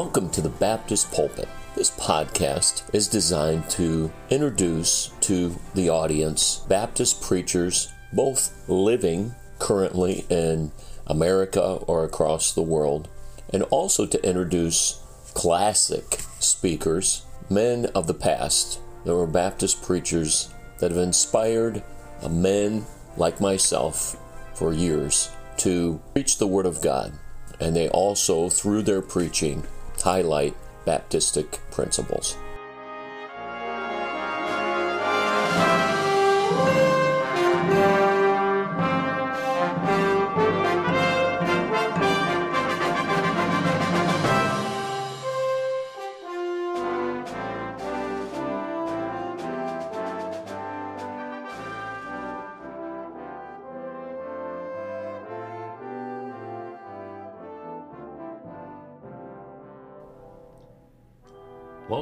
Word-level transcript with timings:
Welcome 0.00 0.30
to 0.30 0.40
the 0.40 0.48
Baptist 0.48 1.10
Pulpit. 1.10 1.48
This 1.74 1.90
podcast 1.90 2.84
is 2.94 3.08
designed 3.08 3.68
to 3.70 4.12
introduce 4.30 5.08
to 5.22 5.56
the 5.74 5.88
audience 5.88 6.64
Baptist 6.68 7.20
preachers, 7.20 7.92
both 8.12 8.56
living 8.68 9.34
currently 9.58 10.24
in 10.30 10.70
America 11.08 11.80
or 11.88 12.04
across 12.04 12.52
the 12.52 12.62
world, 12.62 13.08
and 13.52 13.64
also 13.64 14.06
to 14.06 14.24
introduce 14.24 15.02
classic 15.34 16.20
speakers, 16.38 17.26
men 17.50 17.86
of 17.86 18.06
the 18.06 18.14
past 18.14 18.78
that 19.04 19.16
were 19.16 19.26
Baptist 19.26 19.82
preachers 19.82 20.54
that 20.78 20.92
have 20.92 21.00
inspired 21.00 21.82
men 22.30 22.86
like 23.16 23.40
myself 23.40 24.16
for 24.54 24.72
years 24.72 25.28
to 25.56 26.00
preach 26.14 26.38
the 26.38 26.46
Word 26.46 26.66
of 26.66 26.80
God. 26.82 27.14
And 27.58 27.74
they 27.74 27.88
also, 27.88 28.48
through 28.48 28.82
their 28.82 29.02
preaching, 29.02 29.66
highlight 30.02 30.54
Baptistic 30.86 31.58
principles. 31.70 32.36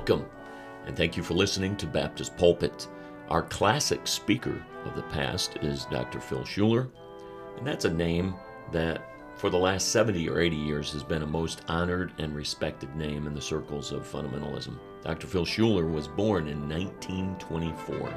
Welcome, 0.08 0.30
and 0.86 0.96
thank 0.96 1.16
you 1.16 1.24
for 1.24 1.34
listening 1.34 1.74
to 1.78 1.86
Baptist 1.86 2.36
Pulpit. 2.36 2.86
Our 3.28 3.42
classic 3.42 4.06
speaker 4.06 4.64
of 4.84 4.94
the 4.94 5.02
past 5.02 5.56
is 5.62 5.86
Dr. 5.86 6.20
Phil 6.20 6.44
Shuler, 6.44 6.88
and 7.58 7.66
that's 7.66 7.86
a 7.86 7.92
name 7.92 8.36
that 8.70 9.02
for 9.34 9.50
the 9.50 9.58
last 9.58 9.88
70 9.88 10.28
or 10.28 10.38
80 10.38 10.54
years 10.54 10.92
has 10.92 11.02
been 11.02 11.24
a 11.24 11.26
most 11.26 11.62
honored 11.66 12.12
and 12.18 12.36
respected 12.36 12.94
name 12.94 13.26
in 13.26 13.34
the 13.34 13.40
circles 13.40 13.90
of 13.90 14.08
fundamentalism. 14.08 14.78
Dr. 15.02 15.26
Phil 15.26 15.44
Shuler 15.44 15.90
was 15.90 16.06
born 16.06 16.46
in 16.46 16.68
1924. 16.68 18.14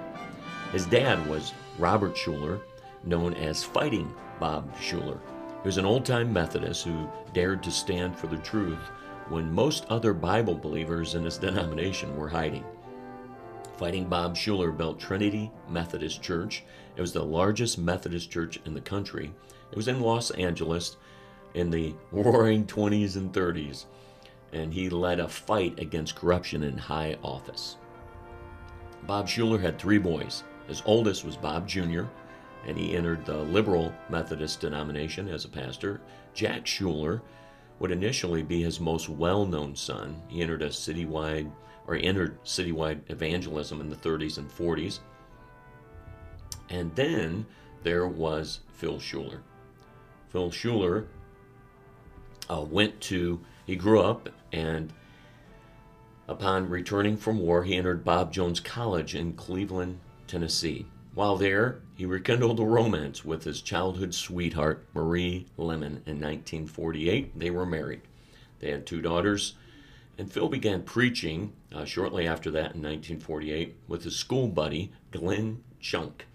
His 0.72 0.86
dad 0.86 1.26
was 1.28 1.56
Robert 1.80 2.14
Shuler, 2.14 2.62
known 3.04 3.34
as 3.34 3.64
Fighting 3.64 4.14
Bob 4.40 4.78
Shuler. 4.78 5.20
He 5.64 5.68
was 5.68 5.78
an 5.78 5.86
old 5.86 6.06
time 6.06 6.32
Methodist 6.32 6.86
who 6.86 7.10
dared 7.34 7.64
to 7.64 7.72
stand 7.72 8.16
for 8.16 8.28
the 8.28 8.38
truth 8.38 8.92
when 9.30 9.54
most 9.54 9.86
other 9.90 10.14
Bible 10.14 10.56
believers 10.56 11.16
in 11.16 11.24
his 11.24 11.38
denomination 11.38 12.16
were 12.18 12.30
hiding. 12.30 12.66
Fighting 13.78 14.10
Bob 14.10 14.36
Shuler 14.36 14.76
built 14.76 15.00
Trinity 15.00 15.52
Methodist 15.70 16.22
Church. 16.22 16.64
It 16.98 17.02
was 17.02 17.14
the 17.14 17.24
largest 17.24 17.78
Methodist 17.78 18.30
church 18.30 18.60
in 18.66 18.74
the 18.74 18.82
country. 18.82 19.32
It 19.72 19.78
was 19.78 19.88
in 19.88 20.02
Los 20.02 20.32
Angeles 20.32 20.98
in 21.54 21.70
the 21.70 21.94
roaring 22.12 22.66
20s 22.66 23.16
and 23.16 23.32
30s, 23.32 23.86
and 24.52 24.74
he 24.74 24.90
led 24.90 25.20
a 25.20 25.28
fight 25.28 25.80
against 25.80 26.16
corruption 26.16 26.64
in 26.64 26.78
high 26.78 27.16
office. 27.24 27.78
Bob 29.04 29.28
Shuler 29.28 29.62
had 29.62 29.80
three 29.80 29.98
boys. 29.98 30.44
His 30.68 30.84
oldest 30.86 31.24
was 31.24 31.38
Bob 31.38 31.68
Jr., 31.68 32.04
and 32.68 32.78
he 32.78 32.96
entered 32.96 33.26
the 33.26 33.38
liberal 33.38 33.94
Methodist 34.10 34.60
denomination 34.60 35.30
as 35.30 35.46
a 35.46 35.50
pastor. 35.50 36.02
Jack 36.34 36.66
Shuler 36.66 37.22
would 37.80 37.92
initially 37.92 38.44
be 38.44 38.62
his 38.62 38.80
most 38.80 39.10
well-known 39.10 39.76
son. 39.76 40.22
He 40.28 40.42
entered 40.42 40.62
a 40.62 40.70
citywide 40.70 41.52
or 41.88 41.96
entered 41.96 42.44
citywide 42.44 43.02
evangelism 43.10 43.82
in 43.82 43.90
the 43.90 43.96
30s 43.96 44.38
and 44.38 44.50
40s. 44.50 45.00
And 46.70 46.94
then 46.96 47.46
there 47.84 48.08
was 48.08 48.60
Phil 48.74 48.98
Shuler. 48.98 49.40
Phil 50.30 50.52
Shuler 50.52 51.08
uh, 52.50 52.62
went 52.62 53.00
to, 53.02 53.40
he 53.66 53.76
grew 53.76 54.02
up 54.02 54.30
and 54.52 54.94
upon 56.28 56.70
returning 56.70 57.18
from 57.18 57.40
war, 57.40 57.64
he 57.64 57.76
entered 57.76 58.04
Bob 58.04 58.32
Jones 58.32 58.60
College 58.60 59.16
in 59.16 59.34
Cleveland, 59.34 60.00
Tennessee. 60.28 60.86
While 61.16 61.38
there, 61.38 61.82
he 61.96 62.06
rekindled 62.06 62.60
a 62.60 62.66
romance 62.66 63.26
with 63.26 63.44
his 63.44 63.62
childhood 63.62 64.14
sweetheart, 64.14 64.86
Marie 64.94 65.48
Lemon, 65.58 66.04
in 66.06 66.22
1948. 66.22 67.38
They 67.38 67.50
were 67.50 67.66
married. 67.66 68.02
They 68.60 68.72
had 68.72 68.86
two 68.86 69.02
daughters, 69.02 69.56
and 70.18 70.32
Phil 70.32 70.50
began 70.50 70.84
preaching 70.84 71.54
uh, 71.74 71.86
shortly 71.86 72.28
after 72.28 72.52
that 72.52 72.76
in 72.76 72.82
1948 72.82 73.76
with 73.88 74.04
his 74.04 74.16
school 74.16 74.48
buddy, 74.48 74.92
Glenn 75.12 75.64
Chunk. 75.80 76.26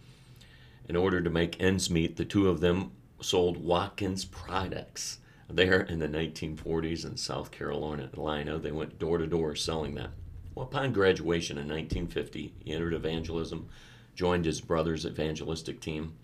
In 0.88 0.96
order 0.96 1.20
to 1.20 1.30
make 1.30 1.60
ends 1.62 1.88
meet, 1.88 2.16
the 2.16 2.24
two 2.24 2.48
of 2.48 2.60
them 2.60 2.90
sold 3.20 3.56
Watkins 3.56 4.24
products. 4.24 5.18
There 5.48 5.82
in 5.82 5.98
the 5.98 6.08
1940s 6.08 7.04
in 7.04 7.16
South 7.16 7.50
Carolina, 7.50 8.58
they 8.58 8.72
went 8.72 8.98
door 8.98 9.18
to 9.18 9.26
door 9.26 9.54
selling 9.54 9.94
that. 9.94 10.10
Well, 10.54 10.66
upon 10.66 10.92
graduation 10.92 11.58
in 11.58 11.68
1950, 11.68 12.54
he 12.64 12.72
entered 12.72 12.94
evangelism 12.94 13.68
joined 14.14 14.44
his 14.44 14.60
brother's 14.60 15.04
evangelistic 15.04 15.80
team. 15.80 16.14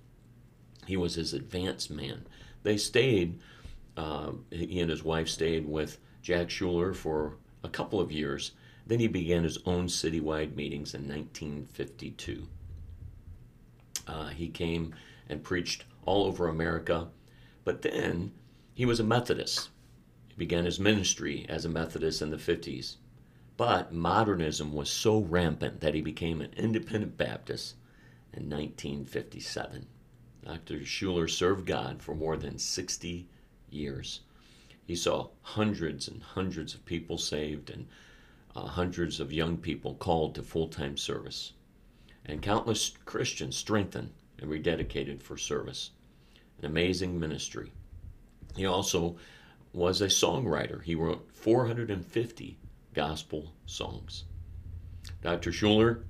He 0.86 0.96
was 0.96 1.14
his 1.14 1.34
advance 1.34 1.90
man. 1.90 2.26
They 2.62 2.76
stayed, 2.76 3.38
uh, 3.96 4.32
he 4.50 4.80
and 4.80 4.90
his 4.90 5.04
wife 5.04 5.28
stayed 5.28 5.66
with 5.66 5.98
Jack 6.22 6.48
Shuler 6.48 6.94
for 6.94 7.36
a 7.62 7.68
couple 7.68 8.00
of 8.00 8.12
years. 8.12 8.52
Then 8.86 9.00
he 9.00 9.08
began 9.08 9.44
his 9.44 9.58
own 9.66 9.86
citywide 9.86 10.56
meetings 10.56 10.94
in 10.94 11.08
1952. 11.08 12.46
Uh, 14.06 14.28
he 14.28 14.48
came 14.48 14.94
and 15.28 15.42
preached 15.42 15.84
all 16.04 16.24
over 16.24 16.48
America, 16.48 17.08
but 17.64 17.82
then 17.82 18.32
he 18.74 18.84
was 18.84 18.98
a 18.98 19.04
Methodist. 19.04 19.68
He 20.28 20.34
began 20.36 20.64
his 20.64 20.80
ministry 20.80 21.46
as 21.48 21.64
a 21.64 21.68
Methodist 21.68 22.22
in 22.22 22.30
the 22.30 22.36
50s. 22.36 22.96
But 23.56 23.92
modernism 23.92 24.72
was 24.72 24.88
so 24.88 25.18
rampant 25.20 25.80
that 25.80 25.94
he 25.94 26.00
became 26.00 26.40
an 26.40 26.52
independent 26.56 27.18
Baptist 27.18 27.74
in 28.32 28.48
1957. 28.48 29.86
Dr. 30.44 30.78
Shuler 30.80 31.28
served 31.28 31.66
God 31.66 32.02
for 32.02 32.14
more 32.14 32.36
than 32.36 32.58
60 32.58 33.28
years. 33.70 34.20
He 34.86 34.96
saw 34.96 35.28
hundreds 35.42 36.08
and 36.08 36.22
hundreds 36.22 36.74
of 36.74 36.84
people 36.84 37.18
saved 37.18 37.70
and 37.70 37.86
uh, 38.56 38.66
hundreds 38.66 39.20
of 39.20 39.32
young 39.32 39.56
people 39.56 39.94
called 39.94 40.34
to 40.34 40.42
full 40.42 40.68
time 40.68 40.96
service, 40.96 41.52
and 42.26 42.42
countless 42.42 42.94
Christians 43.04 43.56
strengthened 43.56 44.12
and 44.38 44.50
rededicated 44.50 45.22
for 45.22 45.36
service. 45.36 45.90
An 46.58 46.64
amazing 46.66 47.18
ministry. 47.18 47.72
He 48.56 48.66
also 48.66 49.16
was 49.72 50.00
a 50.00 50.06
songwriter. 50.06 50.82
He 50.82 50.94
wrote 50.94 51.28
450 51.32 52.58
gospel 52.92 53.52
songs. 53.66 54.24
Dr. 55.22 55.52
Shuler 55.52 56.02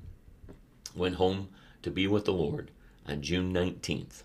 went 0.97 1.17
home 1.17 1.49
to 1.83 1.91
be 1.91 2.07
with 2.07 2.25
the 2.25 2.33
Lord 2.33 2.71
on 3.07 3.23
June 3.23 3.53
19th, 3.53 4.23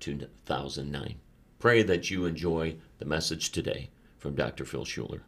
2009. 0.00 1.16
Pray 1.58 1.82
that 1.82 2.10
you 2.10 2.26
enjoy 2.26 2.76
the 2.98 3.04
message 3.04 3.50
today 3.50 3.90
from 4.18 4.34
Dr. 4.34 4.64
Phil 4.64 4.84
Shuler. 4.84 5.20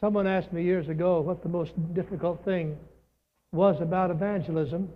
Someone 0.00 0.26
asked 0.26 0.52
me 0.52 0.62
years 0.62 0.88
ago 0.88 1.20
what 1.20 1.42
the 1.42 1.48
most 1.48 1.72
difficult 1.94 2.44
thing 2.44 2.76
was 3.52 3.80
about 3.80 4.10
evangelism. 4.10 4.88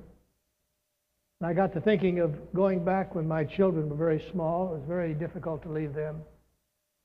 And 1.40 1.50
I 1.50 1.54
got 1.54 1.72
to 1.74 1.80
thinking 1.80 2.20
of 2.20 2.52
going 2.54 2.84
back 2.84 3.14
when 3.14 3.26
my 3.26 3.44
children 3.44 3.88
were 3.88 3.96
very 3.96 4.24
small. 4.30 4.68
It 4.68 4.78
was 4.78 4.84
very 4.86 5.14
difficult 5.14 5.62
to 5.64 5.68
leave 5.68 5.92
them, 5.92 6.22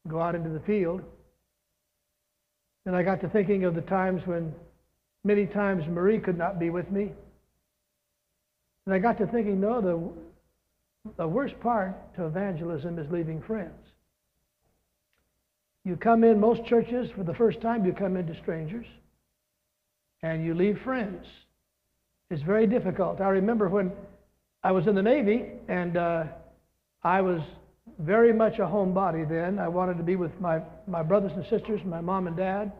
go 0.07 0.21
out 0.21 0.35
into 0.35 0.49
the 0.49 0.59
field. 0.59 1.01
And 2.85 2.95
I 2.95 3.01
got 3.01 3.19
to 3.21 3.29
thinking 3.29 3.65
of 3.65 3.73
the 3.73 3.81
times 3.81 4.21
when 4.25 4.53
many 5.23 5.47
times 5.47 5.85
Marie 5.87 6.19
could 6.19 6.37
not 6.37 6.59
be 6.59 6.69
with 6.69 6.89
me. 6.91 7.11
And 8.87 8.93
I 8.93 8.99
got 8.99 9.17
to 9.17 9.27
thinking, 9.27 9.59
no, 9.59 9.81
the, 9.81 11.11
the 11.17 11.27
worst 11.27 11.59
part 11.59 12.15
to 12.15 12.25
evangelism 12.25 12.97
is 12.97 13.11
leaving 13.11 13.41
friends. 13.41 13.73
You 15.83 15.97
come 15.97 16.23
in, 16.23 16.39
most 16.39 16.63
churches, 16.63 17.09
for 17.13 17.25
the 17.25 17.33
first 17.33 17.59
time, 17.59 17.85
you 17.85 17.91
come 17.91 18.15
into 18.15 18.33
strangers 18.41 18.85
and 20.23 20.45
you 20.45 20.53
leave 20.53 20.79
friends. 20.85 21.25
It's 22.29 22.41
very 22.43 22.65
difficult. 22.65 23.19
I 23.19 23.27
remember 23.27 23.67
when 23.67 23.91
I 24.63 24.71
was 24.71 24.87
in 24.87 24.95
the 24.95 25.03
Navy 25.03 25.47
and 25.67 25.97
uh, 25.97 26.23
I 27.03 27.19
was 27.19 27.41
very 27.99 28.31
much 28.31 28.53
a 28.59 28.61
homebody 28.61 29.27
then. 29.27 29.59
I 29.59 29.67
wanted 29.67 29.97
to 29.97 30.03
be 30.03 30.15
with 30.15 30.31
my, 30.39 30.61
my 30.87 31.03
brothers 31.03 31.33
and 31.35 31.43
sisters, 31.49 31.81
my 31.83 31.99
mom 31.99 32.27
and 32.27 32.37
dad. 32.37 32.71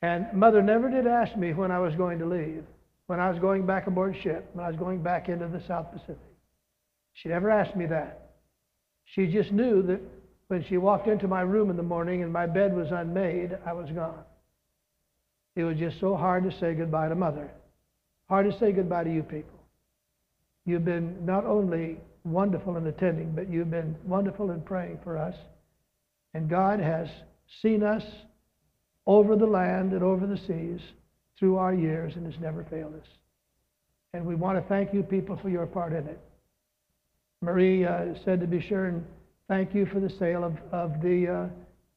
And 0.00 0.32
mother 0.32 0.62
never 0.62 0.88
did 0.88 1.08
ask 1.08 1.36
me 1.36 1.54
when 1.54 1.72
I 1.72 1.80
was 1.80 1.96
going 1.96 2.20
to 2.20 2.26
leave 2.26 2.62
when 3.08 3.20
I 3.20 3.30
was 3.30 3.38
going 3.38 3.66
back 3.66 3.86
aboard 3.86 4.16
ship, 4.22 4.48
when 4.52 4.64
I 4.64 4.68
was 4.68 4.76
going 4.76 5.02
back 5.02 5.28
into 5.28 5.48
the 5.48 5.62
South 5.66 5.90
Pacific. 5.90 6.18
She 7.14 7.30
never 7.30 7.50
asked 7.50 7.74
me 7.74 7.86
that. 7.86 8.32
She 9.06 9.26
just 9.26 9.50
knew 9.50 9.82
that 9.84 10.00
when 10.48 10.64
she 10.68 10.76
walked 10.76 11.08
into 11.08 11.26
my 11.26 11.40
room 11.40 11.70
in 11.70 11.76
the 11.76 11.82
morning 11.82 12.22
and 12.22 12.30
my 12.30 12.46
bed 12.46 12.76
was 12.76 12.88
unmade, 12.92 13.56
I 13.66 13.72
was 13.72 13.90
gone. 13.90 14.24
It 15.56 15.64
was 15.64 15.78
just 15.78 15.98
so 16.00 16.16
hard 16.16 16.44
to 16.44 16.58
say 16.58 16.74
goodbye 16.74 17.08
to 17.08 17.14
mother. 17.14 17.50
Hard 18.28 18.50
to 18.52 18.58
say 18.58 18.72
goodbye 18.72 19.04
to 19.04 19.12
you 19.12 19.22
people. 19.22 19.58
You've 20.66 20.84
been 20.84 21.24
not 21.24 21.46
only 21.46 21.96
wonderful 22.24 22.76
in 22.76 22.86
attending, 22.86 23.32
but 23.32 23.50
you've 23.50 23.70
been 23.70 23.96
wonderful 24.04 24.50
in 24.50 24.60
praying 24.60 24.98
for 25.02 25.16
us. 25.16 25.34
And 26.34 26.50
God 26.50 26.78
has 26.78 27.08
seen 27.62 27.82
us 27.82 28.04
over 29.06 29.34
the 29.34 29.46
land 29.46 29.94
and 29.94 30.02
over 30.02 30.26
the 30.26 30.36
seas 30.36 30.82
through 31.38 31.56
our 31.56 31.74
years 31.74 32.14
and 32.16 32.26
has 32.30 32.40
never 32.40 32.64
failed 32.64 32.94
us. 32.94 33.06
And 34.14 34.24
we 34.24 34.34
want 34.34 34.58
to 34.58 34.68
thank 34.68 34.92
you 34.92 35.02
people 35.02 35.36
for 35.36 35.48
your 35.48 35.66
part 35.66 35.92
in 35.92 36.06
it. 36.06 36.18
Marie 37.40 37.84
uh, 37.84 38.14
said 38.24 38.40
to 38.40 38.46
be 38.46 38.60
sure 38.60 38.86
and 38.86 39.04
thank 39.48 39.74
you 39.74 39.86
for 39.86 40.00
the 40.00 40.10
sale 40.10 40.44
of, 40.44 40.56
of 40.72 41.00
the, 41.02 41.28
uh, 41.28 41.46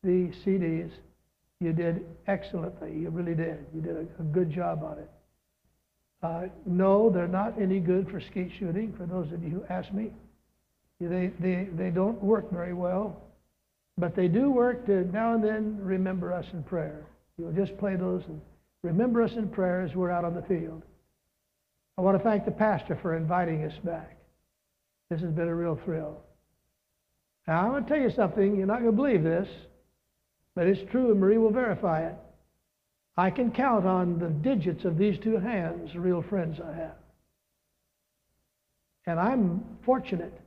the 0.03 0.31
CDs. 0.45 0.91
You 1.59 1.73
did 1.73 2.05
excellently. 2.27 2.93
You 2.93 3.09
really 3.09 3.35
did. 3.35 3.65
You 3.73 3.81
did 3.81 3.95
a, 3.95 4.05
a 4.19 4.23
good 4.31 4.51
job 4.51 4.83
on 4.83 4.97
it. 4.99 5.09
Uh, 6.23 6.43
no, 6.65 7.09
they're 7.09 7.27
not 7.27 7.59
any 7.59 7.79
good 7.79 8.09
for 8.09 8.21
skeet 8.21 8.51
shooting, 8.59 8.93
for 8.95 9.05
those 9.05 9.31
of 9.31 9.43
you 9.43 9.49
who 9.49 9.63
ask 9.69 9.91
me. 9.91 10.11
They, 10.99 11.31
they, 11.39 11.67
they 11.75 11.89
don't 11.89 12.21
work 12.21 12.51
very 12.51 12.73
well, 12.73 13.19
but 13.97 14.15
they 14.15 14.27
do 14.27 14.51
work 14.51 14.85
to 14.85 15.11
now 15.11 15.33
and 15.33 15.43
then 15.43 15.79
remember 15.81 16.31
us 16.31 16.45
in 16.53 16.61
prayer. 16.61 17.03
You'll 17.39 17.53
just 17.53 17.75
play 17.79 17.95
those 17.95 18.21
and 18.27 18.39
remember 18.83 19.21
us 19.21 19.31
in 19.33 19.47
prayer 19.49 19.81
as 19.81 19.95
we're 19.95 20.11
out 20.11 20.25
on 20.25 20.33
the 20.33 20.41
field. 20.43 20.83
I 21.97 22.01
want 22.01 22.17
to 22.17 22.23
thank 22.23 22.45
the 22.45 22.51
pastor 22.51 22.97
for 23.01 23.15
inviting 23.15 23.63
us 23.63 23.77
back. 23.83 24.17
This 25.09 25.21
has 25.21 25.31
been 25.31 25.47
a 25.47 25.55
real 25.55 25.79
thrill. 25.83 26.21
Now, 27.47 27.61
I'm 27.61 27.71
going 27.71 27.83
to 27.83 27.89
tell 27.89 27.99
you 27.99 28.11
something. 28.11 28.55
You're 28.55 28.67
not 28.67 28.79
going 28.79 28.91
to 28.91 28.95
believe 28.95 29.23
this, 29.23 29.47
but 30.55 30.67
it's 30.67 30.89
true, 30.91 31.11
and 31.11 31.19
Marie 31.19 31.37
will 31.37 31.51
verify 31.51 32.07
it. 32.07 32.15
I 33.17 33.29
can 33.29 33.51
count 33.51 33.85
on 33.85 34.19
the 34.19 34.29
digits 34.29 34.85
of 34.85 34.97
these 34.97 35.19
two 35.19 35.37
hands, 35.37 35.93
real 35.95 36.21
friends 36.21 36.59
I 36.59 36.73
have. 36.73 36.95
And 39.05 39.19
I'm 39.19 39.65
fortunate. 39.85 40.39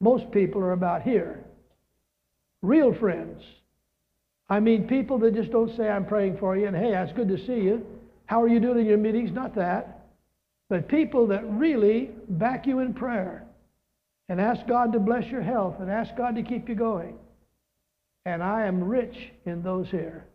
Most 0.00 0.30
people 0.30 0.62
are 0.62 0.72
about 0.72 1.02
here. 1.02 1.44
Real 2.62 2.94
friends. 2.94 3.42
I 4.50 4.58
mean, 4.58 4.88
people 4.88 5.18
that 5.20 5.34
just 5.34 5.52
don't 5.52 5.74
say, 5.76 5.88
I'm 5.88 6.04
praying 6.04 6.38
for 6.38 6.56
you, 6.56 6.66
and 6.66 6.76
hey, 6.76 6.92
it's 6.92 7.12
good 7.12 7.28
to 7.28 7.38
see 7.46 7.62
you. 7.62 7.86
How 8.26 8.42
are 8.42 8.48
you 8.48 8.58
doing 8.58 8.80
in 8.80 8.86
your 8.86 8.98
meetings? 8.98 9.30
Not 9.32 9.54
that. 9.54 10.08
But 10.68 10.88
people 10.88 11.28
that 11.28 11.48
really 11.48 12.10
back 12.28 12.66
you 12.66 12.80
in 12.80 12.92
prayer 12.92 13.44
and 14.28 14.40
ask 14.40 14.66
God 14.66 14.92
to 14.92 14.98
bless 14.98 15.26
your 15.26 15.42
health 15.42 15.76
and 15.80 15.90
ask 15.90 16.14
God 16.16 16.34
to 16.34 16.42
keep 16.42 16.68
you 16.68 16.74
going. 16.74 17.16
And 18.26 18.42
I 18.42 18.66
am 18.66 18.84
rich 18.84 19.16
in 19.46 19.62
those 19.62 19.88
here. 19.88 20.26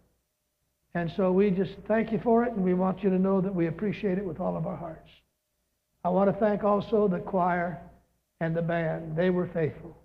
And 0.94 1.12
so 1.18 1.32
we 1.32 1.52
just 1.52 1.74
thank 1.88 2.14
you 2.14 2.20
for 2.24 2.46
it, 2.46 2.54
and 2.54 2.64
we 2.64 2.74
want 2.74 3.04
you 3.04 3.10
to 3.10 3.20
know 3.20 3.42
that 3.42 3.54
we 3.54 3.68
appreciate 3.68 4.18
it 4.18 4.26
with 4.26 4.40
all 4.40 4.56
of 4.56 4.66
our 4.66 4.78
hearts. 4.78 5.10
I 6.06 6.10
want 6.10 6.32
to 6.32 6.40
thank 6.40 6.64
also 6.64 7.10
the 7.10 7.20
choir 7.20 7.82
and 8.40 8.56
the 8.56 8.62
band. 8.62 9.18
They 9.18 9.30
were 9.30 9.48
faithful. 9.48 9.98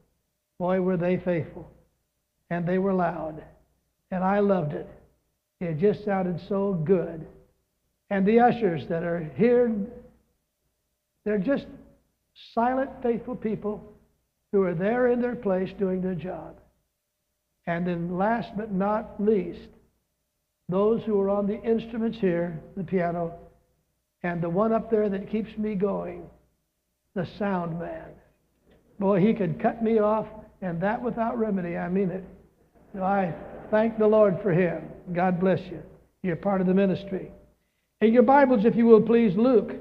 Boy, 0.58 0.80
were 0.80 0.96
they 0.96 1.18
faithful. 1.18 1.70
And 2.50 2.66
they 2.66 2.78
were 2.78 2.92
loud. 2.92 3.42
And 4.10 4.24
I 4.24 4.40
loved 4.40 4.72
it. 4.72 4.88
It 5.60 5.78
just 5.78 6.04
sounded 6.04 6.40
so 6.48 6.72
good. 6.72 7.26
And 8.08 8.26
the 8.26 8.40
ushers 8.40 8.86
that 8.88 9.04
are 9.04 9.30
here, 9.36 9.72
they're 11.24 11.38
just 11.38 11.66
silent, 12.54 12.90
faithful 13.02 13.36
people 13.36 13.94
who 14.52 14.62
are 14.62 14.74
there 14.74 15.08
in 15.08 15.20
their 15.20 15.36
place 15.36 15.70
doing 15.78 16.00
their 16.00 16.14
job. 16.14 16.56
And 17.66 17.86
then, 17.86 18.16
last 18.16 18.56
but 18.56 18.72
not 18.72 19.22
least, 19.22 19.68
those 20.68 21.02
who 21.04 21.20
are 21.20 21.30
on 21.30 21.46
the 21.46 21.60
instruments 21.62 22.18
here, 22.18 22.60
the 22.76 22.82
piano, 22.82 23.34
and 24.22 24.42
the 24.42 24.50
one 24.50 24.72
up 24.72 24.90
there 24.90 25.08
that 25.08 25.30
keeps 25.30 25.56
me 25.56 25.74
going, 25.74 26.28
the 27.14 27.26
sound 27.38 27.78
man. 27.78 28.08
Boy, 28.98 29.20
he 29.20 29.34
could 29.34 29.60
cut 29.60 29.82
me 29.82 29.98
off, 29.98 30.26
and 30.62 30.80
that 30.80 31.00
without 31.00 31.38
remedy. 31.38 31.76
I 31.76 31.88
mean 31.88 32.10
it. 32.10 32.24
So 32.92 33.02
I 33.02 33.34
thank 33.70 33.98
the 33.98 34.06
Lord 34.06 34.38
for 34.42 34.52
him. 34.52 34.82
God 35.12 35.40
bless 35.40 35.60
you. 35.70 35.82
You're 36.22 36.36
part 36.36 36.60
of 36.60 36.66
the 36.66 36.74
ministry. 36.74 37.30
In 38.00 38.12
your 38.12 38.22
Bibles, 38.22 38.64
if 38.64 38.76
you 38.76 38.86
will 38.86 39.02
please, 39.02 39.36
Luke, 39.36 39.72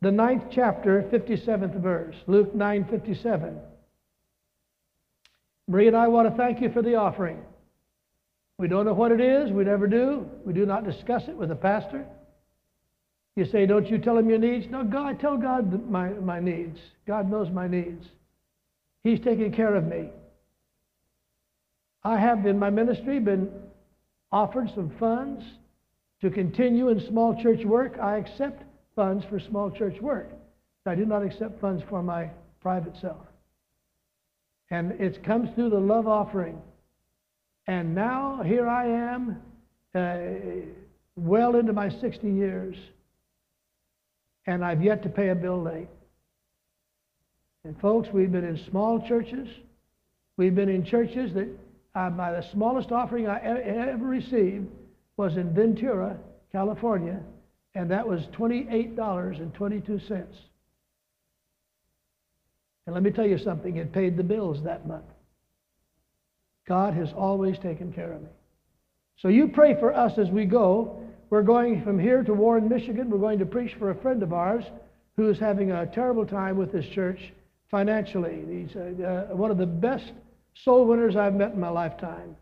the 0.00 0.10
ninth 0.10 0.44
chapter, 0.50 1.02
57th 1.12 1.80
verse. 1.80 2.16
Luke 2.26 2.54
9 2.54 2.86
57. 2.90 3.58
Marie 5.68 5.86
and 5.86 5.96
I 5.96 6.08
want 6.08 6.28
to 6.28 6.36
thank 6.36 6.60
you 6.60 6.70
for 6.72 6.82
the 6.82 6.96
offering. 6.96 7.38
We 8.58 8.68
don't 8.68 8.84
know 8.84 8.92
what 8.92 9.12
it 9.12 9.20
is. 9.20 9.50
We 9.50 9.64
never 9.64 9.86
do. 9.86 10.26
We 10.44 10.52
do 10.52 10.66
not 10.66 10.84
discuss 10.84 11.22
it 11.28 11.36
with 11.36 11.48
the 11.48 11.54
pastor. 11.54 12.06
You 13.36 13.46
say, 13.46 13.66
Don't 13.66 13.88
you 13.88 13.98
tell 13.98 14.18
him 14.18 14.28
your 14.28 14.38
needs? 14.38 14.66
No, 14.68 14.84
God, 14.84 15.20
tell 15.20 15.36
God 15.36 15.88
my, 15.88 16.10
my 16.10 16.40
needs. 16.40 16.78
God 17.06 17.30
knows 17.30 17.50
my 17.50 17.68
needs. 17.68 18.06
He's 19.04 19.20
taking 19.20 19.52
care 19.52 19.74
of 19.74 19.86
me. 19.86 20.10
I 22.02 22.18
have 22.18 22.46
in 22.46 22.58
my 22.58 22.70
ministry 22.70 23.18
been 23.18 23.50
offered 24.32 24.70
some 24.74 24.90
funds 24.98 25.44
to 26.22 26.30
continue 26.30 26.88
in 26.88 27.06
small 27.08 27.40
church 27.42 27.64
work. 27.64 27.98
I 28.00 28.16
accept 28.16 28.62
funds 28.96 29.24
for 29.28 29.38
small 29.40 29.70
church 29.70 30.00
work. 30.00 30.30
I 30.86 30.94
do 30.94 31.04
not 31.04 31.22
accept 31.22 31.60
funds 31.60 31.82
for 31.88 32.02
my 32.02 32.30
private 32.60 32.94
self. 33.00 33.26
And 34.70 34.92
it 34.92 35.22
comes 35.24 35.50
through 35.54 35.70
the 35.70 35.80
love 35.80 36.06
offering. 36.06 36.60
And 37.66 37.94
now 37.94 38.42
here 38.44 38.66
I 38.68 38.86
am, 38.86 39.42
uh, 39.94 40.18
well 41.16 41.56
into 41.56 41.72
my 41.72 41.90
60 41.90 42.30
years, 42.30 42.76
and 44.46 44.64
I've 44.64 44.82
yet 44.82 45.02
to 45.02 45.08
pay 45.08 45.28
a 45.28 45.34
bill 45.34 45.62
late. 45.62 45.88
And 47.64 47.78
folks, 47.80 48.08
we've 48.12 48.32
been 48.32 48.44
in 48.44 48.58
small 48.70 49.06
churches. 49.06 49.48
We've 50.36 50.54
been 50.54 50.70
in 50.70 50.84
churches 50.84 51.34
that 51.34 51.48
uh, 51.94 52.10
my, 52.10 52.32
the 52.32 52.42
smallest 52.52 52.92
offering 52.92 53.26
I 53.26 53.40
ever 53.40 54.04
received 54.04 54.68
was 55.16 55.36
in 55.36 55.52
Ventura, 55.52 56.16
California, 56.52 57.20
and 57.74 57.90
that 57.90 58.06
was 58.06 58.22
$28.22. 58.36 60.26
And 62.86 62.94
let 62.94 63.02
me 63.02 63.10
tell 63.10 63.26
you 63.26 63.38
something, 63.38 63.76
it 63.76 63.92
paid 63.92 64.16
the 64.16 64.22
bills 64.22 64.62
that 64.64 64.86
month. 64.86 65.04
God 66.66 66.94
has 66.94 67.12
always 67.12 67.58
taken 67.58 67.92
care 67.92 68.12
of 68.12 68.22
me. 68.22 68.28
So 69.18 69.28
you 69.28 69.48
pray 69.48 69.78
for 69.78 69.92
us 69.92 70.18
as 70.18 70.30
we 70.30 70.44
go. 70.46 71.02
We're 71.28 71.42
going 71.42 71.82
from 71.82 71.98
here 71.98 72.22
to 72.22 72.32
Warren, 72.32 72.68
Michigan. 72.68 73.10
We're 73.10 73.18
going 73.18 73.38
to 73.40 73.46
preach 73.46 73.74
for 73.78 73.90
a 73.90 73.94
friend 73.94 74.22
of 74.22 74.32
ours 74.32 74.64
who 75.16 75.28
is 75.28 75.38
having 75.38 75.70
a 75.70 75.86
terrible 75.86 76.24
time 76.24 76.56
with 76.56 76.72
this 76.72 76.86
church 76.86 77.32
financially. 77.70 78.44
He's 78.48 78.74
uh, 78.74 79.28
uh, 79.30 79.36
one 79.36 79.50
of 79.50 79.58
the 79.58 79.66
best 79.66 80.12
soul 80.54 80.86
winners 80.86 81.16
I've 81.16 81.34
met 81.34 81.52
in 81.52 81.60
my 81.60 81.68
lifetime. 81.68 82.36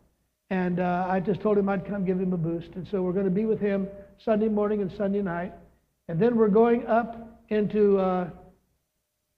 And 0.49 0.79
uh, 0.79 1.05
I 1.07 1.19
just 1.19 1.41
told 1.41 1.57
him 1.57 1.69
I'd 1.69 1.85
come 1.87 2.05
give 2.05 2.19
him 2.19 2.33
a 2.33 2.37
boost. 2.37 2.69
And 2.75 2.87
so 2.89 3.01
we're 3.01 3.13
going 3.13 3.25
to 3.25 3.31
be 3.31 3.45
with 3.45 3.59
him 3.59 3.87
Sunday 4.23 4.47
morning 4.47 4.81
and 4.81 4.91
Sunday 4.97 5.21
night. 5.21 5.53
And 6.07 6.19
then 6.19 6.35
we're 6.35 6.49
going 6.49 6.87
up 6.87 7.39
into 7.49 7.99
uh, 7.99 8.29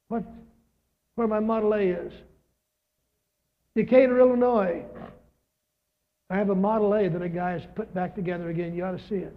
what, 0.07 0.23
where 1.15 1.27
my 1.27 1.39
Model 1.39 1.73
A 1.73 1.81
is. 1.81 2.13
Decatur, 3.75 4.19
Illinois. 4.19 4.83
I 6.29 6.37
have 6.37 6.49
a 6.49 6.55
Model 6.55 6.93
A 6.95 7.09
that 7.09 7.21
a 7.21 7.29
guy 7.29 7.51
has 7.51 7.61
put 7.75 7.93
back 7.93 8.15
together 8.15 8.49
again. 8.49 8.73
You 8.73 8.85
ought 8.85 8.97
to 8.97 9.07
see 9.09 9.15
it. 9.15 9.35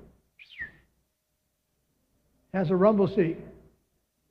Has 2.52 2.70
a 2.70 2.76
rumble 2.76 3.08
seat. 3.08 3.38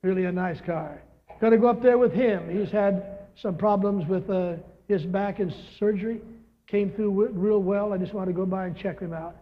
Really 0.02 0.24
a 0.24 0.32
nice 0.32 0.60
car. 0.64 1.02
Going 1.40 1.52
to 1.52 1.58
go 1.58 1.68
up 1.68 1.82
there 1.82 1.98
with 1.98 2.12
him. 2.12 2.48
He's 2.58 2.70
had 2.70 3.18
some 3.36 3.56
problems 3.56 4.08
with 4.08 4.30
uh, 4.30 4.54
his 4.88 5.02
back 5.02 5.38
and 5.38 5.54
surgery. 5.78 6.20
Came 6.66 6.90
through 6.90 7.28
real 7.32 7.62
well. 7.62 7.92
I 7.92 7.98
just 7.98 8.14
want 8.14 8.28
to 8.28 8.32
go 8.32 8.46
by 8.46 8.66
and 8.66 8.76
check 8.76 9.00
him 9.00 9.12
out. 9.12 9.36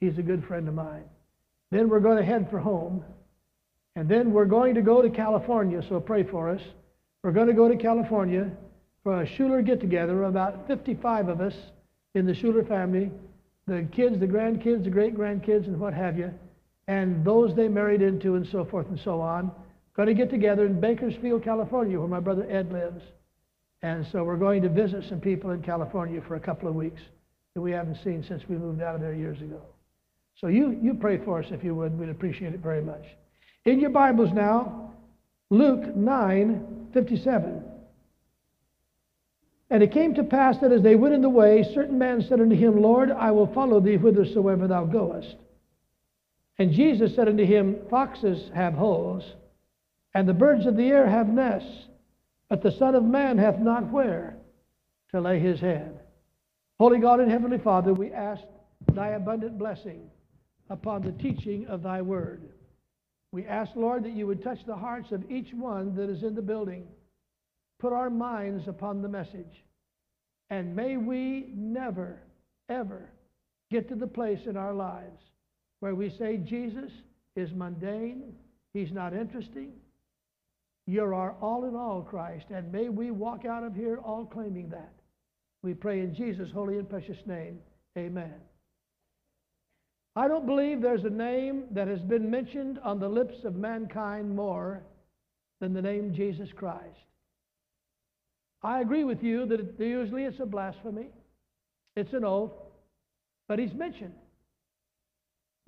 He's 0.00 0.18
a 0.18 0.22
good 0.22 0.44
friend 0.44 0.66
of 0.68 0.74
mine. 0.74 1.04
Then 1.70 1.88
we're 1.88 2.00
going 2.00 2.16
to 2.16 2.24
head 2.24 2.48
for 2.50 2.58
home. 2.58 3.04
And 3.96 4.08
then 4.08 4.32
we're 4.32 4.46
going 4.46 4.74
to 4.76 4.82
go 4.82 5.02
to 5.02 5.10
California, 5.10 5.82
so 5.88 6.00
pray 6.00 6.22
for 6.22 6.48
us. 6.48 6.62
We're 7.22 7.32
going 7.32 7.48
to 7.48 7.52
go 7.52 7.68
to 7.68 7.76
California 7.76 8.50
for 9.02 9.22
a 9.22 9.26
Shuler 9.26 9.64
get 9.64 9.80
together, 9.80 10.24
about 10.24 10.66
55 10.68 11.28
of 11.28 11.40
us 11.40 11.54
in 12.14 12.26
the 12.26 12.32
Shuler 12.32 12.66
family, 12.66 13.10
the 13.66 13.86
kids, 13.92 14.18
the 14.20 14.26
grandkids, 14.26 14.84
the 14.84 14.90
great 14.90 15.16
grandkids, 15.16 15.66
and 15.66 15.78
what 15.78 15.94
have 15.94 16.18
you, 16.18 16.32
and 16.86 17.24
those 17.24 17.54
they 17.54 17.68
married 17.68 18.02
into, 18.02 18.36
and 18.36 18.46
so 18.46 18.64
forth 18.64 18.88
and 18.88 18.98
so 19.00 19.20
on. 19.20 19.50
Going 19.94 20.08
to 20.08 20.14
get 20.14 20.30
together 20.30 20.66
in 20.66 20.80
Bakersfield, 20.80 21.44
California, 21.44 21.98
where 21.98 22.08
my 22.08 22.20
brother 22.20 22.46
Ed 22.48 22.72
lives. 22.72 23.02
And 23.82 24.06
so 24.12 24.24
we're 24.24 24.36
going 24.36 24.62
to 24.62 24.68
visit 24.68 25.04
some 25.08 25.20
people 25.20 25.50
in 25.50 25.62
California 25.62 26.20
for 26.26 26.34
a 26.34 26.40
couple 26.40 26.68
of 26.68 26.74
weeks 26.74 27.00
that 27.54 27.60
we 27.60 27.72
haven't 27.72 27.98
seen 28.04 28.24
since 28.26 28.42
we 28.48 28.56
moved 28.56 28.82
out 28.82 28.94
of 28.94 29.00
there 29.00 29.14
years 29.14 29.40
ago. 29.40 29.62
So 30.36 30.48
you, 30.48 30.78
you 30.82 30.94
pray 30.94 31.18
for 31.18 31.40
us 31.40 31.46
if 31.50 31.64
you 31.64 31.74
would. 31.74 31.98
We'd 31.98 32.08
appreciate 32.08 32.54
it 32.54 32.60
very 32.60 32.82
much. 32.82 33.04
In 33.64 33.80
your 33.80 33.90
Bibles 33.90 34.32
now, 34.32 34.92
Luke 35.50 35.94
9 35.96 36.88
57. 36.92 37.64
And 39.70 39.82
it 39.82 39.92
came 39.92 40.14
to 40.14 40.24
pass 40.24 40.58
that 40.58 40.72
as 40.72 40.82
they 40.82 40.96
went 40.96 41.14
in 41.14 41.22
the 41.22 41.28
way, 41.28 41.62
certain 41.74 41.98
men 41.98 42.22
said 42.28 42.40
unto 42.40 42.56
him, 42.56 42.82
Lord, 42.82 43.12
I 43.12 43.30
will 43.30 43.52
follow 43.52 43.80
thee 43.80 43.96
whithersoever 43.96 44.66
thou 44.66 44.84
goest. 44.84 45.36
And 46.58 46.72
Jesus 46.72 47.14
said 47.14 47.28
unto 47.28 47.44
him, 47.44 47.76
Foxes 47.88 48.50
have 48.54 48.74
holes, 48.74 49.24
and 50.12 50.28
the 50.28 50.34
birds 50.34 50.66
of 50.66 50.76
the 50.76 50.88
air 50.88 51.08
have 51.08 51.28
nests, 51.28 51.86
but 52.50 52.62
the 52.62 52.72
Son 52.72 52.96
of 52.96 53.04
Man 53.04 53.38
hath 53.38 53.58
not 53.60 53.90
where 53.90 54.36
to 55.12 55.20
lay 55.20 55.38
his 55.38 55.60
head. 55.60 56.00
Holy 56.78 56.98
God 56.98 57.20
and 57.20 57.30
Heavenly 57.30 57.58
Father, 57.58 57.94
we 57.94 58.12
ask 58.12 58.42
thy 58.92 59.10
abundant 59.10 59.56
blessing 59.56 60.10
upon 60.68 61.02
the 61.02 61.12
teaching 61.12 61.66
of 61.68 61.82
thy 61.82 62.02
word. 62.02 62.42
We 63.32 63.46
ask, 63.46 63.70
Lord, 63.76 64.04
that 64.04 64.12
you 64.12 64.26
would 64.26 64.42
touch 64.42 64.58
the 64.66 64.76
hearts 64.76 65.12
of 65.12 65.30
each 65.30 65.52
one 65.54 65.94
that 65.94 66.10
is 66.10 66.24
in 66.24 66.34
the 66.34 66.42
building. 66.42 66.86
Put 67.78 67.92
our 67.92 68.10
minds 68.10 68.66
upon 68.66 69.00
the 69.00 69.08
message. 69.08 69.64
And 70.50 70.74
may 70.74 70.96
we 70.96 71.52
never, 71.54 72.18
ever 72.68 73.08
get 73.70 73.88
to 73.88 73.94
the 73.94 74.06
place 74.08 74.40
in 74.46 74.56
our 74.56 74.74
lives 74.74 75.22
where 75.78 75.94
we 75.94 76.10
say 76.18 76.38
Jesus 76.38 76.90
is 77.36 77.52
mundane, 77.52 78.32
he's 78.74 78.90
not 78.90 79.14
interesting. 79.14 79.72
You're 80.90 81.14
our 81.14 81.36
all 81.40 81.66
in 81.66 81.76
all, 81.76 82.02
Christ. 82.02 82.46
And 82.50 82.72
may 82.72 82.88
we 82.88 83.12
walk 83.12 83.44
out 83.44 83.62
of 83.62 83.76
here 83.76 83.98
all 83.98 84.24
claiming 84.24 84.70
that. 84.70 84.92
We 85.62 85.72
pray 85.72 86.00
in 86.00 86.16
Jesus' 86.16 86.50
holy 86.52 86.78
and 86.78 86.90
precious 86.90 87.18
name. 87.26 87.60
Amen. 87.96 88.34
I 90.16 90.26
don't 90.26 90.46
believe 90.46 90.80
there's 90.80 91.04
a 91.04 91.10
name 91.10 91.66
that 91.70 91.86
has 91.86 92.00
been 92.00 92.28
mentioned 92.28 92.80
on 92.82 92.98
the 92.98 93.08
lips 93.08 93.44
of 93.44 93.54
mankind 93.54 94.34
more 94.34 94.82
than 95.60 95.74
the 95.74 95.80
name 95.80 96.12
Jesus 96.12 96.48
Christ. 96.56 96.82
I 98.60 98.80
agree 98.80 99.04
with 99.04 99.22
you 99.22 99.46
that 99.46 99.78
usually 99.78 100.24
it's 100.24 100.40
a 100.40 100.46
blasphemy, 100.46 101.06
it's 101.94 102.12
an 102.14 102.24
oath, 102.24 102.50
but 103.46 103.60
he's 103.60 103.74
mentioned. 103.74 104.14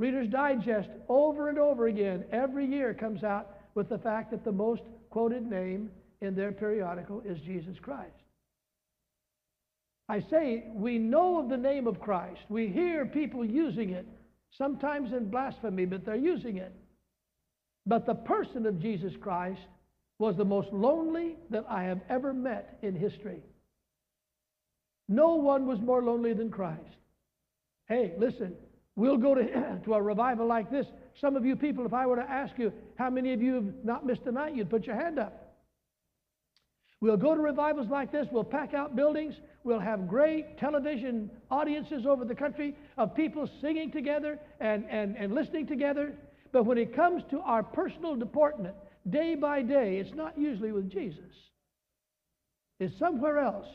Reader's 0.01 0.29
Digest, 0.29 0.89
over 1.09 1.49
and 1.49 1.61
over 1.61 1.87
again, 1.87 2.25
every 2.33 2.67
year 2.67 2.93
comes 2.93 3.23
out 3.23 3.51
with 3.77 3.89
the 3.89 3.99
fact 3.99 4.33
that 4.33 4.45
the 4.45 4.51
most 4.51 4.83
quoted 5.13 5.49
name 5.49 5.91
in 6.23 6.35
their 6.35 6.53
periodical 6.53 7.21
is 7.21 7.39
Jesus 7.41 7.77
Christ. 7.81 8.17
I 10.09 10.21
say, 10.31 10.65
we 10.75 10.99
know 10.99 11.39
of 11.39 11.49
the 11.49 11.57
name 11.57 11.87
of 11.87 12.01
Christ. 12.01 12.41
We 12.49 12.69
hear 12.69 13.07
people 13.07 13.45
using 13.45 13.91
it, 13.91 14.07
sometimes 14.57 15.13
in 15.13 15.31
blasphemy, 15.31 15.85
but 15.85 16.05
they're 16.05 16.17
using 16.17 16.57
it. 16.57 16.75
But 17.87 18.07
the 18.07 18.15
person 18.15 18.65
of 18.67 18.81
Jesus 18.81 19.13
Christ 19.21 19.61
was 20.19 20.37
the 20.37 20.45
most 20.45 20.73
lonely 20.73 21.37
that 21.51 21.67
I 21.69 21.85
have 21.85 22.01
ever 22.09 22.33
met 22.33 22.79
in 22.83 22.95
history. 22.97 23.43
No 25.09 25.35
one 25.35 25.67
was 25.67 25.79
more 25.81 26.03
lonely 26.03 26.33
than 26.33 26.51
Christ. 26.51 26.97
Hey, 27.87 28.13
listen, 28.19 28.55
we'll 28.97 29.19
go 29.19 29.35
to, 29.35 29.81
to 29.85 29.95
a 29.95 30.03
revival 30.03 30.47
like 30.47 30.71
this. 30.71 30.87
Some 31.21 31.37
of 31.37 31.45
you 31.45 31.57
people, 31.57 31.87
if 31.87 31.93
I 31.93 32.07
were 32.07 32.17
to 32.17 32.31
ask 32.31 32.59
you 32.59 32.73
how 32.97 33.11
many 33.11 33.33
of 33.33 33.43
you 33.43 33.55
have 33.55 33.85
not 33.85 34.07
missed 34.07 34.23
a 34.27 34.33
night, 34.33 34.55
you'd 34.55 34.71
put 34.71 34.87
your 34.87 34.97
hand 34.97 35.19
up. 35.19 35.43
We'll 37.01 37.17
go 37.17 37.35
to 37.35 37.41
revivals 37.41 37.89
like 37.91 38.13
this. 38.13 38.29
We'll 38.31 38.45
pack 38.45 38.75
out 38.75 38.95
buildings. 38.95 39.35
We'll 39.65 39.81
have 39.81 40.07
great 40.07 40.57
television 40.57 41.31
audiences 41.51 42.07
over 42.07 42.25
the 42.25 42.35
country 42.35 42.77
of 42.97 43.15
people 43.15 43.49
singing 43.61 43.91
together 43.91 44.39
and, 44.61 44.85
and, 44.89 45.17
and 45.17 45.35
listening 45.35 45.67
together. 45.67 46.15
But 46.53 46.65
when 46.65 46.79
it 46.79 46.95
comes 46.95 47.25
to 47.31 47.41
our 47.41 47.65
personal 47.65 48.15
deportment, 48.15 48.77
day 49.11 49.35
by 49.35 49.63
day, 49.63 49.97
it's 49.97 50.15
not 50.15 50.39
usually 50.39 50.71
with 50.71 50.91
Jesus, 50.91 51.33
it's 52.79 52.97
somewhere 52.99 53.39
else. 53.39 53.67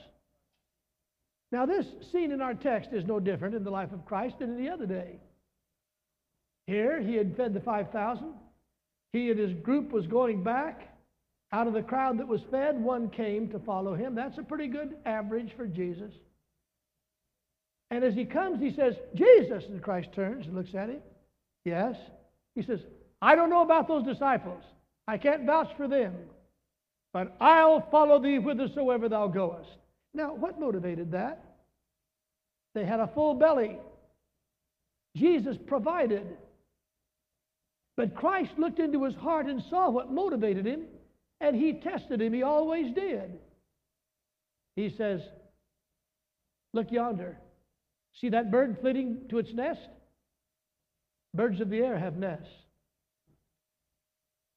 Now, 1.51 1.65
this 1.65 1.85
scene 2.11 2.31
in 2.31 2.41
our 2.41 2.53
text 2.53 2.91
is 2.91 3.05
no 3.05 3.19
different 3.19 3.55
in 3.55 3.63
the 3.63 3.71
life 3.71 3.91
of 3.93 4.05
Christ 4.05 4.39
than 4.39 4.57
any 4.57 4.69
other 4.69 4.85
day. 4.85 5.19
Here, 6.67 7.01
he 7.01 7.15
had 7.15 7.35
fed 7.35 7.53
the 7.53 7.61
5,000. 7.61 8.33
He 9.13 9.31
and 9.31 9.39
his 9.39 9.53
group 9.63 9.91
was 9.91 10.05
going 10.05 10.43
back. 10.43 10.93
Out 11.53 11.67
of 11.67 11.73
the 11.73 11.81
crowd 11.81 12.19
that 12.19 12.27
was 12.27 12.41
fed, 12.51 12.77
one 12.77 13.09
came 13.09 13.49
to 13.49 13.59
follow 13.59 13.95
him. 13.95 14.13
That's 14.15 14.37
a 14.37 14.43
pretty 14.43 14.67
good 14.67 14.97
average 15.05 15.53
for 15.55 15.65
Jesus. 15.65 16.11
And 17.89 18.03
as 18.03 18.13
he 18.13 18.25
comes, 18.25 18.59
he 18.59 18.75
says, 18.75 18.95
Jesus. 19.15 19.63
And 19.69 19.81
Christ 19.81 20.09
turns 20.13 20.45
and 20.45 20.55
looks 20.55 20.75
at 20.75 20.89
him. 20.89 20.99
Yes. 21.63 21.95
He 22.53 22.63
says, 22.63 22.81
I 23.21 23.35
don't 23.35 23.49
know 23.49 23.61
about 23.61 23.87
those 23.87 24.03
disciples. 24.03 24.61
I 25.07 25.17
can't 25.17 25.45
vouch 25.45 25.69
for 25.77 25.87
them. 25.87 26.13
But 27.13 27.33
I'll 27.39 27.89
follow 27.89 28.21
thee 28.21 28.35
whithersoever 28.35 29.07
thou 29.07 29.27
goest. 29.27 29.69
Now, 30.13 30.35
what 30.35 30.59
motivated 30.59 31.13
that? 31.13 31.43
They 32.75 32.83
had 32.85 32.99
a 32.99 33.07
full 33.07 33.35
belly. 33.35 33.77
Jesus 35.15 35.55
provided. 35.65 36.37
But 37.97 38.15
Christ 38.15 38.51
looked 38.57 38.79
into 38.79 39.03
his 39.03 39.15
heart 39.15 39.47
and 39.47 39.61
saw 39.69 39.89
what 39.89 40.11
motivated 40.11 40.65
him. 40.65 40.83
And 41.41 41.55
he 41.55 41.73
tested 41.73 42.21
him. 42.21 42.31
He 42.31 42.43
always 42.43 42.93
did. 42.93 43.39
He 44.75 44.93
says, 44.95 45.21
Look 46.73 46.91
yonder. 46.91 47.37
See 48.21 48.29
that 48.29 48.51
bird 48.51 48.77
flitting 48.79 49.21
to 49.29 49.39
its 49.39 49.53
nest? 49.53 49.89
Birds 51.33 51.59
of 51.59 51.69
the 51.69 51.79
air 51.79 51.97
have 51.97 52.17
nests. 52.17 52.47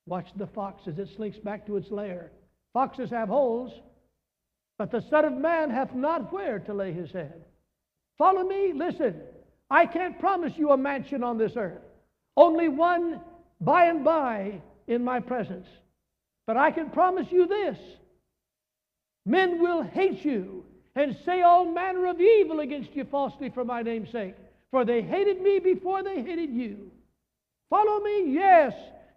Watch 0.07 0.29
the 0.37 0.47
fox 0.47 0.83
as 0.87 0.99
it 0.99 1.09
slinks 1.17 1.39
back 1.39 1.67
to 1.67 1.77
its 1.77 1.91
lair. 1.91 2.33
Foxes 2.73 3.11
have 3.11 3.29
holes, 3.29 3.73
but 4.79 4.91
the 4.91 5.05
Son 5.11 5.25
of 5.25 5.33
Man 5.35 5.71
hath 5.71 5.95
not 5.95 6.33
where 6.33 6.59
to 6.61 6.75
lay 6.75 6.93
his 6.93 7.11
head. 7.11 7.45
Follow 8.19 8.43
me? 8.43 8.73
Listen. 8.75 9.21
I 9.71 9.87
can't 9.87 10.19
promise 10.19 10.53
you 10.57 10.71
a 10.71 10.77
mansion 10.77 11.23
on 11.23 11.39
this 11.39 11.53
earth. 11.57 11.83
Only 12.37 12.69
one 12.69 13.21
by 13.61 13.87
and 13.87 14.05
by 14.05 14.61
in 14.87 15.05
my 15.05 15.21
presence. 15.21 15.67
But 16.47 16.57
I 16.57 16.71
can 16.71 16.91
promise 16.91 17.27
you 17.31 17.47
this 17.47 17.79
men 19.27 19.61
will 19.61 19.83
hate 19.83 20.25
you 20.25 20.65
and 20.97 21.17
say 21.25 21.43
all 21.43 21.65
manner 21.65 22.07
of 22.07 22.21
evil 22.21 22.61
against 22.61 22.95
you 22.95 23.05
falsely 23.05 23.51
for 23.51 23.65
my 23.65 23.83
name's 23.83 24.11
sake. 24.11 24.35
For 24.71 24.85
they 24.85 25.03
hated 25.03 25.41
me 25.41 25.59
before 25.59 26.03
they 26.03 26.23
hated 26.23 26.51
you. 26.51 26.91
Follow 27.69 28.01
me? 28.01 28.33
Yes. 28.33 28.73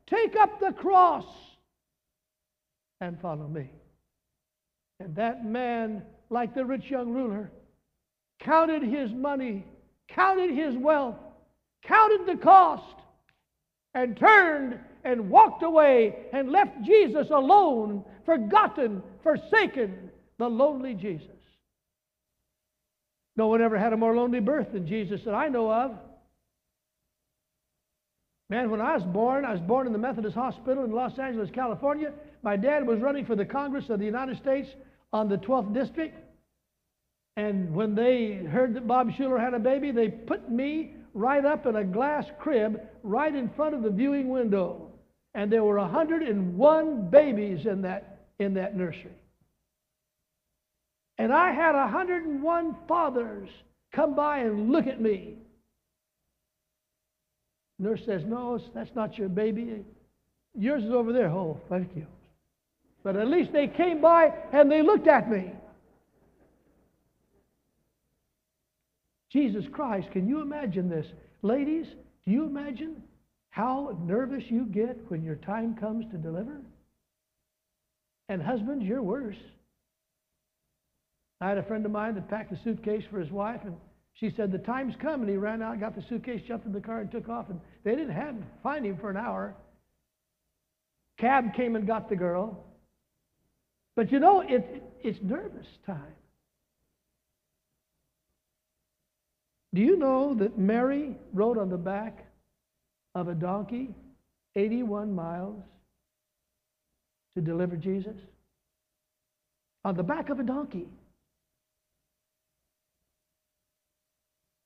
Take 0.08 0.36
up 0.36 0.60
the 0.60 0.72
cross 0.72 1.26
and 3.02 3.20
follow 3.20 3.48
me. 3.48 3.70
And 5.00 5.16
that 5.16 5.46
man, 5.46 6.04
like 6.30 6.54
the 6.54 6.66
rich 6.66 6.90
young 6.90 7.12
ruler, 7.12 7.52
counted 8.40 8.84
his 8.84 9.12
money, 9.12 9.66
counted 10.08 10.52
his 10.52 10.76
wealth, 10.76 11.18
counted 11.84 12.26
the 12.26 12.38
cost, 12.42 12.96
and 13.94 14.18
turned 14.18 14.80
and 15.04 15.30
walked 15.30 15.64
away 15.64 16.16
and 16.32 16.52
left 16.52 16.82
Jesus 16.84 17.30
alone, 17.30 18.04
forgotten, 18.26 19.04
forsaken, 19.22 20.10
the 20.40 20.48
lonely 20.48 20.94
Jesus. 20.94 21.28
No 23.36 23.48
one 23.48 23.62
ever 23.62 23.78
had 23.78 23.94
a 23.94 23.98
more 23.98 24.16
lonely 24.16 24.40
birth 24.40 24.72
than 24.74 24.88
Jesus 24.88 25.22
that 25.26 25.34
I 25.34 25.50
know 25.50 25.72
of. 25.72 25.92
Man, 28.50 28.70
when 28.70 28.82
I 28.82 28.96
was 28.96 29.04
born, 29.04 29.46
I 29.46 29.52
was 29.52 29.62
born 29.62 29.88
in 29.88 29.94
the 29.94 30.00
Methodist 30.00 30.36
Hospital 30.36 30.84
in 30.84 30.92
Los 30.92 31.18
Angeles, 31.18 31.50
California. 31.52 32.14
My 32.44 32.56
dad 32.56 32.86
was 32.86 33.00
running 33.00 33.26
for 33.26 33.36
the 33.36 33.46
Congress 33.46 33.90
of 33.90 34.00
the 34.00 34.06
United 34.06 34.38
States 34.38 34.70
on 35.12 35.28
the 35.28 35.38
12th 35.38 35.74
District. 35.74 36.16
And 37.36 37.74
when 37.74 37.96
they 37.96 38.34
heard 38.34 38.76
that 38.76 38.86
Bob 38.86 39.10
Shuler 39.12 39.40
had 39.40 39.56
a 39.56 39.60
baby, 39.60 39.92
they 39.92 40.10
put 40.10 40.52
me 40.52 40.96
right 41.14 41.46
up 41.46 41.66
in 41.66 41.76
a 41.76 41.84
glass 41.84 42.26
crib 42.40 42.82
right 43.04 43.34
in 43.34 43.50
front 43.50 43.76
of 43.76 43.84
the 43.84 43.90
viewing 43.90 44.30
window. 44.30 44.92
And 45.36 45.52
there 45.52 45.64
were 45.64 45.80
101 45.80 47.10
babies 47.10 47.66
in 47.66 47.82
that, 47.84 48.28
in 48.40 48.54
that 48.56 48.76
nursery. 48.76 49.12
And 51.18 51.32
I 51.32 51.52
had 51.52 51.74
101 51.74 52.76
fathers 52.88 53.50
come 53.94 54.16
by 54.16 54.40
and 54.40 54.72
look 54.72 54.88
at 54.88 55.00
me. 55.00 55.36
Nurse 57.80 58.02
says, 58.06 58.24
No, 58.26 58.60
that's 58.74 58.94
not 58.96 59.18
your 59.18 59.30
baby. 59.30 59.84
Yours 60.56 60.84
is 60.84 60.92
over 60.92 61.12
there. 61.12 61.30
Oh, 61.30 61.60
thank 61.70 61.96
you. 61.96 62.06
But 63.04 63.16
at 63.16 63.28
least 63.28 63.52
they 63.52 63.68
came 63.68 64.02
by 64.02 64.34
and 64.52 64.72
they 64.72 64.82
looked 64.82 65.08
at 65.08 65.30
me. 65.30 65.52
Jesus 69.34 69.66
Christ, 69.72 70.12
can 70.12 70.28
you 70.28 70.42
imagine 70.42 70.88
this? 70.88 71.08
Ladies, 71.42 71.88
do 72.24 72.32
you 72.32 72.46
imagine 72.46 73.02
how 73.50 73.98
nervous 74.04 74.44
you 74.48 74.66
get 74.66 74.98
when 75.10 75.24
your 75.24 75.36
time 75.36 75.76
comes 75.76 76.06
to 76.12 76.18
deliver? 76.18 76.62
And 78.30 78.42
husbands, 78.42 78.86
you're 78.86 79.02
worse. 79.02 79.36
I 81.42 81.50
had 81.50 81.58
a 81.58 81.64
friend 81.64 81.84
of 81.86 81.92
mine 81.92 82.14
that 82.16 82.30
packed 82.30 82.54
a 82.54 82.64
suitcase 82.64 83.04
for 83.10 83.20
his 83.20 83.32
wife, 83.32 83.62
and 83.66 83.76
she 84.14 84.32
said 84.38 84.52
the 84.52 84.60
time's 84.60 84.94
come, 85.02 85.22
and 85.22 85.30
he 85.30 85.36
ran 85.36 85.64
out, 85.64 85.80
got 85.80 85.96
the 85.96 86.04
suitcase, 86.08 86.42
jumped 86.48 86.68
in 86.68 86.72
the 86.72 86.80
car, 86.80 87.02
and 87.02 87.12
took 87.12 87.28
off. 87.28 87.50
And 87.50 87.60
they 87.84 87.96
didn't 87.96 88.14
have 88.14 88.36
find 88.62 88.86
him 88.86 88.98
for 88.98 89.10
an 89.10 89.18
hour. 89.18 89.56
Cab 91.18 91.54
came 91.56 91.76
and 91.76 91.88
got 91.88 92.08
the 92.08 92.16
girl. 92.16 92.64
But 93.96 94.12
you 94.12 94.20
know, 94.20 94.42
it, 94.42 94.84
it's 95.04 95.20
nervous 95.22 95.68
time. 95.86 96.14
Do 99.74 99.82
you 99.82 99.98
know 99.98 100.36
that 100.36 100.58
Mary 100.58 101.16
rode 101.34 101.58
on 101.58 101.70
the 101.70 101.78
back 101.78 102.26
of 103.16 103.28
a 103.28 103.34
donkey 103.34 103.90
81 104.56 105.14
miles 105.14 105.62
to 107.36 107.42
deliver 107.42 107.76
Jesus? 107.76 108.16
On 109.84 109.96
the 109.96 110.04
back 110.04 110.30
of 110.30 110.40
a 110.40 110.44
donkey. 110.44 110.88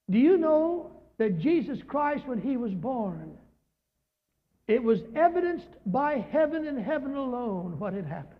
Do 0.09 0.19
you 0.19 0.37
know 0.37 0.91
that 1.17 1.39
Jesus 1.39 1.79
Christ, 1.87 2.27
when 2.27 2.41
he 2.41 2.57
was 2.57 2.73
born, 2.73 3.37
it 4.67 4.83
was 4.83 4.99
evidenced 5.15 5.67
by 5.85 6.25
heaven 6.31 6.67
and 6.67 6.77
heaven 6.83 7.15
alone 7.15 7.79
what 7.79 7.93
had 7.93 8.05
happened? 8.05 8.33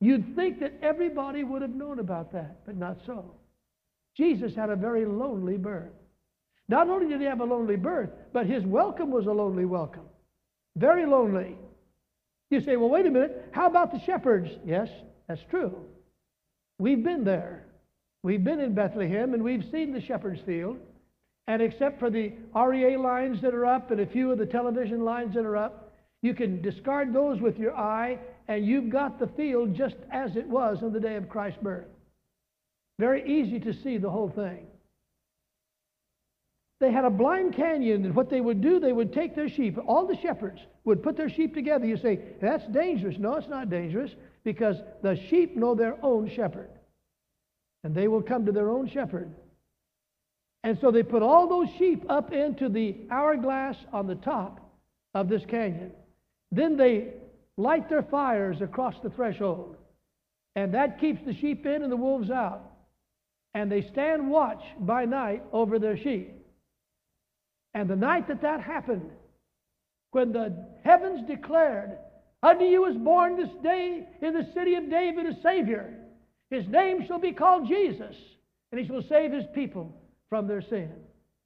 You'd 0.00 0.34
think 0.34 0.60
that 0.60 0.74
everybody 0.82 1.44
would 1.44 1.62
have 1.62 1.74
known 1.74 2.00
about 2.00 2.32
that, 2.32 2.66
but 2.66 2.76
not 2.76 2.98
so. 3.06 3.34
Jesus 4.16 4.54
had 4.54 4.70
a 4.70 4.76
very 4.76 5.04
lonely 5.04 5.56
birth. 5.56 5.92
Not 6.68 6.88
only 6.88 7.08
did 7.08 7.20
he 7.20 7.26
have 7.26 7.40
a 7.40 7.44
lonely 7.44 7.76
birth, 7.76 8.10
but 8.32 8.46
his 8.46 8.64
welcome 8.64 9.10
was 9.10 9.26
a 9.26 9.32
lonely 9.32 9.64
welcome. 9.64 10.04
Very 10.76 11.06
lonely. 11.06 11.56
You 12.50 12.60
say, 12.60 12.76
well, 12.76 12.88
wait 12.88 13.06
a 13.06 13.10
minute. 13.10 13.48
How 13.52 13.66
about 13.66 13.92
the 13.92 14.00
shepherds? 14.00 14.50
Yes, 14.64 14.88
that's 15.28 15.42
true. 15.50 15.76
We've 16.78 17.02
been 17.02 17.24
there. 17.24 17.66
We've 18.22 18.42
been 18.42 18.60
in 18.60 18.74
Bethlehem 18.74 19.34
and 19.34 19.42
we've 19.42 19.64
seen 19.70 19.92
the 19.92 20.00
shepherd's 20.00 20.40
field. 20.40 20.78
And 21.46 21.60
except 21.60 21.98
for 21.98 22.08
the 22.08 22.32
REA 22.54 22.96
lines 22.96 23.42
that 23.42 23.54
are 23.54 23.66
up 23.66 23.90
and 23.90 24.00
a 24.00 24.06
few 24.06 24.32
of 24.32 24.38
the 24.38 24.46
television 24.46 25.04
lines 25.04 25.34
that 25.34 25.44
are 25.44 25.56
up, 25.56 25.92
you 26.22 26.32
can 26.32 26.62
discard 26.62 27.12
those 27.12 27.40
with 27.40 27.58
your 27.58 27.76
eye 27.76 28.18
and 28.48 28.64
you've 28.64 28.88
got 28.88 29.18
the 29.18 29.26
field 29.26 29.74
just 29.74 29.96
as 30.10 30.36
it 30.36 30.46
was 30.46 30.82
on 30.82 30.92
the 30.92 31.00
day 31.00 31.16
of 31.16 31.28
Christ's 31.28 31.60
birth. 31.62 31.84
Very 32.98 33.40
easy 33.40 33.58
to 33.60 33.72
see 33.72 33.98
the 33.98 34.10
whole 34.10 34.28
thing. 34.28 34.66
They 36.80 36.92
had 36.92 37.04
a 37.04 37.10
blind 37.10 37.54
canyon, 37.54 38.04
and 38.04 38.14
what 38.14 38.30
they 38.30 38.40
would 38.40 38.60
do, 38.60 38.78
they 38.78 38.92
would 38.92 39.12
take 39.12 39.34
their 39.34 39.48
sheep. 39.48 39.78
All 39.86 40.06
the 40.06 40.16
shepherds 40.16 40.60
would 40.84 41.02
put 41.02 41.16
their 41.16 41.30
sheep 41.30 41.54
together. 41.54 41.86
You 41.86 41.96
say, 41.96 42.20
that's 42.40 42.66
dangerous. 42.68 43.16
No, 43.18 43.36
it's 43.36 43.48
not 43.48 43.70
dangerous 43.70 44.10
because 44.44 44.76
the 45.02 45.16
sheep 45.28 45.56
know 45.56 45.74
their 45.74 45.96
own 46.04 46.28
shepherd, 46.28 46.70
and 47.84 47.94
they 47.94 48.08
will 48.08 48.22
come 48.22 48.44
to 48.46 48.52
their 48.52 48.68
own 48.70 48.88
shepherd. 48.88 49.30
And 50.62 50.78
so 50.80 50.90
they 50.90 51.02
put 51.02 51.22
all 51.22 51.48
those 51.48 51.68
sheep 51.78 52.04
up 52.08 52.32
into 52.32 52.68
the 52.68 52.96
hourglass 53.10 53.76
on 53.92 54.06
the 54.06 54.14
top 54.16 54.60
of 55.14 55.28
this 55.28 55.44
canyon. 55.46 55.92
Then 56.50 56.76
they 56.76 57.14
light 57.56 57.88
their 57.88 58.02
fires 58.02 58.60
across 58.60 58.94
the 59.02 59.10
threshold, 59.10 59.76
and 60.56 60.74
that 60.74 61.00
keeps 61.00 61.24
the 61.24 61.34
sheep 61.34 61.66
in 61.66 61.82
and 61.82 61.92
the 61.92 61.96
wolves 61.96 62.30
out 62.30 62.73
and 63.54 63.70
they 63.70 63.82
stand 63.92 64.28
watch 64.28 64.62
by 64.80 65.04
night 65.04 65.42
over 65.52 65.78
their 65.78 65.96
sheep. 65.96 66.32
And 67.72 67.88
the 67.88 67.96
night 67.96 68.28
that 68.28 68.42
that 68.42 68.60
happened, 68.60 69.10
when 70.10 70.32
the 70.32 70.66
heavens 70.84 71.26
declared, 71.28 71.98
Unto 72.42 72.64
you 72.64 72.84
is 72.84 72.96
born 72.96 73.36
this 73.36 73.54
day 73.62 74.06
in 74.20 74.34
the 74.34 74.46
city 74.52 74.74
of 74.74 74.90
David 74.90 75.26
a 75.26 75.40
Savior. 75.42 75.94
His 76.50 76.66
name 76.68 77.06
shall 77.06 77.18
be 77.18 77.32
called 77.32 77.66
Jesus, 77.66 78.14
and 78.70 78.78
he 78.78 78.86
shall 78.86 79.02
save 79.08 79.32
his 79.32 79.46
people 79.54 79.96
from 80.28 80.46
their 80.46 80.60
sin. 80.60 80.92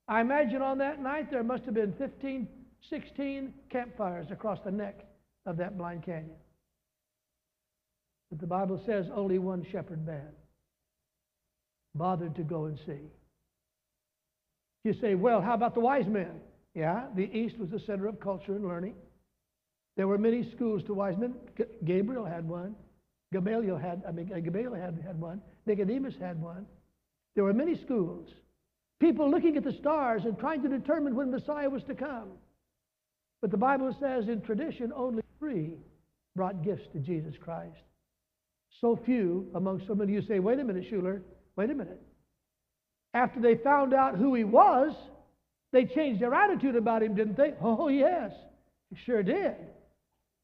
I 0.09 0.21
imagine 0.21 0.61
on 0.61 0.79
that 0.79 1.01
night 1.01 1.31
there 1.31 1.45
must 1.45 1.65
have 1.65 1.75
been 1.75 1.93
15, 1.93 2.49
16 2.91 3.55
campfires 3.71 4.27
across 4.33 4.59
the 4.65 4.73
neck 4.73 5.07
of 5.47 5.57
that 5.59 5.79
blind 5.79 6.05
canyon. 6.05 6.35
But 8.31 8.41
the 8.41 8.47
Bible 8.47 8.83
says 8.85 9.07
only 9.15 9.39
one 9.39 9.65
shepherd 9.71 10.05
man 10.05 10.33
bothered 11.95 12.35
to 12.37 12.43
go 12.43 12.67
and 12.67 12.79
see. 12.87 13.11
You 14.85 14.95
say, 15.01 15.15
well, 15.15 15.41
how 15.41 15.55
about 15.55 15.75
the 15.75 15.81
wise 15.81 16.07
men? 16.07 16.41
Yeah, 16.75 17.07
the 17.17 17.25
East 17.37 17.59
was 17.59 17.71
the 17.71 17.81
center 17.81 18.07
of 18.07 18.21
culture 18.21 18.55
and 18.55 18.67
learning. 18.67 18.95
There 19.97 20.07
were 20.07 20.19
many 20.19 20.49
schools 20.53 20.83
to 20.85 20.95
wise 20.95 21.17
men. 21.17 21.35
G- 21.57 21.65
Gabriel 21.85 22.25
had 22.25 22.49
one. 22.49 22.77
Gamaliel 23.33 23.77
had, 23.77 24.03
I 24.09 24.13
mean, 24.13 24.31
uh, 24.33 24.39
Gamaliel 24.39 24.75
had, 24.75 25.03
had 25.05 25.21
one. 25.21 25.43
Nicodemus 25.67 26.15
had 26.21 26.41
one. 26.41 26.67
There 27.35 27.45
were 27.45 27.53
many 27.53 27.75
schools. 27.83 28.29
People 29.01 29.31
looking 29.31 29.57
at 29.57 29.65
the 29.65 29.73
stars 29.73 30.23
and 30.25 30.39
trying 30.39 30.63
to 30.63 30.69
determine 30.69 31.15
when 31.15 31.31
Messiah 31.31 31.69
was 31.69 31.83
to 31.85 31.95
come. 31.95 32.31
But 33.41 33.51
the 33.51 33.57
Bible 33.57 33.95
says 34.01 34.29
in 34.29 34.41
tradition, 34.41 34.93
only 34.95 35.23
three 35.39 35.75
brought 36.35 36.63
gifts 36.65 36.89
to 36.93 36.99
Jesus 36.99 37.35
Christ. 37.41 37.77
So 38.81 38.99
few 39.05 39.49
among 39.55 39.83
so 39.87 39.95
many. 39.95 40.13
You 40.13 40.23
say, 40.23 40.39
wait 40.39 40.59
a 40.59 40.65
minute, 40.65 40.85
Shuler. 40.91 41.21
Wait 41.59 41.71
a 41.71 41.75
minute. 41.75 42.01
After 43.15 43.41
they 43.41 43.57
found 43.57 43.93
out 43.93 44.15
who 44.15 44.33
he 44.33 44.45
was, 44.45 44.95
they 45.73 45.87
changed 45.87 46.23
their 46.23 46.33
attitude 46.33 46.77
about 46.77 47.03
him, 47.03 47.17
didn't 47.17 47.37
they? 47.37 47.53
Oh, 47.61 47.89
yes, 47.89 48.31
they 48.93 48.99
sure 49.05 49.25
did. 49.25 49.57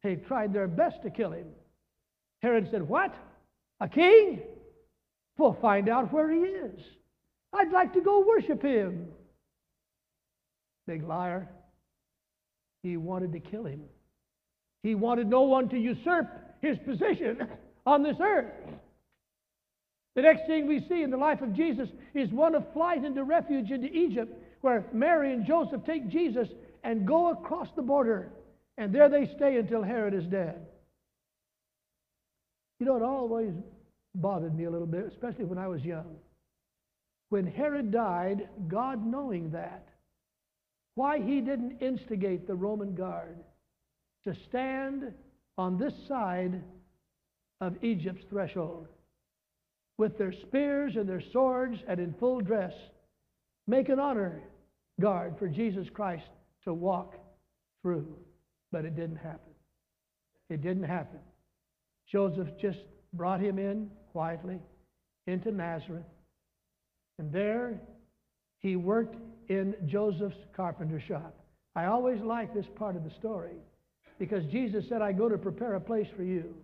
They 0.02 0.16
tried 0.16 0.52
their 0.52 0.66
best 0.66 1.02
to 1.04 1.10
kill 1.10 1.30
him. 1.30 1.46
Herod 2.42 2.66
said, 2.72 2.82
What? 2.82 3.14
A 3.80 3.88
king? 3.88 4.42
We'll 5.38 5.56
find 5.62 5.88
out 5.88 6.12
where 6.12 6.28
he 6.32 6.40
is. 6.40 6.80
I'd 7.52 7.70
like 7.70 7.92
to 7.94 8.00
go 8.00 8.26
worship 8.26 8.60
him. 8.60 9.06
Big 10.88 11.04
liar. 11.04 11.48
He 12.82 12.96
wanted 12.96 13.32
to 13.34 13.40
kill 13.40 13.66
him. 13.66 13.82
He 14.82 14.96
wanted 14.96 15.28
no 15.28 15.42
one 15.42 15.68
to 15.68 15.78
usurp 15.78 16.26
his 16.60 16.76
position 16.84 17.46
on 17.86 18.02
this 18.02 18.16
earth. 18.20 18.52
The 20.14 20.22
next 20.22 20.46
thing 20.46 20.66
we 20.66 20.86
see 20.88 21.02
in 21.02 21.10
the 21.10 21.16
life 21.16 21.42
of 21.42 21.54
Jesus 21.54 21.88
is 22.14 22.30
one 22.30 22.54
of 22.54 22.72
flight 22.72 23.04
into 23.04 23.24
refuge 23.24 23.70
into 23.70 23.88
Egypt, 23.88 24.32
where 24.60 24.84
Mary 24.92 25.32
and 25.32 25.44
Joseph 25.44 25.84
take 25.84 26.08
Jesus 26.08 26.48
and 26.84 27.06
go 27.06 27.32
across 27.32 27.68
the 27.74 27.82
border. 27.82 28.30
And 28.78 28.94
there 28.94 29.08
they 29.08 29.30
stay 29.36 29.56
until 29.56 29.82
Herod 29.82 30.14
is 30.14 30.24
dead. 30.24 30.66
You 32.78 32.86
know, 32.86 32.96
it 32.96 33.02
always 33.02 33.52
bothered 34.14 34.54
me 34.56 34.64
a 34.64 34.70
little 34.70 34.86
bit, 34.86 35.06
especially 35.06 35.44
when 35.44 35.58
I 35.58 35.68
was 35.68 35.82
young. 35.82 36.16
When 37.30 37.46
Herod 37.46 37.90
died, 37.90 38.48
God 38.68 39.04
knowing 39.04 39.50
that, 39.50 39.88
why 40.94 41.18
he 41.18 41.40
didn't 41.40 41.78
instigate 41.80 42.46
the 42.46 42.54
Roman 42.54 42.94
guard 42.94 43.36
to 44.24 44.36
stand 44.48 45.12
on 45.58 45.76
this 45.76 45.94
side 46.06 46.62
of 47.60 47.82
Egypt's 47.82 48.24
threshold 48.30 48.86
with 49.98 50.18
their 50.18 50.32
spears 50.32 50.96
and 50.96 51.08
their 51.08 51.22
swords 51.32 51.78
and 51.86 52.00
in 52.00 52.14
full 52.14 52.40
dress, 52.40 52.72
make 53.66 53.88
an 53.88 54.00
honor 54.00 54.42
guard 55.00 55.34
for 55.38 55.48
Jesus 55.48 55.86
Christ 55.92 56.24
to 56.64 56.74
walk 56.74 57.14
through. 57.82 58.06
But 58.72 58.84
it 58.84 58.96
didn't 58.96 59.16
happen. 59.16 59.52
It 60.50 60.62
didn't 60.62 60.84
happen. 60.84 61.20
Joseph 62.10 62.48
just 62.60 62.78
brought 63.12 63.40
him 63.40 63.58
in 63.58 63.90
quietly 64.12 64.58
into 65.26 65.50
Nazareth. 65.50 66.04
And 67.18 67.32
there 67.32 67.80
he 68.58 68.76
worked 68.76 69.16
in 69.48 69.74
Joseph's 69.86 70.36
carpenter 70.56 71.00
shop. 71.06 71.34
I 71.76 71.86
always 71.86 72.20
like 72.20 72.54
this 72.54 72.66
part 72.76 72.96
of 72.96 73.04
the 73.04 73.10
story 73.18 73.56
because 74.18 74.44
Jesus 74.46 74.84
said, 74.88 75.02
I 75.02 75.12
go 75.12 75.28
to 75.28 75.38
prepare 75.38 75.74
a 75.74 75.80
place 75.80 76.06
for 76.16 76.22
you. 76.22 76.54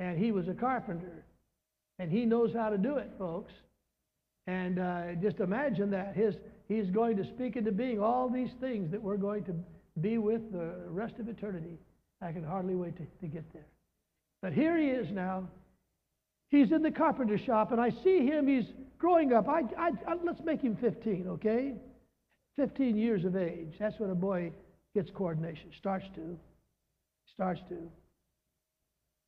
And 0.00 0.18
he 0.18 0.30
was 0.30 0.48
a 0.48 0.54
carpenter. 0.54 1.24
And 1.98 2.10
he 2.10 2.24
knows 2.24 2.52
how 2.54 2.70
to 2.70 2.78
do 2.78 2.96
it, 2.96 3.10
folks. 3.18 3.52
And 4.46 4.78
uh, 4.78 5.14
just 5.20 5.40
imagine 5.40 5.90
that. 5.90 6.14
His, 6.14 6.34
he's 6.68 6.90
going 6.90 7.16
to 7.16 7.24
speak 7.24 7.56
into 7.56 7.72
being 7.72 8.00
all 8.00 8.28
these 8.28 8.50
things 8.60 8.90
that 8.90 9.02
we're 9.02 9.16
going 9.16 9.44
to 9.44 9.54
be 10.00 10.18
with 10.18 10.52
the 10.52 10.74
rest 10.88 11.14
of 11.18 11.28
eternity. 11.28 11.78
I 12.22 12.32
can 12.32 12.44
hardly 12.44 12.74
wait 12.74 12.96
to, 12.96 13.06
to 13.20 13.26
get 13.26 13.44
there. 13.52 13.66
But 14.40 14.52
here 14.52 14.78
he 14.78 14.86
is 14.86 15.10
now. 15.10 15.48
He's 16.48 16.72
in 16.72 16.82
the 16.82 16.90
carpenter 16.90 17.36
shop, 17.36 17.72
and 17.72 17.80
I 17.80 17.90
see 17.90 18.24
him. 18.24 18.46
He's 18.46 18.64
growing 18.98 19.32
up. 19.32 19.48
I, 19.48 19.62
I, 19.76 19.90
I, 20.06 20.14
let's 20.24 20.40
make 20.44 20.62
him 20.62 20.76
15, 20.80 21.26
okay? 21.28 21.74
15 22.56 22.96
years 22.96 23.24
of 23.24 23.36
age. 23.36 23.74
That's 23.78 23.98
when 23.98 24.10
a 24.10 24.14
boy 24.14 24.52
gets 24.94 25.10
coordination. 25.10 25.70
Starts 25.78 26.06
to. 26.14 26.38
Starts 27.34 27.60
to. 27.68 27.76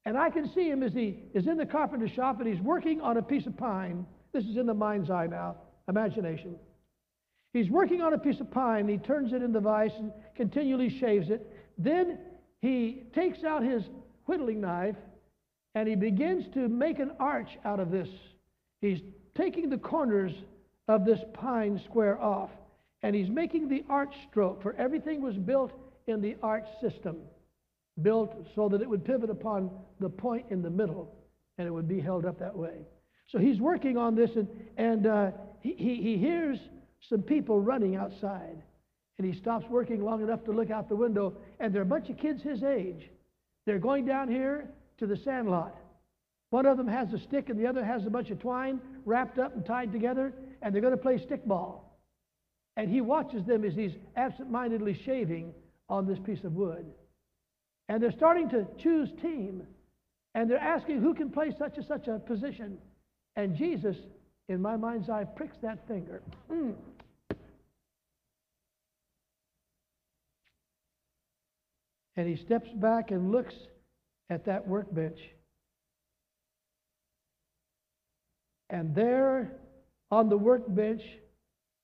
And 0.07 0.17
I 0.17 0.31
can 0.31 0.51
see 0.55 0.69
him 0.69 0.83
as 0.83 0.93
he 0.93 1.19
is 1.35 1.47
in 1.47 1.57
the 1.57 1.67
carpenter 1.67 2.09
shop 2.09 2.41
and 2.41 2.49
he's 2.49 2.63
working 2.63 3.01
on 3.01 3.17
a 3.17 3.23
piece 3.23 3.47
of 3.47 3.57
pine. 3.57 4.07
This 4.33 4.45
is 4.45 4.57
in 4.57 4.67
the 4.67 4.75
mind's 4.75 5.11
eye 5.11 5.27
now, 5.27 5.57
imagination. 5.89 6.57
He's 7.53 7.69
working 7.69 8.01
on 8.01 8.15
a 8.15 8.19
piece 8.19 8.41
of 8.41 8.51
pine. 8.51 8.89
He 8.89 8.97
turns 8.99 9.33
it 9.33 9.43
in 9.43 9.53
the 9.53 9.61
vise 9.61 9.91
and 9.99 10.13
continually 10.37 10.89
shaves 10.89 11.31
it. 11.31 11.47
Then 11.77 12.19
he 12.63 13.03
takes 13.15 13.45
out 13.45 13.63
his 13.63 13.83
whittling 14.27 14.61
knife 14.61 14.97
and 15.75 15.89
he 15.89 15.97
begins 15.97 16.45
to 16.55 16.69
make 16.69 16.99
an 16.99 17.13
arch 17.19 17.51
out 17.65 17.81
of 17.81 17.91
this. 17.91 18.09
He's 18.81 19.01
taking 19.37 19.69
the 19.69 19.79
corners 19.79 20.33
of 20.89 21.05
this 21.05 21.21
pine 21.35 21.81
square 21.85 22.21
off 22.21 22.51
and 23.03 23.15
he's 23.15 23.29
making 23.29 23.69
the 23.69 23.85
arch 23.89 24.15
stroke, 24.31 24.63
for 24.63 24.75
everything 24.75 25.23
was 25.23 25.37
built 25.37 25.73
in 26.07 26.21
the 26.21 26.37
arch 26.43 26.67
system 26.81 27.17
built 28.03 28.35
so 28.55 28.69
that 28.69 28.81
it 28.81 28.89
would 28.89 29.05
pivot 29.05 29.31
upon 29.31 29.71
the 29.99 30.09
point 30.09 30.47
in 30.51 30.63
the 30.63 30.71
middle 30.71 31.15
and 31.59 31.67
it 31.67 31.71
would 31.71 31.89
be 31.89 32.01
held 32.01 32.25
up 32.25 32.39
that 32.39 32.57
way. 32.57 32.87
So 33.27 33.39
he's 33.39 33.61
working 33.61 33.97
on 33.97 34.15
this, 34.17 34.31
and, 34.35 34.49
and 34.77 35.07
uh, 35.07 35.31
he, 35.61 35.75
he, 35.75 35.97
he 35.97 36.17
hears 36.17 36.59
some 37.09 37.23
people 37.23 37.61
running 37.61 37.95
outside. 37.97 38.63
And 39.19 39.31
he 39.31 39.39
stops 39.39 39.67
working 39.69 40.03
long 40.03 40.23
enough 40.23 40.43
to 40.45 40.53
look 40.53 40.71
out 40.71 40.89
the 40.89 40.97
window, 40.97 41.35
and 41.61 41.73
there 41.73 41.83
are 41.83 41.85
a 41.85 41.87
bunch 41.87 42.09
of 42.09 42.17
kids 42.17 42.43
his 42.43 42.63
age. 42.63 43.11
They're 43.67 43.79
going 43.79 44.07
down 44.07 44.29
here 44.29 44.71
to 44.99 45.07
the 45.07 45.17
sandlot. 45.19 45.77
One 46.49 46.65
of 46.65 46.79
them 46.79 46.89
has 46.89 47.13
a 47.13 47.19
stick, 47.19 47.51
and 47.51 47.61
the 47.61 47.67
other 47.67 47.85
has 47.85 48.07
a 48.07 48.11
bunch 48.11 48.31
of 48.31 48.41
twine 48.41 48.81
wrapped 49.05 49.39
up 49.39 49.55
and 49.55 49.65
tied 49.65 49.93
together, 49.93 50.33
and 50.63 50.75
they're 50.75 50.83
going 50.83 50.97
to 50.97 51.03
play 51.03 51.19
stickball. 51.19 51.81
And 52.77 52.91
he 52.91 53.03
watches 53.03 53.45
them 53.45 53.65
as 53.65 53.75
he's 53.75 53.93
absent-mindedly 54.17 55.03
shaving 55.05 55.53
on 55.89 56.07
this 56.07 56.19
piece 56.19 56.43
of 56.45 56.55
wood. 56.55 56.87
And 57.91 58.01
they're 58.01 58.13
starting 58.13 58.49
to 58.51 58.69
choose 58.79 59.09
team. 59.21 59.65
And 60.37 60.49
they're 60.49 60.59
asking 60.59 61.01
who 61.01 61.13
can 61.13 61.29
play 61.29 61.53
such 61.59 61.77
and 61.77 61.85
such 61.85 62.07
a 62.07 62.21
position. 62.21 62.79
And 63.35 63.57
Jesus, 63.57 63.97
in 64.49 64.63
my 64.63 64.77
mind's 64.77 65.11
eye, 65.11 65.25
pricks 65.25 65.57
that 65.63 65.89
finger. 65.89 66.23
Mm. 66.49 66.75
And 72.17 72.29
he 72.29 72.37
steps 72.37 72.69
back 72.77 73.11
and 73.11 73.33
looks 73.33 73.55
at 74.31 74.45
that 74.45 74.69
workbench. 74.69 75.19
And 78.69 78.95
there 78.95 79.51
on 80.13 80.29
the 80.29 80.39
workbench 80.39 81.03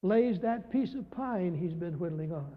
lays 0.05 0.39
that 0.43 0.71
piece 0.71 0.95
of 0.95 1.11
pine 1.11 1.57
he's 1.57 1.73
been 1.73 1.99
whittling 1.99 2.33
on. 2.33 2.57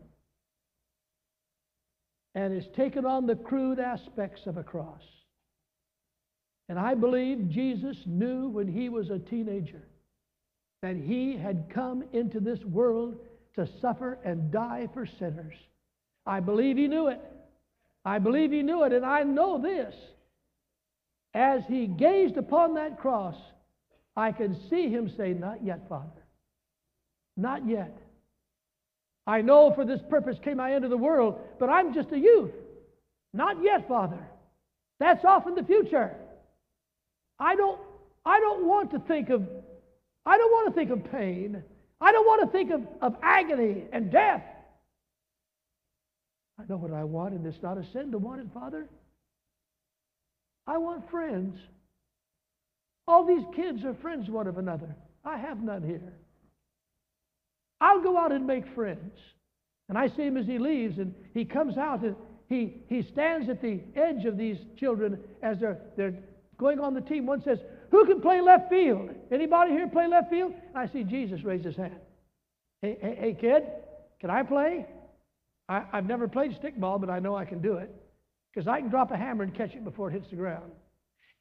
And 2.36 2.54
it's 2.54 2.76
taken 2.76 3.06
on 3.06 3.26
the 3.26 3.36
crude 3.36 3.80
aspects 3.80 4.46
of 4.46 4.58
a 4.58 4.64
cross. 4.64 5.02
And 6.68 6.78
I 6.78 6.94
believe 6.94 7.50
Jesus 7.50 7.98
knew 8.06 8.50
when 8.50 8.68
he 8.68 8.90
was 8.90 9.10
a 9.10 9.18
teenager 9.18 9.82
that 10.82 10.96
he 10.96 11.36
had 11.36 11.72
come 11.74 12.04
into 12.14 12.40
this 12.40 12.64
world 12.64 13.18
to 13.56 13.68
suffer 13.82 14.20
and 14.24 14.52
die 14.52 14.88
for 14.94 15.06
sinners. 15.06 15.56
I 16.26 16.40
believe 16.40 16.78
he 16.78 16.88
knew 16.88 17.08
it. 17.08 17.20
I 18.06 18.20
believe 18.20 18.52
he 18.52 18.62
knew 18.62 18.84
it, 18.84 18.94
and 18.94 19.06
I 19.06 19.24
know 19.24 19.62
this. 19.62 19.94
As 21.34 21.64
he 21.68 21.88
gazed 21.88 22.38
upon 22.38 22.76
that 22.76 23.00
cross, 23.00 23.36
I 24.16 24.32
can 24.32 24.58
see 24.70 24.90
him 24.90 25.12
say, 25.18 25.34
Not 25.34 25.64
yet, 25.64 25.88
Father. 25.90 26.24
Not 27.36 27.68
yet. 27.68 27.98
I 29.30 29.42
know 29.42 29.72
for 29.76 29.86
this 29.86 30.02
purpose 30.10 30.38
came 30.44 30.60
I 30.60 30.76
into 30.76 30.88
the 30.88 30.98
world, 30.98 31.40
but 31.60 31.70
I'm 31.70 31.94
just 31.94 32.12
a 32.12 32.18
youth. 32.18 32.50
Not 33.32 33.64
yet, 33.64 33.88
Father. 33.88 34.18
That's 35.00 35.24
off 35.24 35.46
in 35.46 35.54
the 35.54 35.64
future. 35.64 36.16
I 37.38 37.56
don't, 37.56 37.80
I 38.26 38.40
don't 38.40 38.66
want 38.66 38.90
to 38.90 39.00
think 39.00 39.30
of, 39.30 39.48
I 40.26 40.36
don't 40.36 40.52
want 40.52 40.70
to 40.70 40.74
think 40.74 40.90
of 40.90 41.12
pain. 41.12 41.62
I 42.02 42.12
don't 42.12 42.26
want 42.26 42.42
to 42.44 42.52
think 42.52 42.72
of, 42.72 42.82
of 43.04 43.18
agony 43.22 43.84
and 43.94 44.12
death. 44.12 44.42
I 46.60 46.64
know 46.68 46.78
what 46.78 46.92
I 46.92 47.04
want, 47.04 47.36
and 47.36 47.46
it's 47.46 47.62
not 47.62 47.78
a 47.78 47.86
sin 47.94 48.10
to 48.14 48.18
want 48.18 48.42
it, 48.42 48.48
Father. 48.52 48.88
I 50.66 50.80
want 50.80 51.08
friends. 51.12 51.56
All 53.08 53.28
these 53.28 53.46
kids 53.56 53.86
are 53.86 53.94
friends 53.94 54.28
one 54.28 54.48
of 54.48 54.58
another. 54.58 54.96
I 55.24 55.38
have 55.38 55.62
none 55.62 55.84
here. 55.84 56.14
I'll 57.82 58.02
go 58.02 58.18
out 58.18 58.32
and 58.32 58.46
make 58.46 58.66
friends. 58.76 59.14
And 59.88 59.98
I 59.98 60.08
see 60.08 60.24
him 60.24 60.38
as 60.38 60.46
he 60.46 60.60
leaves, 60.60 61.00
and 61.00 61.14
he 61.34 61.46
comes 61.46 61.78
out 61.78 62.04
and 62.04 62.16
he, 62.48 62.82
he 62.88 63.04
stands 63.04 63.50
at 63.50 63.62
the 63.62 63.80
edge 63.96 64.26
of 64.26 64.38
these 64.38 64.58
children 64.78 65.20
as 65.42 65.60
they're, 65.60 65.80
they're 65.96 66.16
going 66.58 66.80
on 66.80 66.94
the 66.94 67.02
team. 67.02 67.26
One 67.26 67.42
says, 67.44 67.60
Who 67.92 68.06
can 68.06 68.22
play 68.22 68.42
left 68.42 68.70
field? 68.70 69.10
Anybody 69.32 69.72
here 69.72 69.88
play 69.88 70.08
left 70.08 70.30
field? 70.30 70.54
And 70.70 70.78
I 70.78 70.88
see 70.92 71.04
Jesus 71.04 71.44
raise 71.44 71.64
his 71.64 71.76
hand. 71.76 71.96
Hey, 72.82 72.98
hey, 73.02 73.18
hey 73.20 73.38
kid, 73.40 73.64
can 74.20 74.30
I 74.30 74.44
play? 74.44 74.86
I, 75.68 75.84
have 75.94 76.06
never 76.06 76.28
played 76.28 76.60
stickball, 76.60 77.00
but 77.00 77.12
I 77.12 77.20
know 77.20 77.36
I 77.36 77.46
can 77.46 77.62
do 77.62 77.78
it 77.78 77.94
because 78.52 78.68
I 78.68 78.80
can 78.80 78.90
drop 78.90 79.12
a 79.12 79.18
hammer 79.18 79.44
and 79.44 79.54
catch 79.56 79.76
it 79.76 79.84
before 79.84 80.10
it 80.10 80.14
hits 80.14 80.30
the 80.32 80.36
ground. 80.36 80.72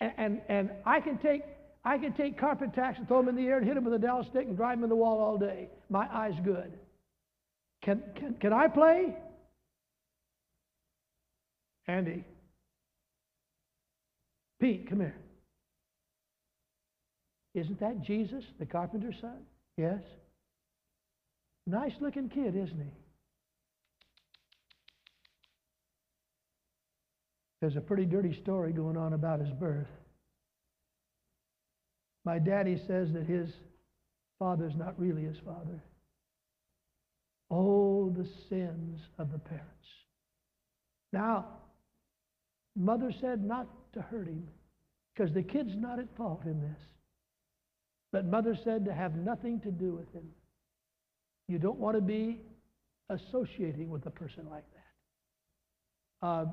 And, 0.00 0.12
and, 0.18 0.40
and 0.48 0.70
I 0.84 1.00
can 1.00 1.16
take 1.16 1.42
I 1.88 1.96
can 1.96 2.12
take 2.12 2.38
carpet 2.38 2.74
tacks 2.74 2.98
and 2.98 3.08
throw 3.08 3.16
them 3.16 3.30
in 3.30 3.34
the 3.34 3.48
air 3.48 3.56
and 3.56 3.66
hit 3.66 3.74
them 3.74 3.84
with 3.84 3.94
a 3.94 3.98
dowel 3.98 4.22
stick 4.22 4.46
and 4.46 4.54
drive 4.54 4.76
them 4.76 4.84
in 4.84 4.90
the 4.90 4.96
wall 4.96 5.20
all 5.20 5.38
day. 5.38 5.70
My 5.88 6.06
eye's 6.12 6.38
good. 6.44 6.70
Can, 7.82 8.02
can, 8.14 8.34
can 8.34 8.52
I 8.52 8.68
play? 8.68 9.16
Andy. 11.86 12.26
Pete, 14.60 14.86
come 14.86 15.00
here. 15.00 15.16
Isn't 17.54 17.80
that 17.80 18.02
Jesus, 18.02 18.44
the 18.58 18.66
carpenter's 18.66 19.14
son? 19.22 19.38
Yes. 19.78 20.02
Nice 21.66 21.94
looking 22.02 22.28
kid, 22.28 22.54
isn't 22.54 22.68
he? 22.68 22.92
There's 27.62 27.76
a 27.76 27.80
pretty 27.80 28.04
dirty 28.04 28.38
story 28.42 28.72
going 28.72 28.98
on 28.98 29.14
about 29.14 29.40
his 29.40 29.48
birth. 29.52 29.86
My 32.28 32.38
daddy 32.38 32.78
says 32.86 33.10
that 33.14 33.24
his 33.24 33.48
father's 34.38 34.76
not 34.76 35.00
really 35.00 35.22
his 35.22 35.38
father. 35.38 35.82
Oh, 37.50 38.10
the 38.10 38.28
sins 38.50 39.00
of 39.18 39.32
the 39.32 39.38
parents. 39.38 39.88
Now, 41.10 41.46
mother 42.76 43.14
said 43.18 43.42
not 43.42 43.66
to 43.94 44.02
hurt 44.02 44.26
him 44.26 44.46
because 45.14 45.32
the 45.32 45.42
kid's 45.42 45.74
not 45.74 45.98
at 45.98 46.14
fault 46.18 46.42
in 46.44 46.60
this. 46.60 46.78
But 48.12 48.26
mother 48.26 48.54
said 48.62 48.84
to 48.84 48.92
have 48.92 49.14
nothing 49.14 49.58
to 49.60 49.70
do 49.70 49.92
with 49.92 50.12
him. 50.12 50.28
You 51.48 51.58
don't 51.58 51.78
want 51.78 51.96
to 51.96 52.02
be 52.02 52.42
associating 53.08 53.88
with 53.88 54.04
a 54.04 54.10
person 54.10 54.46
like 54.50 54.66
that. 56.20 56.26
Uh, 56.26 56.44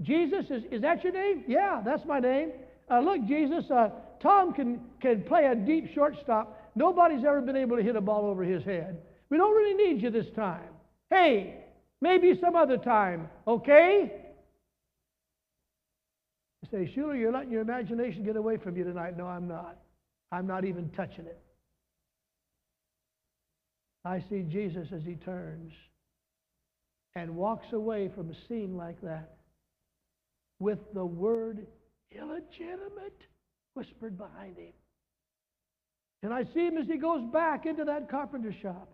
Jesus, 0.00 0.46
is, 0.48 0.62
is 0.72 0.80
that 0.80 1.04
your 1.04 1.12
name? 1.12 1.44
Yeah, 1.46 1.82
that's 1.84 2.06
my 2.06 2.20
name. 2.20 2.52
Uh, 2.90 3.00
look, 3.00 3.22
Jesus, 3.26 3.70
uh, 3.70 3.90
Tom 4.20 4.52
can, 4.52 4.80
can 5.00 5.22
play 5.22 5.46
a 5.46 5.54
deep 5.54 5.94
shortstop. 5.94 6.70
Nobody's 6.74 7.24
ever 7.24 7.40
been 7.40 7.56
able 7.56 7.76
to 7.76 7.82
hit 7.82 7.96
a 7.96 8.00
ball 8.00 8.24
over 8.26 8.42
his 8.42 8.64
head. 8.64 8.98
We 9.30 9.36
don't 9.36 9.54
really 9.54 9.74
need 9.74 10.02
you 10.02 10.10
this 10.10 10.26
time. 10.34 10.68
Hey, 11.10 11.64
maybe 12.00 12.38
some 12.40 12.56
other 12.56 12.76
time, 12.76 13.28
okay? 13.46 14.12
You 16.62 16.68
say, 16.70 16.94
Shuler, 16.96 17.18
you're 17.18 17.32
letting 17.32 17.50
your 17.50 17.62
imagination 17.62 18.24
get 18.24 18.36
away 18.36 18.56
from 18.56 18.76
you 18.76 18.84
tonight. 18.84 19.16
No, 19.16 19.26
I'm 19.26 19.46
not. 19.46 19.78
I'm 20.32 20.46
not 20.46 20.64
even 20.64 20.88
touching 20.90 21.26
it. 21.26 21.40
I 24.04 24.22
see 24.28 24.42
Jesus 24.42 24.88
as 24.92 25.02
he 25.04 25.14
turns 25.14 25.72
and 27.16 27.36
walks 27.36 27.72
away 27.72 28.10
from 28.14 28.30
a 28.30 28.34
scene 28.48 28.76
like 28.76 29.00
that 29.02 29.36
with 30.58 30.78
the 30.92 31.04
word 31.04 31.66
illegitimate 32.12 33.20
whispered 33.74 34.16
behind 34.16 34.56
him. 34.56 34.72
And 36.22 36.32
I 36.32 36.44
see 36.54 36.66
him 36.66 36.78
as 36.78 36.86
he 36.86 36.96
goes 36.96 37.22
back 37.32 37.66
into 37.66 37.84
that 37.84 38.08
carpenter 38.10 38.54
shop. 38.62 38.88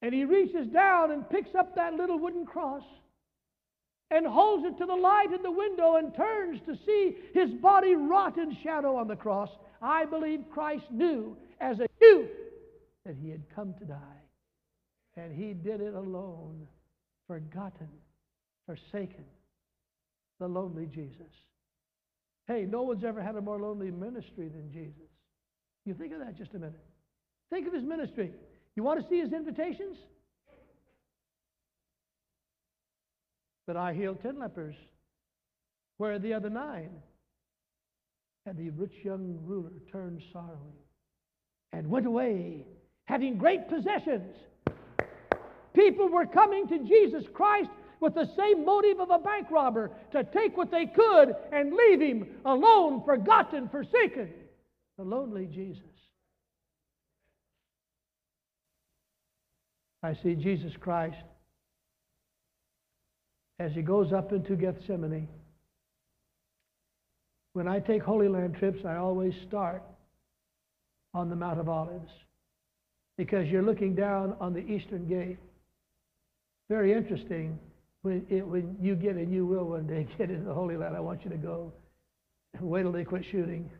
And 0.00 0.14
he 0.14 0.24
reaches 0.24 0.66
down 0.68 1.10
and 1.12 1.28
picks 1.28 1.54
up 1.54 1.74
that 1.76 1.94
little 1.94 2.18
wooden 2.18 2.46
cross 2.46 2.82
and 4.10 4.26
holds 4.26 4.64
it 4.64 4.78
to 4.78 4.86
the 4.86 4.94
light 4.94 5.32
in 5.34 5.42
the 5.42 5.50
window 5.50 5.96
and 5.96 6.14
turns 6.14 6.60
to 6.66 6.76
see 6.86 7.16
his 7.32 7.50
body 7.60 7.94
rot 7.94 8.38
in 8.38 8.56
shadow 8.62 8.96
on 8.96 9.08
the 9.08 9.16
cross. 9.16 9.50
I 9.82 10.04
believe 10.04 10.44
Christ 10.52 10.84
knew 10.90 11.36
as 11.60 11.80
a 11.80 11.88
youth 12.00 12.30
that 13.04 13.16
he 13.20 13.30
had 13.30 13.42
come 13.54 13.74
to 13.78 13.84
die. 13.84 14.22
And 15.16 15.34
he 15.34 15.52
did 15.52 15.80
it 15.80 15.94
alone, 15.94 16.66
forgotten, 17.26 17.88
forsaken, 18.66 19.24
the 20.40 20.48
lonely 20.48 20.86
Jesus. 20.86 21.32
Hey, 22.46 22.66
no 22.68 22.82
one's 22.82 23.04
ever 23.04 23.22
had 23.22 23.36
a 23.36 23.40
more 23.40 23.58
lonely 23.58 23.90
ministry 23.90 24.48
than 24.48 24.70
Jesus. 24.70 25.08
You 25.86 25.94
think 25.94 26.12
of 26.12 26.18
that 26.18 26.36
just 26.36 26.54
a 26.54 26.58
minute. 26.58 26.80
Think 27.50 27.66
of 27.66 27.72
his 27.72 27.84
ministry. 27.84 28.32
You 28.76 28.82
want 28.82 29.02
to 29.02 29.08
see 29.08 29.20
his 29.20 29.32
invitations? 29.32 29.96
But 33.66 33.76
I 33.76 33.94
healed 33.94 34.20
ten 34.22 34.38
lepers. 34.38 34.74
Where 35.96 36.12
are 36.12 36.18
the 36.18 36.34
other 36.34 36.50
nine? 36.50 36.90
And 38.46 38.58
the 38.58 38.70
rich 38.70 38.92
young 39.02 39.38
ruler 39.42 39.70
turned 39.90 40.22
sorrowing 40.32 40.74
and 41.72 41.88
went 41.88 42.06
away, 42.06 42.66
having 43.06 43.38
great 43.38 43.68
possessions. 43.68 44.36
People 45.74 46.08
were 46.08 46.26
coming 46.26 46.68
to 46.68 46.78
Jesus 46.80 47.24
Christ 47.32 47.70
with 48.04 48.14
the 48.14 48.30
same 48.36 48.66
motive 48.66 49.00
of 49.00 49.08
a 49.08 49.18
bank 49.18 49.50
robber 49.50 49.90
to 50.12 50.22
take 50.24 50.56
what 50.58 50.70
they 50.70 50.84
could 50.84 51.34
and 51.50 51.72
leave 51.72 52.00
him 52.00 52.26
alone, 52.44 53.02
forgotten, 53.02 53.68
forsaken. 53.70 54.28
The 54.98 55.04
lonely 55.04 55.46
Jesus. 55.46 55.82
I 60.02 60.14
see 60.22 60.34
Jesus 60.34 60.72
Christ 60.78 61.16
as 63.58 63.72
he 63.72 63.80
goes 63.80 64.12
up 64.12 64.32
into 64.32 64.54
Gethsemane. 64.54 65.26
When 67.54 67.66
I 67.66 67.80
take 67.80 68.02
Holy 68.02 68.28
Land 68.28 68.56
trips, 68.58 68.84
I 68.84 68.96
always 68.96 69.32
start 69.48 69.82
on 71.14 71.30
the 71.30 71.36
Mount 71.36 71.58
of 71.58 71.70
Olives 71.70 72.10
because 73.16 73.46
you're 73.46 73.62
looking 73.62 73.94
down 73.94 74.36
on 74.40 74.52
the 74.52 74.60
eastern 74.60 75.08
gate. 75.08 75.38
Very 76.68 76.92
interesting. 76.92 77.58
When, 78.04 78.26
it, 78.28 78.46
when 78.46 78.76
you 78.82 78.96
get, 78.96 79.16
and 79.16 79.32
you 79.32 79.46
will 79.46 79.64
one 79.64 79.86
day 79.86 80.06
get 80.18 80.28
into 80.28 80.44
the 80.44 80.52
Holy 80.52 80.76
Land, 80.76 80.94
I 80.94 81.00
want 81.00 81.24
you 81.24 81.30
to 81.30 81.38
go. 81.38 81.72
Wait 82.60 82.82
till 82.82 82.92
they 82.92 83.02
quit 83.02 83.24
shooting. 83.24 83.70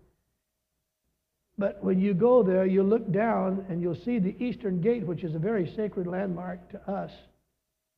But 1.58 1.84
when 1.84 2.00
you 2.00 2.14
go 2.14 2.42
there, 2.42 2.64
you 2.64 2.82
look 2.82 3.12
down 3.12 3.66
and 3.68 3.82
you'll 3.82 3.94
see 3.94 4.18
the 4.18 4.34
eastern 4.42 4.80
gate, 4.80 5.06
which 5.06 5.24
is 5.24 5.34
a 5.34 5.38
very 5.38 5.70
sacred 5.76 6.06
landmark 6.06 6.70
to 6.70 6.90
us, 6.90 7.10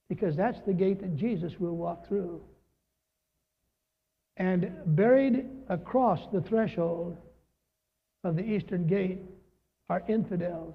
because 0.09 0.35
that's 0.35 0.59
the 0.67 0.73
gate 0.73 1.01
that 1.01 1.17
Jesus 1.17 1.53
will 1.61 1.77
walk 1.77 2.09
through. 2.09 2.43
And 4.37 4.73
buried 4.85 5.47
across 5.69 6.19
the 6.33 6.41
threshold 6.41 7.17
of 8.25 8.35
the 8.35 8.43
eastern 8.43 8.89
gate 8.89 9.21
are 9.89 10.03
infidels, 10.09 10.75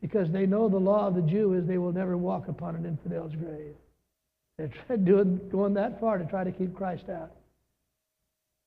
because 0.00 0.30
they 0.30 0.46
know 0.46 0.68
the 0.68 0.78
law 0.78 1.08
of 1.08 1.16
the 1.16 1.22
Jew 1.22 1.54
is 1.54 1.66
they 1.66 1.78
will 1.78 1.92
never 1.92 2.16
walk 2.16 2.46
upon 2.46 2.76
an 2.76 2.86
infidel's 2.86 3.34
grave. 3.34 3.74
They're 4.58 4.96
doing, 4.96 5.40
going 5.50 5.74
that 5.74 6.00
far 6.00 6.18
to 6.18 6.24
try 6.24 6.44
to 6.44 6.52
keep 6.52 6.74
Christ 6.74 7.08
out 7.08 7.32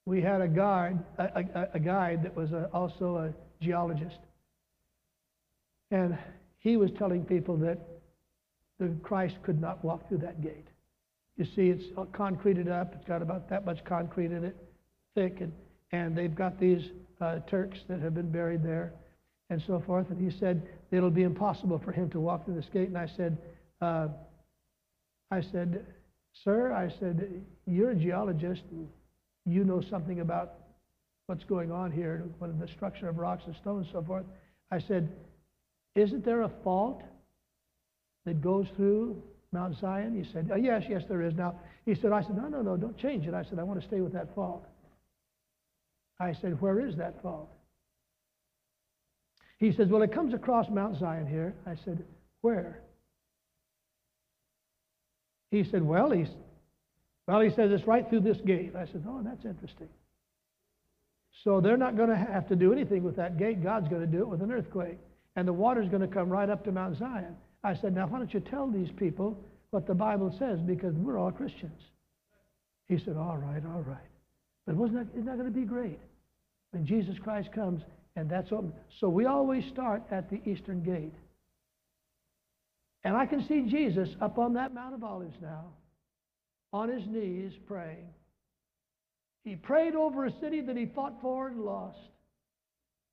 we 0.10 0.22
had 0.22 0.42
a 0.42 0.48
guard, 0.48 0.98
a, 1.20 1.46
a, 1.54 1.68
a 1.76 1.80
guide 1.80 2.24
that 2.24 2.36
was 2.36 2.52
a, 2.52 2.68
also 2.74 3.18
a 3.18 3.64
geologist. 3.64 4.18
And 5.92 6.18
he 6.58 6.78
was 6.78 6.90
telling 6.98 7.24
people 7.24 7.56
that 7.58 7.78
the 8.80 8.90
Christ 9.04 9.36
could 9.44 9.62
not 9.62 9.84
walk 9.86 10.08
through 10.10 10.18
that 10.20 10.42
gate. 10.42 10.66
You 11.38 11.46
see, 11.46 11.70
it's 11.70 11.86
concreted 12.12 12.68
up. 12.68 12.94
It's 12.96 13.06
got 13.06 13.22
about 13.22 13.50
that 13.50 13.68
much 13.68 13.86
concrete 13.86 14.32
in 14.32 14.44
it, 14.44 14.58
thick, 15.14 15.42
and, 15.42 15.54
and 15.92 16.18
they've 16.18 16.36
got 16.36 16.60
these 16.60 16.90
uh, 17.22 17.40
Turks 17.48 17.78
that 17.88 18.00
have 18.00 18.16
been 18.16 18.32
buried 18.32 18.64
there, 18.64 18.94
and 19.52 19.62
so 19.68 19.82
forth. 19.86 20.10
And 20.10 20.20
he 20.20 20.36
said 20.40 20.68
it'll 20.90 21.12
be 21.12 21.24
impossible 21.24 21.80
for 21.86 21.92
him 21.92 22.10
to 22.12 22.20
walk 22.20 22.46
through 22.46 22.56
this 22.56 22.70
gate. 22.74 22.88
And 22.88 22.98
I 22.98 23.08
said, 23.16 23.38
uh, 23.80 24.08
I 25.32 25.42
said, 25.42 25.86
sir, 26.44 26.74
I 26.74 26.90
said, 27.00 27.44
you're 27.66 27.92
a 27.92 27.96
geologist. 27.96 28.64
You 29.46 29.64
know 29.64 29.82
something 29.90 30.20
about 30.20 30.54
what's 31.28 31.44
going 31.44 31.72
on 31.72 31.92
here, 31.92 32.24
with 32.40 32.60
the 32.60 32.68
structure 32.68 33.08
of 33.08 33.18
rocks 33.18 33.44
and 33.46 33.56
stones 33.58 33.86
and 33.86 33.94
so 33.94 34.06
forth. 34.06 34.26
I 34.72 34.80
said, 34.80 35.10
Isn't 35.96 36.26
there 36.26 36.42
a 36.42 36.52
fault 36.64 37.04
that 38.26 38.42
goes 38.42 38.66
through 38.76 39.22
Mount 39.52 39.78
Zion? 39.80 40.16
He 40.16 40.32
said, 40.32 40.50
oh, 40.52 40.56
Yes, 40.56 40.84
yes, 40.90 41.04
there 41.08 41.22
is. 41.22 41.36
Now, 41.36 41.60
he 41.86 41.94
said, 41.94 42.12
I 42.12 42.24
said, 42.24 42.36
No, 42.36 42.48
no, 42.48 42.62
no, 42.62 42.78
don't 42.78 42.98
change 42.98 43.28
it. 43.28 43.34
I 43.36 43.44
said, 43.44 43.60
I 43.60 43.64
want 43.64 43.80
to 43.80 43.88
stay 43.88 44.02
with 44.02 44.14
that 44.14 44.34
fault. 44.34 44.66
I 46.20 46.34
said, 46.34 46.60
Where 46.60 46.80
is 46.80 46.96
that 46.98 47.22
fault? 47.22 47.50
He 49.60 49.72
says, 49.72 49.88
Well, 49.90 50.02
it 50.02 50.14
comes 50.14 50.34
across 50.34 50.68
Mount 50.70 50.98
Zion 51.00 51.28
here. 51.28 51.54
I 51.68 51.76
said, 51.86 52.04
Where? 52.42 52.82
He 55.52 55.64
said, 55.64 55.84
Well, 55.84 56.12
he's 56.12 56.30
well, 57.28 57.42
he 57.42 57.50
says 57.52 57.72
it's 57.72 57.86
right 57.86 58.10
through 58.10 58.22
this 58.22 58.38
gate. 58.46 58.74
I 58.76 58.86
said, 58.86 59.04
Oh, 59.08 59.22
that's 59.24 59.46
interesting. 59.46 59.90
So 61.44 61.62
they're 61.62 61.78
not 61.78 61.96
going 61.96 62.10
to 62.10 62.16
have 62.16 62.48
to 62.50 62.56
do 62.56 62.74
anything 62.74 63.04
with 63.04 63.16
that 63.18 63.38
gate. 63.38 63.64
God's 63.64 63.88
going 63.88 64.02
to 64.02 64.08
do 64.08 64.22
it 64.22 64.28
with 64.28 64.42
an 64.42 64.52
earthquake. 64.52 64.98
And 65.36 65.48
the 65.48 65.54
water's 65.54 65.88
going 65.88 66.02
to 66.02 66.08
come 66.08 66.30
right 66.30 66.50
up 66.50 66.64
to 66.66 66.72
Mount 66.72 66.98
Zion. 66.98 67.36
I 67.64 67.76
said, 67.76 67.94
Now, 67.94 68.08
why 68.08 68.18
don't 68.18 68.34
you 68.34 68.40
tell 68.40 68.70
these 68.70 68.90
people 68.98 69.40
what 69.72 69.86
the 69.86 69.94
Bible 69.94 70.36
says 70.40 70.60
because 70.60 70.94
we're 70.96 71.18
all 71.18 71.32
Christians? 71.32 71.82
He 72.88 72.98
said, 72.98 73.16
All 73.16 73.38
right, 73.38 73.64
all 73.66 73.84
right. 73.84 73.98
But 74.66 74.76
wasn't 74.76 75.14
that, 75.14 75.14
isn't 75.14 75.26
that 75.26 75.38
going 75.38 75.52
to 75.52 75.60
be 75.60 75.66
great? 75.66 76.00
When 76.72 76.86
Jesus 76.86 77.16
Christ 77.24 77.52
comes 77.54 77.82
and 78.16 78.30
that's 78.30 78.52
open. 78.52 78.74
So 79.00 79.08
we 79.08 79.26
always 79.26 79.64
start 79.72 80.04
at 80.12 80.30
the 80.30 80.42
eastern 80.50 80.84
gate. 80.84 81.14
And 83.04 83.16
I 83.16 83.26
can 83.26 83.48
see 83.48 83.68
Jesus 83.70 84.10
up 84.22 84.38
on 84.38 84.54
that 84.54 84.74
Mount 84.74 84.94
of 84.94 85.04
Olives 85.04 85.38
now 85.42 85.66
on 86.72 86.90
his 86.90 87.08
knees 87.08 87.54
praying. 87.66 88.08
He 89.44 89.56
prayed 89.56 89.96
over 89.96 90.26
a 90.26 90.40
city 90.42 90.62
that 90.62 90.78
he 90.78 90.86
fought 90.88 91.22
for 91.22 91.48
and 91.48 91.62
lost. 91.62 91.98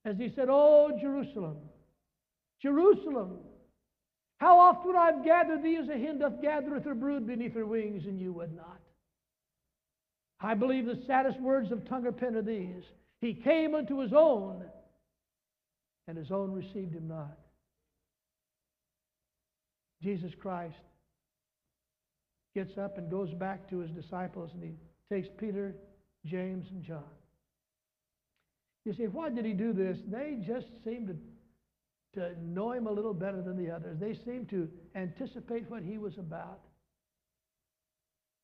As 0.04 0.16
he 0.16 0.32
said, 0.36 0.48
Oh, 0.50 0.90
Jerusalem, 1.00 1.56
Jerusalem, 2.60 3.38
how 4.38 4.58
oft 4.58 4.84
would 4.86 4.96
I 4.96 5.12
have 5.12 5.24
gathered 5.24 5.62
thee 5.62 5.78
as 5.82 5.88
a 5.88 5.94
hen 5.98 6.18
doth 6.18 6.42
gathereth 6.42 6.84
her 6.84 6.94
brood 6.94 7.26
beneath 7.26 7.54
her 7.54 7.66
wings, 7.66 8.04
and 8.04 8.20
you 8.20 8.32
would 8.34 8.54
not. 8.54 8.80
I 10.40 10.54
believe 10.54 10.84
the 10.84 11.02
saddest 11.06 11.40
words 11.40 11.72
of 11.72 11.88
tongue 11.88 12.06
or 12.06 12.12
pen 12.12 12.36
are 12.36 12.42
these. 12.42 12.84
He 13.20 13.32
came 13.32 13.74
unto 13.74 13.98
his 14.00 14.12
own, 14.12 14.64
and 16.06 16.18
his 16.18 16.30
own 16.30 16.52
received 16.52 16.92
him 16.92 17.08
not. 17.08 17.38
Jesus 20.06 20.30
Christ 20.38 20.76
gets 22.54 22.78
up 22.78 22.96
and 22.96 23.10
goes 23.10 23.34
back 23.34 23.68
to 23.70 23.78
his 23.78 23.90
disciples 23.90 24.50
and 24.54 24.62
he 24.62 24.70
takes 25.12 25.26
Peter, 25.36 25.74
James, 26.24 26.64
and 26.70 26.84
John. 26.84 27.02
You 28.84 28.94
see, 28.94 29.08
why 29.08 29.30
did 29.30 29.44
he 29.44 29.52
do 29.52 29.72
this? 29.72 29.98
They 30.06 30.38
just 30.46 30.66
seemed 30.84 31.08
to, 31.08 32.20
to 32.20 32.40
know 32.40 32.70
him 32.70 32.86
a 32.86 32.92
little 32.92 33.14
better 33.14 33.42
than 33.42 33.56
the 33.56 33.68
others. 33.68 33.98
They 33.98 34.16
seemed 34.24 34.48
to 34.50 34.68
anticipate 34.94 35.68
what 35.68 35.82
he 35.82 35.98
was 35.98 36.16
about. 36.18 36.60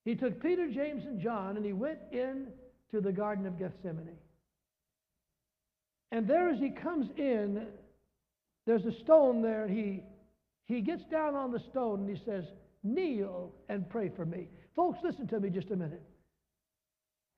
He 0.04 0.16
took 0.16 0.42
Peter, 0.42 0.68
James, 0.68 1.04
and 1.04 1.20
John 1.20 1.56
and 1.56 1.64
he 1.64 1.72
went 1.72 2.00
in 2.10 2.48
to 2.90 3.00
the 3.00 3.12
Garden 3.12 3.46
of 3.46 3.56
Gethsemane. 3.56 4.18
And 6.10 6.26
there, 6.26 6.50
as 6.50 6.58
he 6.58 6.70
comes 6.70 7.08
in, 7.16 7.68
there's 8.66 8.84
a 8.84 8.92
stone 9.04 9.42
there. 9.42 9.66
and 9.66 9.72
He, 9.72 10.02
he 10.66 10.80
gets 10.80 11.04
down 11.04 11.34
on 11.34 11.52
the 11.52 11.60
stone 11.70 12.00
and 12.00 12.16
he 12.16 12.22
says, 12.24 12.44
kneel 12.82 13.52
and 13.68 13.88
pray 13.88 14.10
for 14.14 14.24
me. 14.24 14.48
Folks, 14.74 14.98
listen 15.02 15.26
to 15.28 15.40
me 15.40 15.50
just 15.50 15.70
a 15.70 15.76
minute. 15.76 16.02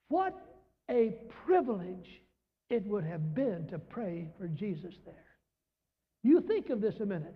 What 0.09 0.35
a 0.91 1.15
privilege 1.47 2.09
it 2.71 2.85
would 2.87 3.05
have 3.05 3.35
been 3.35 3.67
to 3.71 3.79
pray 3.79 4.29
for 4.39 4.49
Jesus 4.49 4.95
there. 5.05 5.15
You 6.23 6.41
think 6.41 6.71
of 6.71 6.81
this 6.81 7.01
a 7.01 7.07
minute. 7.07 7.35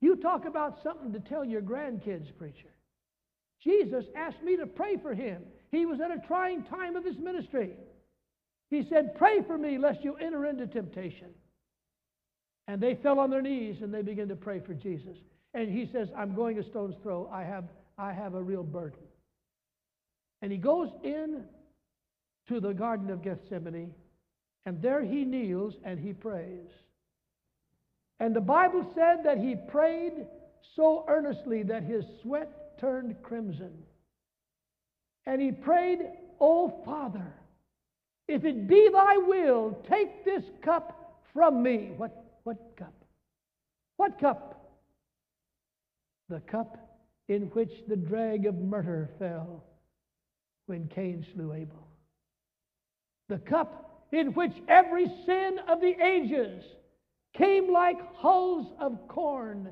You 0.00 0.16
talk 0.16 0.44
about 0.46 0.82
something 0.82 1.12
to 1.12 1.20
tell 1.20 1.44
your 1.44 1.62
grandkids, 1.62 2.36
preacher. 2.36 2.74
Jesus 3.62 4.04
asked 4.16 4.42
me 4.42 4.56
to 4.56 4.66
pray 4.66 4.96
for 4.96 5.14
him. 5.14 5.42
He 5.70 5.84
was 5.86 6.00
at 6.00 6.10
a 6.10 6.26
trying 6.26 6.64
time 6.64 6.96
of 6.96 7.04
his 7.04 7.18
ministry. 7.18 7.74
He 8.70 8.86
said, 8.88 9.16
Pray 9.16 9.42
for 9.46 9.58
me 9.58 9.78
lest 9.78 10.02
you 10.02 10.14
enter 10.14 10.46
into 10.46 10.66
temptation. 10.66 11.28
And 12.70 12.80
they 12.80 12.94
fell 12.94 13.18
on 13.18 13.30
their 13.30 13.42
knees 13.42 13.78
and 13.82 13.92
they 13.92 14.02
began 14.02 14.28
to 14.28 14.36
pray 14.36 14.60
for 14.60 14.74
Jesus. 14.74 15.16
And 15.54 15.68
he 15.68 15.90
says, 15.92 16.08
I'm 16.16 16.36
going 16.36 16.56
a 16.56 16.62
stone's 16.62 16.94
throw. 17.02 17.28
I 17.32 17.42
have, 17.42 17.64
I 17.98 18.12
have 18.12 18.34
a 18.34 18.40
real 18.40 18.62
burden. 18.62 19.00
And 20.40 20.52
he 20.52 20.58
goes 20.58 20.88
in 21.02 21.42
to 22.46 22.60
the 22.60 22.72
Garden 22.72 23.10
of 23.10 23.24
Gethsemane, 23.24 23.92
and 24.66 24.80
there 24.80 25.02
he 25.02 25.24
kneels 25.24 25.74
and 25.82 25.98
he 25.98 26.12
prays. 26.12 26.68
And 28.20 28.36
the 28.36 28.40
Bible 28.40 28.88
said 28.94 29.24
that 29.24 29.38
he 29.38 29.56
prayed 29.56 30.12
so 30.76 31.04
earnestly 31.08 31.64
that 31.64 31.82
his 31.82 32.04
sweat 32.22 32.78
turned 32.78 33.20
crimson. 33.24 33.72
And 35.26 35.42
he 35.42 35.50
prayed, 35.50 35.98
O 36.40 36.80
Father, 36.84 37.34
if 38.28 38.44
it 38.44 38.68
be 38.68 38.88
thy 38.92 39.16
will, 39.16 39.76
take 39.90 40.24
this 40.24 40.44
cup 40.62 41.20
from 41.34 41.64
me. 41.64 41.90
What, 41.96 42.29
what 42.50 42.76
cup? 42.76 43.04
What 43.96 44.18
cup? 44.18 44.56
the 46.28 46.40
cup 46.40 46.76
in 47.28 47.42
which 47.54 47.70
the 47.88 47.96
drag 47.96 48.46
of 48.46 48.54
murder 48.56 49.10
fell 49.18 49.64
when 50.66 50.88
Cain 50.94 51.26
slew 51.34 51.52
Abel. 51.52 51.88
The 53.28 53.38
cup 53.38 54.06
in 54.12 54.28
which 54.34 54.52
every 54.68 55.06
sin 55.26 55.58
of 55.68 55.80
the 55.80 55.94
ages 56.02 56.64
came 57.36 57.72
like 57.72 57.98
hulls 58.14 58.72
of 58.80 58.96
corn 59.08 59.70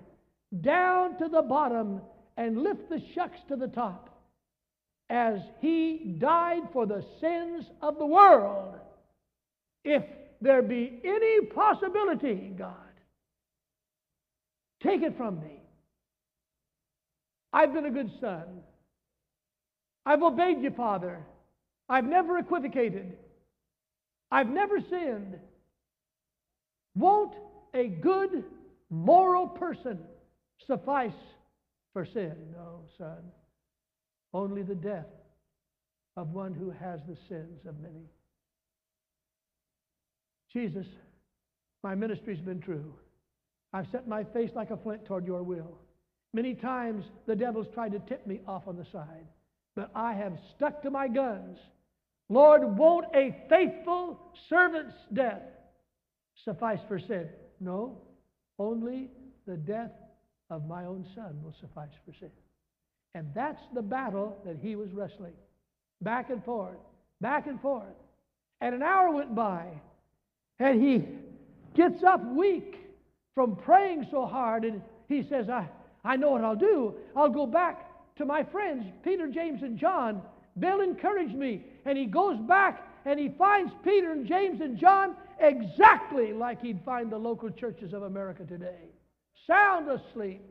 down 0.61 1.17
to 1.19 1.29
the 1.29 1.43
bottom 1.43 2.01
and 2.37 2.63
lift 2.63 2.89
the 2.89 3.03
shucks 3.15 3.39
to 3.49 3.57
the 3.57 3.69
top 3.69 4.21
as 5.11 5.41
he 5.61 6.17
died 6.19 6.63
for 6.73 6.87
the 6.87 7.05
sins 7.21 7.67
of 7.83 7.99
the 7.99 8.07
world. 8.07 8.75
If 9.85 10.05
there 10.41 10.63
be 10.63 11.01
any 11.05 11.47
possibility, 11.47 12.53
God, 12.57 12.75
take 14.83 15.03
it 15.03 15.17
from 15.17 15.41
me. 15.41 15.63
I've 17.53 17.73
been 17.73 17.87
a 17.87 17.91
good 17.91 18.11
son. 18.21 18.45
I've 20.05 20.23
obeyed 20.23 20.63
you, 20.63 20.71
Father. 20.71 21.21
I've 21.89 22.05
never 22.05 22.39
equivocated. 22.39 23.17
I've 24.31 24.49
never 24.49 24.79
sinned. 24.81 25.39
Won't 26.95 27.35
a 27.75 27.89
good 27.89 28.45
moral 28.91 29.47
person 29.47 29.99
suffice 30.67 31.13
for 31.93 32.05
sin? 32.05 32.35
No, 32.53 32.83
son. 32.99 33.23
Only 34.35 34.63
the 34.63 34.75
death 34.75 35.07
of 36.17 36.33
one 36.33 36.53
who 36.53 36.71
has 36.71 37.01
the 37.09 37.17
sins 37.29 37.61
of 37.67 37.79
many. 37.81 38.05
Jesus 40.53 40.87
my 41.83 41.95
ministry's 41.95 42.41
been 42.41 42.61
true. 42.61 42.93
I've 43.73 43.87
set 43.93 44.09
my 44.09 44.25
face 44.25 44.51
like 44.55 44.71
a 44.71 44.77
flint 44.77 45.05
toward 45.05 45.27
your 45.27 45.43
will. 45.43 45.79
Many 46.33 46.55
times 46.55 47.05
the 47.27 47.37
devil's 47.37 47.69
tried 47.73 47.93
to 47.93 48.01
tip 48.01 48.27
me 48.27 48.41
off 48.47 48.67
on 48.67 48.77
the 48.77 48.87
side, 48.93 49.27
but 49.77 49.91
I 49.95 50.15
have 50.15 50.39
stuck 50.57 50.83
to 50.83 50.91
my 50.91 51.09
guns. 51.09 51.59
Lord, 52.29 52.77
won't 52.77 53.07
a 53.15 53.35
faithful 53.49 54.21
servant's 54.51 54.95
death 55.13 55.43
suffice 56.45 56.81
for 56.89 56.99
sin? 56.99 57.29
No, 57.61 58.03
only 58.59 59.09
the 59.47 59.57
death 59.57 59.93
of 60.51 60.67
my 60.67 60.85
own 60.85 61.07
son 61.15 61.43
will 61.43 61.55
suffice 61.61 61.89
for 62.05 62.13
sin. 62.19 62.31
And 63.15 63.29
that's 63.35 63.63
the 63.75 63.83
battle 63.83 64.37
that 64.45 64.59
he 64.61 64.77
was 64.77 64.93
wrestling. 64.93 65.33
Back 66.03 66.31
and 66.31 66.45
forth, 66.45 66.77
back 67.21 67.47
and 67.47 67.61
forth. 67.61 67.97
And 68.61 68.75
an 68.75 68.83
hour 68.83 69.11
went 69.11 69.35
by, 69.35 69.69
and 70.59 70.83
he 70.83 71.05
gets 71.75 72.03
up 72.03 72.25
weak 72.25 72.77
from 73.35 73.57
praying 73.57 74.07
so 74.11 74.27
hard, 74.27 74.65
and 74.65 74.83
he 75.09 75.23
says, 75.29 75.49
I, 75.49 75.69
I 76.05 76.17
know 76.17 76.31
what 76.31 76.45
I'll 76.45 76.57
do. 76.57 76.95
I'll 77.17 77.29
go 77.29 77.47
back 77.47 78.17
to 78.17 78.25
my 78.25 78.43
friends, 78.43 78.85
Peter, 79.05 79.29
James, 79.29 79.63
and 79.63 79.79
John. 79.79 80.23
They'll 80.57 80.81
encourage 80.81 81.33
me. 81.33 81.63
And 81.85 81.97
he 81.97 82.07
goes 82.07 82.37
back 82.37 82.85
and 83.05 83.19
he 83.19 83.29
finds 83.39 83.73
Peter 83.85 84.13
and 84.13 84.27
James 84.27 84.61
and 84.61 84.77
John 84.77 85.15
exactly 85.39 86.33
like 86.33 86.61
he'd 86.61 86.81
find 86.85 87.11
the 87.11 87.17
local 87.17 87.49
churches 87.49 87.93
of 87.93 88.03
America 88.03 88.45
today 88.45 88.91
sound 89.47 89.89
asleep. 89.89 90.43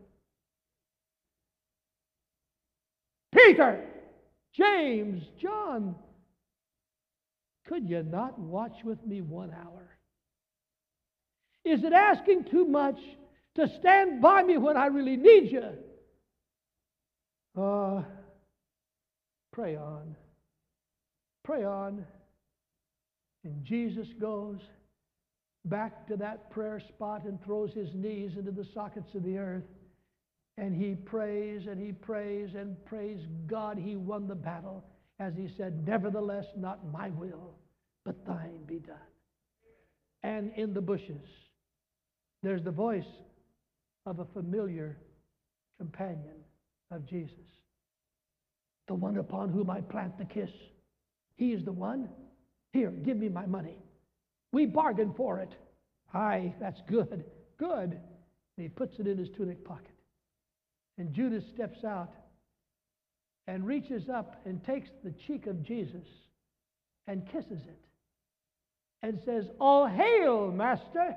Peter, 3.34 3.84
James, 4.54 5.24
John, 5.40 5.96
could 7.68 7.88
you 7.88 8.04
not 8.04 8.40
watch 8.40 8.78
with 8.84 9.06
me 9.06 9.22
one 9.22 9.52
hour? 9.52 9.97
Is 11.68 11.84
it 11.84 11.94
asking 11.94 12.46
too 12.46 12.66
much 12.66 12.98
to 13.56 13.68
stand 13.80 14.22
by 14.22 14.44
me 14.44 14.58
when 14.58 14.78
I 14.78 14.88
really 14.88 15.18
need 15.18 15.52
you? 15.52 15.64
Uh, 17.62 18.04
pray 19.52 19.76
on. 19.76 20.16
Pray 21.44 21.64
on. 21.64 22.06
And 23.44 23.64
Jesus 23.64 24.08
goes 24.20 24.60
back 25.66 26.08
to 26.08 26.18
that 26.18 26.50
prayer 26.52 26.80
spot 26.80 27.26
and 27.26 27.44
throws 27.44 27.74
his 27.74 27.90
knees 27.94 28.32
into 28.38 28.52
the 28.52 28.68
sockets 28.74 29.14
of 29.16 29.24
the 29.24 29.38
earth. 29.38 29.64
And 30.58 30.76
he 30.76 30.96
prays 30.96 31.68
and 31.68 31.80
he 31.82 31.92
prays 31.92 32.50
and 32.56 32.84
prays 32.86 33.20
God. 33.46 33.78
He 33.78 33.96
won 33.96 34.28
the 34.28 34.36
battle 34.36 34.84
as 35.20 35.34
he 35.36 35.50
said, 35.58 35.86
Nevertheless, 35.88 36.46
not 36.56 36.92
my 36.92 37.10
will, 37.10 37.56
but 38.06 38.26
thine 38.26 38.64
be 38.66 38.80
done. 38.80 38.96
And 40.24 40.52
in 40.56 40.74
the 40.74 40.82
bushes, 40.82 41.28
there's 42.44 42.64
the 42.64 42.72
voice 42.72 43.06
of 44.06 44.20
a 44.20 44.26
familiar 44.26 44.98
companion 45.78 46.36
of 46.92 47.06
Jesus. 47.06 47.34
The 48.88 48.96
one 48.96 49.18
upon 49.18 49.50
whom 49.50 49.70
I 49.70 49.82
plant 49.82 50.18
the 50.18 50.26
kiss. 50.26 50.50
He 51.36 51.52
is 51.52 51.64
the 51.66 51.72
one. 51.72 52.10
Here, 52.72 52.92
give 52.92 53.18
me 53.18 53.30
my 53.30 53.46
money. 53.46 53.78
We 54.52 54.66
bargained 54.66 55.16
for 55.16 55.40
it. 55.40 55.54
Aye, 56.14 56.54
that's 56.60 56.80
good. 56.88 57.26
Good. 57.58 57.92
And 57.92 58.64
he 58.64 58.70
puts 58.70 58.98
it 59.00 59.08
in 59.08 59.18
his 59.18 59.30
tunic 59.36 59.66
pocket. 59.66 59.92
And 60.98 61.14
Judas 61.14 61.44
steps 61.54 61.84
out 61.84 62.14
and 63.46 63.66
reaches 63.66 64.10
up 64.10 64.42
and 64.46 64.64
takes 64.64 64.90
the 65.04 65.14
cheek 65.26 65.48
of 65.48 65.64
Jesus 65.64 66.06
and 67.08 67.28
kisses 67.32 67.62
it 67.68 67.86
and 69.04 69.20
says, 69.26 69.46
All 69.60 69.88
hail, 69.88 70.52
Master! 70.52 71.16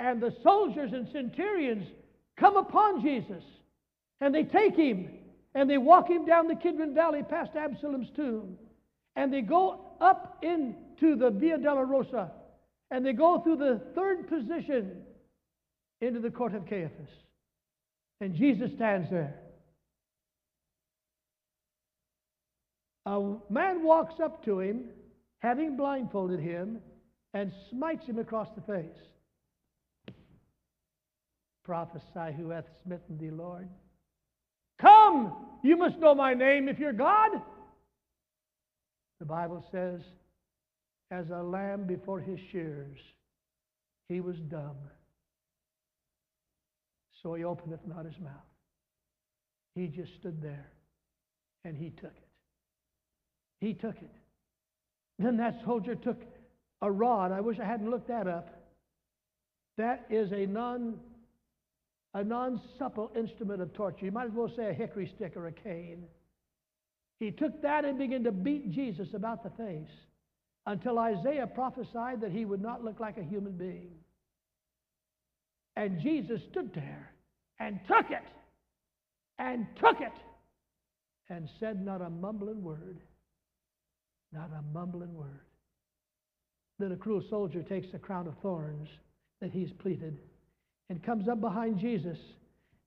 And 0.00 0.18
the 0.18 0.34
soldiers 0.42 0.92
and 0.94 1.06
centurions 1.12 1.86
come 2.38 2.56
upon 2.56 3.02
Jesus 3.02 3.44
and 4.22 4.34
they 4.34 4.44
take 4.44 4.74
him 4.74 5.10
and 5.54 5.68
they 5.68 5.76
walk 5.76 6.08
him 6.08 6.24
down 6.24 6.48
the 6.48 6.54
Kidron 6.54 6.94
Valley 6.94 7.22
past 7.22 7.50
Absalom's 7.54 8.08
tomb 8.16 8.56
and 9.14 9.30
they 9.30 9.42
go 9.42 9.92
up 10.00 10.38
into 10.42 11.16
the 11.16 11.28
Via 11.28 11.58
Dolorosa 11.58 12.30
and 12.90 13.04
they 13.04 13.12
go 13.12 13.40
through 13.40 13.58
the 13.58 13.82
third 13.94 14.26
position 14.26 15.02
into 16.00 16.18
the 16.18 16.30
court 16.30 16.54
of 16.54 16.66
Caiaphas. 16.66 17.10
And 18.22 18.34
Jesus 18.34 18.70
stands 18.76 19.10
there. 19.10 19.34
A 23.04 23.34
man 23.50 23.82
walks 23.82 24.14
up 24.18 24.42
to 24.46 24.60
him, 24.60 24.84
having 25.40 25.76
blindfolded 25.76 26.40
him, 26.40 26.78
and 27.34 27.52
smites 27.70 28.06
him 28.06 28.18
across 28.18 28.48
the 28.54 28.62
face. 28.62 28.96
Prophesy 31.64 32.34
who 32.36 32.50
hath 32.50 32.64
smitten 32.82 33.18
thee, 33.18 33.30
Lord. 33.30 33.68
Come, 34.80 35.34
you 35.62 35.76
must 35.76 35.98
know 35.98 36.14
my 36.14 36.34
name 36.34 36.68
if 36.68 36.78
you're 36.78 36.92
God. 36.92 37.30
The 39.18 39.26
Bible 39.26 39.64
says, 39.70 40.00
as 41.10 41.28
a 41.30 41.42
lamb 41.42 41.84
before 41.84 42.20
his 42.20 42.38
shears, 42.50 42.98
he 44.08 44.20
was 44.20 44.36
dumb. 44.36 44.76
So 47.22 47.34
he 47.34 47.44
openeth 47.44 47.86
not 47.86 48.06
his 48.06 48.18
mouth. 48.18 48.32
He 49.74 49.88
just 49.88 50.14
stood 50.18 50.40
there 50.42 50.66
and 51.64 51.76
he 51.76 51.90
took 51.90 52.04
it. 52.04 52.28
He 53.60 53.74
took 53.74 53.96
it. 53.96 54.10
Then 55.18 55.36
that 55.36 55.60
soldier 55.64 55.94
took 55.94 56.20
a 56.80 56.90
rod. 56.90 57.30
I 57.30 57.40
wish 57.40 57.58
I 57.60 57.66
hadn't 57.66 57.90
looked 57.90 58.08
that 58.08 58.26
up. 58.26 58.48
That 59.76 60.06
is 60.08 60.32
a 60.32 60.46
non 60.46 60.98
a 62.14 62.24
non-supple 62.24 63.12
instrument 63.16 63.62
of 63.62 63.72
torture. 63.72 64.04
You 64.04 64.12
might 64.12 64.26
as 64.26 64.32
well 64.34 64.50
say 64.56 64.68
a 64.68 64.72
hickory 64.72 65.12
stick 65.16 65.36
or 65.36 65.46
a 65.46 65.52
cane. 65.52 66.04
He 67.20 67.30
took 67.30 67.62
that 67.62 67.84
and 67.84 67.98
began 67.98 68.24
to 68.24 68.32
beat 68.32 68.72
Jesus 68.72 69.08
about 69.14 69.42
the 69.42 69.50
face 69.50 69.90
until 70.66 70.98
Isaiah 70.98 71.46
prophesied 71.46 72.20
that 72.22 72.32
he 72.32 72.44
would 72.44 72.62
not 72.62 72.84
look 72.84 72.98
like 72.98 73.18
a 73.18 73.22
human 73.22 73.52
being. 73.52 73.90
And 75.76 76.00
Jesus 76.00 76.40
stood 76.50 76.74
there 76.74 77.12
and 77.58 77.78
took 77.86 78.10
it 78.10 78.26
and 79.38 79.66
took 79.78 80.00
it 80.00 80.12
and 81.28 81.48
said 81.60 81.84
not 81.84 82.02
a 82.02 82.10
mumbling 82.10 82.62
word. 82.62 82.98
Not 84.32 84.50
a 84.58 84.62
mumbling 84.74 85.14
word. 85.14 85.46
Then 86.78 86.92
a 86.92 86.96
cruel 86.96 87.22
soldier 87.30 87.62
takes 87.62 87.88
the 87.92 87.98
crown 87.98 88.26
of 88.26 88.34
thorns 88.42 88.88
that 89.40 89.50
he's 89.50 89.70
pleated 89.78 90.18
and 90.90 91.02
comes 91.02 91.28
up 91.28 91.40
behind 91.40 91.78
Jesus 91.78 92.18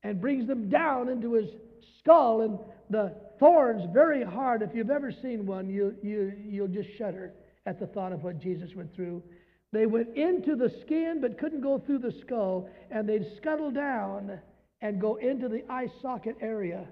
and 0.04 0.22
brings 0.22 0.46
them 0.46 0.70
down 0.70 1.10
into 1.10 1.34
his 1.34 1.50
skull. 1.98 2.42
And 2.42 2.60
the 2.90 3.16
thorns, 3.40 3.90
very 3.94 4.24
hard. 4.24 4.62
If 4.62 4.76
you've 4.76 4.92
ever 4.92 5.12
seen 5.12 5.48
one, 5.48 5.70
you, 5.70 5.96
you, 6.04 6.34
you'll 6.46 6.68
just 6.68 6.90
shudder 6.98 7.34
at 7.66 7.80
the 7.80 7.88
thought 7.88 8.12
of 8.12 8.22
what 8.22 8.40
Jesus 8.40 8.70
went 8.76 8.94
through. 8.94 9.24
They 9.72 9.86
went 9.86 10.16
into 10.16 10.56
the 10.56 10.72
skin 10.86 11.20
but 11.22 11.40
couldn't 11.40 11.62
go 11.62 11.80
through 11.80 12.00
the 12.00 12.14
skull, 12.22 12.70
and 12.92 13.10
they'd 13.10 13.26
scuttle 13.38 13.72
down 13.72 14.38
and 14.82 15.02
go 15.02 15.16
into 15.16 15.48
the 15.48 15.64
eye 15.70 15.88
socket 16.02 16.36
area. 16.42 16.86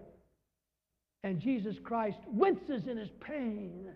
And 1.24 1.39
Jesus 1.39 1.76
Christ 1.84 2.17
winces 2.26 2.88
in 2.89 2.97
his 2.97 3.10
pain 3.19 3.89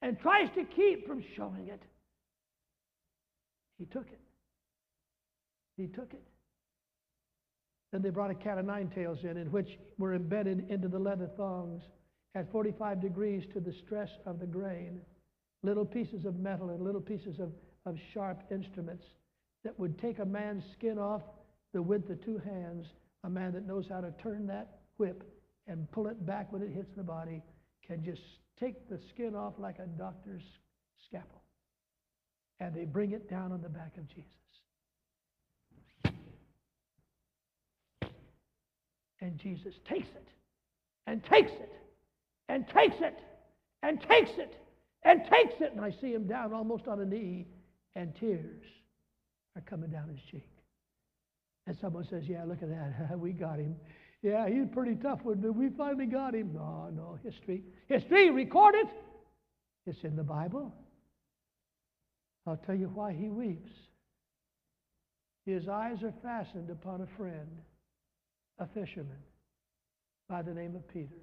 and 0.00 0.18
tries 0.20 0.48
to 0.54 0.64
keep 0.64 1.06
from 1.06 1.22
showing 1.36 1.68
it. 1.68 1.82
He 3.78 3.84
took 3.84 4.06
it. 4.06 4.20
He 5.76 5.88
took 5.88 6.14
it. 6.14 6.22
Then 7.96 8.02
they 8.02 8.10
brought 8.10 8.30
a 8.30 8.34
cat 8.34 8.58
of 8.58 8.66
nine 8.66 8.90
tails 8.94 9.20
in, 9.22 9.38
in 9.38 9.50
which 9.50 9.78
were 9.96 10.14
embedded 10.14 10.68
into 10.68 10.86
the 10.86 10.98
leather 10.98 11.30
thongs 11.34 11.82
at 12.34 12.52
45 12.52 13.00
degrees 13.00 13.42
to 13.54 13.58
the 13.58 13.72
stress 13.86 14.10
of 14.26 14.38
the 14.38 14.44
grain, 14.44 15.00
little 15.62 15.86
pieces 15.86 16.26
of 16.26 16.38
metal 16.38 16.68
and 16.68 16.82
little 16.82 17.00
pieces 17.00 17.40
of, 17.40 17.52
of 17.86 17.96
sharp 18.12 18.42
instruments 18.50 19.02
that 19.64 19.80
would 19.80 19.98
take 19.98 20.18
a 20.18 20.26
man's 20.26 20.62
skin 20.76 20.98
off 20.98 21.22
the 21.72 21.80
width 21.80 22.10
of 22.10 22.22
two 22.22 22.36
hands. 22.36 22.84
A 23.24 23.30
man 23.30 23.52
that 23.52 23.66
knows 23.66 23.86
how 23.88 24.02
to 24.02 24.12
turn 24.22 24.46
that 24.48 24.80
whip 24.98 25.24
and 25.66 25.90
pull 25.90 26.06
it 26.08 26.26
back 26.26 26.52
when 26.52 26.60
it 26.60 26.72
hits 26.74 26.90
the 26.98 27.02
body 27.02 27.42
can 27.86 28.04
just 28.04 28.20
take 28.60 28.90
the 28.90 29.00
skin 29.08 29.34
off 29.34 29.54
like 29.56 29.78
a 29.78 29.86
doctor's 29.86 30.44
scalpel. 31.08 31.40
And 32.60 32.74
they 32.74 32.84
bring 32.84 33.12
it 33.12 33.30
down 33.30 33.52
on 33.52 33.62
the 33.62 33.70
back 33.70 33.96
of 33.96 34.06
Jesus. 34.06 34.45
And 39.26 39.38
Jesus 39.38 39.74
takes 39.88 40.06
it 40.14 40.28
and 41.08 41.20
takes 41.24 41.50
it 41.50 41.72
and 42.48 42.64
takes 42.68 42.94
it 43.00 43.18
and 43.82 44.00
takes 44.00 44.30
it 44.38 44.54
and 45.02 45.20
takes 45.22 45.54
it. 45.60 45.72
And 45.72 45.80
I 45.80 45.90
see 46.00 46.12
him 46.12 46.28
down 46.28 46.52
almost 46.52 46.86
on 46.86 47.00
a 47.00 47.04
knee, 47.04 47.48
and 47.96 48.14
tears 48.20 48.62
are 49.56 49.62
coming 49.62 49.90
down 49.90 50.08
his 50.08 50.20
cheek. 50.30 50.48
And 51.66 51.76
someone 51.80 52.06
says, 52.08 52.22
Yeah, 52.28 52.44
look 52.44 52.62
at 52.62 52.68
that. 52.68 53.18
we 53.18 53.32
got 53.32 53.58
him. 53.58 53.74
Yeah, 54.22 54.48
he's 54.48 54.68
pretty 54.72 54.94
tough 54.94 55.24
one, 55.24 55.40
but 55.40 55.56
we 55.56 55.70
finally 55.70 56.06
got 56.06 56.32
him. 56.32 56.52
No, 56.54 56.88
no, 56.94 57.18
history. 57.24 57.64
History, 57.88 58.30
record 58.30 58.76
it. 58.76 58.86
It's 59.86 60.04
in 60.04 60.14
the 60.14 60.22
Bible. 60.22 60.72
I'll 62.46 62.58
tell 62.58 62.76
you 62.76 62.92
why 62.94 63.12
he 63.12 63.28
weeps. 63.28 63.72
His 65.44 65.66
eyes 65.66 66.04
are 66.04 66.14
fastened 66.22 66.70
upon 66.70 67.00
a 67.00 67.16
friend, 67.16 67.48
a 68.58 68.66
fisherman 68.66 69.22
by 70.28 70.42
the 70.42 70.52
name 70.52 70.74
of 70.74 70.86
Peter, 70.88 71.22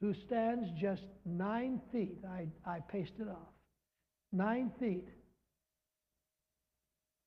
who 0.00 0.14
stands 0.26 0.68
just 0.80 1.02
nine 1.24 1.80
feet. 1.92 2.18
I, 2.28 2.46
I 2.68 2.80
pasted 2.90 3.28
off. 3.28 3.52
Nine 4.32 4.70
feet 4.78 5.08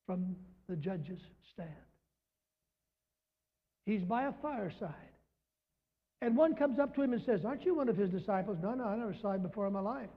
from 0.05 0.35
the 0.69 0.75
judge's 0.75 1.19
stand. 1.53 1.69
He's 3.85 4.03
by 4.03 4.23
a 4.23 4.33
fireside. 4.41 4.93
And 6.21 6.37
one 6.37 6.55
comes 6.55 6.79
up 6.79 6.95
to 6.95 7.01
him 7.01 7.13
and 7.13 7.21
says, 7.25 7.41
Aren't 7.45 7.65
you 7.65 7.75
one 7.75 7.89
of 7.89 7.97
his 7.97 8.11
disciples? 8.11 8.57
No, 8.61 8.73
no, 8.73 8.85
I 8.85 8.95
never 8.95 9.15
saw 9.21 9.33
him 9.33 9.41
before 9.41 9.67
in 9.67 9.73
my 9.73 9.81
life. 9.81 10.09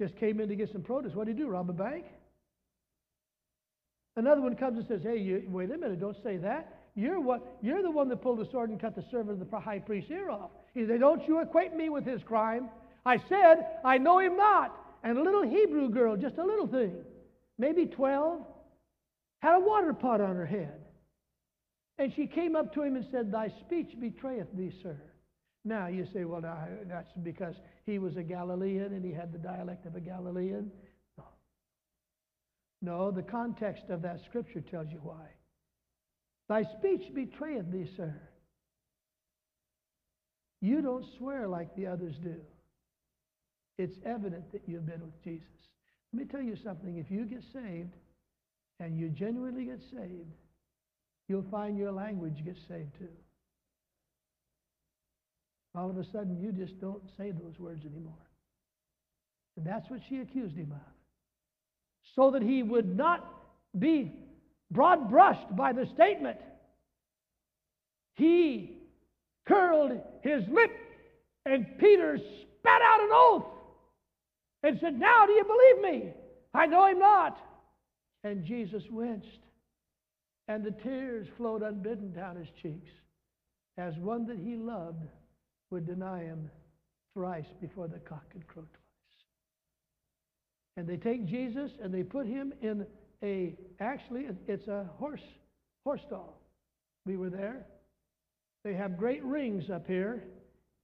Just 0.00 0.16
came 0.16 0.40
in 0.40 0.48
to 0.48 0.56
get 0.56 0.70
some 0.72 0.82
produce. 0.82 1.14
What 1.14 1.26
did 1.26 1.36
he 1.36 1.42
do? 1.42 1.48
Rob 1.48 1.70
a 1.70 1.72
bank? 1.72 2.04
Another 4.16 4.42
one 4.42 4.54
comes 4.54 4.78
and 4.78 4.86
says, 4.86 5.00
Hey, 5.02 5.18
you, 5.18 5.42
wait 5.48 5.70
a 5.70 5.78
minute, 5.78 6.00
don't 6.00 6.16
say 6.22 6.36
that. 6.38 6.73
You're, 6.96 7.20
what, 7.20 7.56
you're 7.60 7.82
the 7.82 7.90
one 7.90 8.08
that 8.08 8.22
pulled 8.22 8.38
the 8.38 8.50
sword 8.50 8.70
and 8.70 8.80
cut 8.80 8.94
the 8.94 9.04
servant 9.10 9.42
of 9.42 9.50
the 9.50 9.58
high 9.58 9.80
priest's 9.80 10.10
ear 10.10 10.30
off. 10.30 10.50
He 10.74 10.86
said, 10.86 11.00
Don't 11.00 11.26
you 11.26 11.40
acquaint 11.40 11.76
me 11.76 11.88
with 11.88 12.04
his 12.04 12.22
crime. 12.22 12.68
I 13.04 13.18
said, 13.28 13.66
I 13.84 13.98
know 13.98 14.18
him 14.18 14.36
not. 14.36 14.74
And 15.02 15.18
a 15.18 15.22
little 15.22 15.42
Hebrew 15.42 15.90
girl, 15.90 16.16
just 16.16 16.38
a 16.38 16.44
little 16.44 16.66
thing, 16.66 16.94
maybe 17.58 17.86
12, 17.86 18.40
had 19.40 19.56
a 19.56 19.60
water 19.60 19.92
pot 19.92 20.20
on 20.20 20.36
her 20.36 20.46
head. 20.46 20.80
And 21.98 22.12
she 22.14 22.26
came 22.26 22.56
up 22.56 22.72
to 22.74 22.82
him 22.82 22.96
and 22.96 23.06
said, 23.10 23.30
Thy 23.30 23.52
speech 23.66 23.90
betrayeth 24.00 24.48
thee, 24.54 24.72
sir. 24.82 24.96
Now 25.64 25.86
you 25.86 26.06
say, 26.12 26.24
well, 26.24 26.42
now, 26.42 26.66
that's 26.86 27.12
because 27.22 27.54
he 27.86 27.98
was 27.98 28.16
a 28.16 28.22
Galilean 28.22 28.92
and 28.92 29.04
he 29.04 29.12
had 29.12 29.32
the 29.32 29.38
dialect 29.38 29.86
of 29.86 29.96
a 29.96 30.00
Galilean. 30.00 30.70
No. 31.16 31.24
No, 32.82 33.10
the 33.10 33.22
context 33.22 33.84
of 33.88 34.02
that 34.02 34.20
scripture 34.28 34.60
tells 34.60 34.88
you 34.90 34.98
why. 35.02 35.26
Thy 36.48 36.64
speech 36.78 37.02
betrayeth 37.14 37.70
thee, 37.72 37.88
sir. 37.96 38.14
You 40.60 40.82
don't 40.82 41.04
swear 41.18 41.46
like 41.46 41.74
the 41.76 41.86
others 41.86 42.14
do. 42.22 42.36
It's 43.78 43.96
evident 44.04 44.52
that 44.52 44.62
you've 44.66 44.86
been 44.86 45.00
with 45.00 45.22
Jesus. 45.22 45.46
Let 46.12 46.22
me 46.22 46.28
tell 46.30 46.42
you 46.42 46.56
something. 46.62 46.96
If 46.96 47.10
you 47.10 47.24
get 47.24 47.42
saved 47.52 47.92
and 48.80 48.98
you 48.98 49.08
genuinely 49.08 49.64
get 49.64 49.80
saved, 49.90 50.32
you'll 51.28 51.46
find 51.50 51.76
your 51.76 51.92
language 51.92 52.44
gets 52.44 52.60
saved 52.68 52.96
too. 52.98 53.08
All 55.74 55.90
of 55.90 55.98
a 55.98 56.04
sudden, 56.04 56.38
you 56.40 56.52
just 56.52 56.80
don't 56.80 57.02
say 57.16 57.32
those 57.32 57.58
words 57.58 57.84
anymore. 57.84 58.14
And 59.56 59.66
that's 59.66 59.90
what 59.90 60.00
she 60.08 60.20
accused 60.20 60.56
him 60.56 60.72
of. 60.72 60.92
So 62.14 62.30
that 62.30 62.42
he 62.42 62.62
would 62.62 62.96
not 62.96 63.28
be 63.78 64.12
broad 64.74 65.08
brushed 65.08 65.56
by 65.56 65.72
the 65.72 65.86
statement, 65.94 66.36
he 68.16 68.76
curled 69.46 69.92
his 70.22 70.42
lip, 70.50 70.70
and 71.46 71.66
Peter 71.78 72.18
spat 72.18 72.82
out 72.82 73.00
an 73.00 73.10
oath 73.12 73.44
and 74.62 74.78
said, 74.80 74.98
Now 74.98 75.26
do 75.26 75.32
you 75.32 75.44
believe 75.44 75.92
me? 75.92 76.12
I 76.52 76.66
know 76.66 76.86
him 76.86 76.98
not. 76.98 77.38
And 78.24 78.44
Jesus 78.44 78.82
winced, 78.90 79.28
and 80.48 80.64
the 80.64 80.70
tears 80.70 81.28
flowed 81.36 81.62
unbidden 81.62 82.12
down 82.12 82.36
his 82.36 82.48
cheeks, 82.62 82.90
as 83.76 83.94
one 83.96 84.26
that 84.26 84.38
he 84.38 84.56
loved 84.56 85.04
would 85.70 85.86
deny 85.86 86.20
him 86.20 86.50
thrice 87.12 87.44
before 87.60 87.86
the 87.86 87.98
cock 87.98 88.24
had 88.32 88.46
crowed 88.46 88.68
twice. 88.72 88.80
And 90.76 90.88
they 90.88 90.96
take 90.96 91.26
Jesus 91.26 91.70
and 91.82 91.92
they 91.92 92.02
put 92.02 92.26
him 92.26 92.52
in 92.62 92.86
a, 93.24 93.54
actually, 93.80 94.26
it's 94.46 94.68
a 94.68 94.86
horse, 94.98 95.22
horse 95.84 96.02
stall. 96.06 96.40
We 97.06 97.16
were 97.16 97.30
there. 97.30 97.66
They 98.64 98.74
have 98.74 98.96
great 98.96 99.24
rings 99.24 99.70
up 99.70 99.86
here 99.86 100.24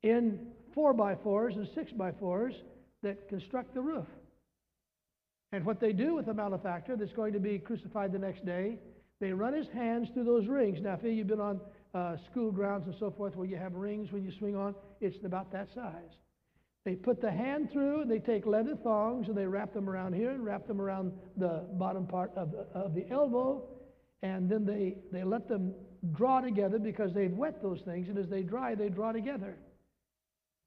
in 0.03 0.47
four 0.75 0.93
by 0.93 1.15
fours 1.17 1.55
and 1.57 1.69
six 1.75 1.93
by 1.93 2.13
fours 2.13 2.55
that 3.03 3.29
construct 3.29 3.75
the 3.75 3.81
roof. 3.81 4.07
And 5.53 5.65
what 5.65 5.81
they 5.81 5.93
do 5.93 6.15
with 6.15 6.27
the 6.27 6.35
malefactor 6.35 6.97
that's 6.97 7.13
going 7.13 7.33
to 7.33 7.41
be 7.41 7.59
crucified 7.59 8.13
the 8.13 8.19
next 8.19 8.45
day, 8.47 8.79
they 9.21 9.33
run 9.33 9.53
his 9.53 9.67
hands 9.75 10.09
through 10.15 10.25
those 10.25 10.47
rings. 10.47 10.79
Now, 10.81 10.95
if 10.95 11.03
you've 11.03 11.27
been 11.27 11.41
on 11.41 11.61
uh, 11.95 12.17
school 12.31 12.53
grounds 12.53 12.87
and 12.87 12.95
so 12.99 13.11
forth 13.11 13.35
where 13.37 13.47
you 13.47 13.57
have 13.57 13.75
rings 13.75 14.13
when 14.13 14.25
you 14.25 14.33
swing 14.39 14.57
on, 14.57 14.75
it's 15.01 15.17
about 15.25 15.51
that 15.53 15.69
size. 15.75 16.13
They 16.85 16.95
put 16.95 17.21
the 17.21 17.31
hand 17.31 17.71
through 17.73 18.03
and 18.03 18.11
they 18.11 18.19
take 18.19 18.47
leather 18.47 18.75
thongs 18.83 19.29
and 19.29 19.37
they 19.37 19.47
wrap 19.47 19.75
them 19.75 19.89
around 19.89 20.15
here 20.15 20.31
and 20.31 20.45
wrap 20.45 20.67
them 20.67 20.81
around 20.81 21.13
the 21.37 21.67
bottom 21.73 22.07
part 22.07 22.33
of 22.37 22.53
the, 22.53 22.67
of 22.75 22.95
the 22.95 23.07
elbow. 23.11 23.69
And 24.23 24.51
then 24.51 24.65
they, 24.65 24.97
they 25.13 25.25
let 25.25 25.49
them 25.49 25.75
draw 26.13 26.41
together 26.41 26.79
because 26.79 27.13
they've 27.15 27.33
wet 27.33 27.63
those 27.63 27.81
things. 27.85 28.09
And 28.09 28.19
as 28.19 28.29
they 28.29 28.43
dry, 28.43 28.75
they 28.75 28.89
draw 28.89 29.13
together. 29.13 29.57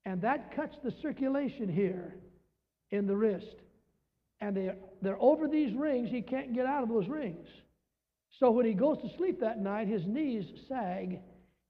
And 0.05 0.21
that 0.21 0.55
cuts 0.55 0.75
the 0.83 0.91
circulation 1.01 1.67
here 1.69 2.15
in 2.91 3.07
the 3.07 3.15
wrist. 3.15 3.55
And 4.39 4.55
they're, 4.55 4.75
they're 5.01 5.21
over 5.21 5.47
these 5.47 5.73
rings. 5.73 6.09
He 6.11 6.21
can't 6.21 6.53
get 6.53 6.65
out 6.65 6.83
of 6.83 6.89
those 6.89 7.07
rings. 7.07 7.47
So 8.39 8.51
when 8.51 8.65
he 8.65 8.73
goes 8.73 8.97
to 9.01 9.17
sleep 9.17 9.39
that 9.39 9.59
night, 9.59 9.87
his 9.87 10.05
knees 10.05 10.45
sag, 10.67 11.19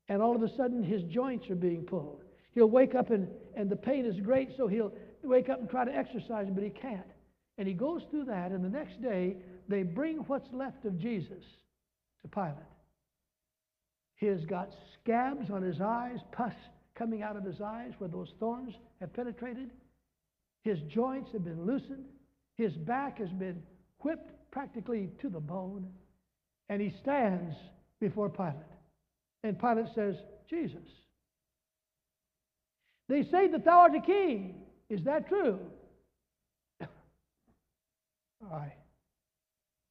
and 0.09 0.21
all 0.21 0.35
of 0.35 0.43
a 0.43 0.49
sudden 0.57 0.83
his 0.83 1.03
joints 1.03 1.49
are 1.49 1.55
being 1.55 1.83
pulled. 1.83 2.22
He'll 2.53 2.69
wake 2.69 2.95
up 2.95 3.09
and, 3.09 3.27
and 3.55 3.69
the 3.69 3.75
pain 3.75 4.05
is 4.05 4.19
great, 4.19 4.49
so 4.57 4.67
he'll 4.67 4.93
wake 5.23 5.49
up 5.49 5.59
and 5.59 5.69
try 5.69 5.85
to 5.85 5.95
exercise, 5.95 6.47
but 6.53 6.63
he 6.63 6.69
can't. 6.69 7.01
And 7.57 7.67
he 7.67 7.73
goes 7.73 8.01
through 8.09 8.25
that, 8.25 8.51
and 8.51 8.63
the 8.63 8.69
next 8.69 9.01
day 9.01 9.37
they 9.67 9.83
bring 9.83 10.17
what's 10.27 10.51
left 10.51 10.85
of 10.85 10.99
Jesus 10.99 11.43
to 12.21 12.27
Pilate. 12.27 12.55
He 14.15 14.27
has 14.27 14.43
got 14.45 14.69
scabs 15.01 15.49
on 15.51 15.61
his 15.61 15.81
eyes, 15.81 16.19
pus 16.31 16.53
coming 16.95 17.23
out 17.23 17.35
of 17.35 17.43
his 17.43 17.61
eyes 17.61 17.91
where 17.97 18.09
those 18.09 18.31
thorns 18.39 18.73
have 18.99 19.13
penetrated. 19.13 19.71
His 20.63 20.79
joints 20.93 21.31
have 21.33 21.43
been 21.43 21.65
loosened. 21.65 22.05
His 22.55 22.73
back 22.73 23.19
has 23.19 23.29
been 23.31 23.61
whipped 23.99 24.31
practically 24.51 25.09
to 25.21 25.29
the 25.29 25.39
bone. 25.39 25.87
And 26.69 26.81
he 26.81 26.93
stands 27.01 27.55
before 27.99 28.29
Pilate. 28.29 28.55
And 29.43 29.59
Pilate 29.59 29.87
says, 29.93 30.15
Jesus. 30.49 30.87
They 33.09 33.23
say 33.23 33.47
that 33.49 33.65
thou 33.65 33.79
art 33.79 33.95
a 33.95 34.01
king. 34.01 34.55
Is 34.89 35.03
that 35.05 35.27
true? 35.27 35.59
I. 38.51 38.73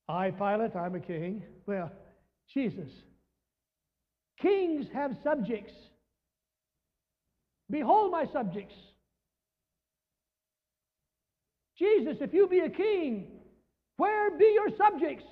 I, 0.09 0.31
Pilate, 0.31 0.75
I'm 0.77 0.95
a 0.95 1.01
king. 1.01 1.43
Well, 1.67 1.91
Jesus. 2.53 2.91
Kings 4.41 4.87
have 4.93 5.17
subjects. 5.23 5.73
Behold 7.71 8.11
my 8.11 8.27
subjects. 8.33 8.75
Jesus, 11.79 12.17
if 12.21 12.35
you 12.35 12.47
be 12.47 12.61
a 12.61 12.69
king, 12.69 13.27
where 13.97 14.37
be 14.37 14.53
your 14.55 14.69
subjects? 14.77 15.25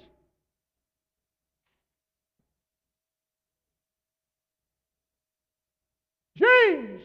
James, 6.36 7.02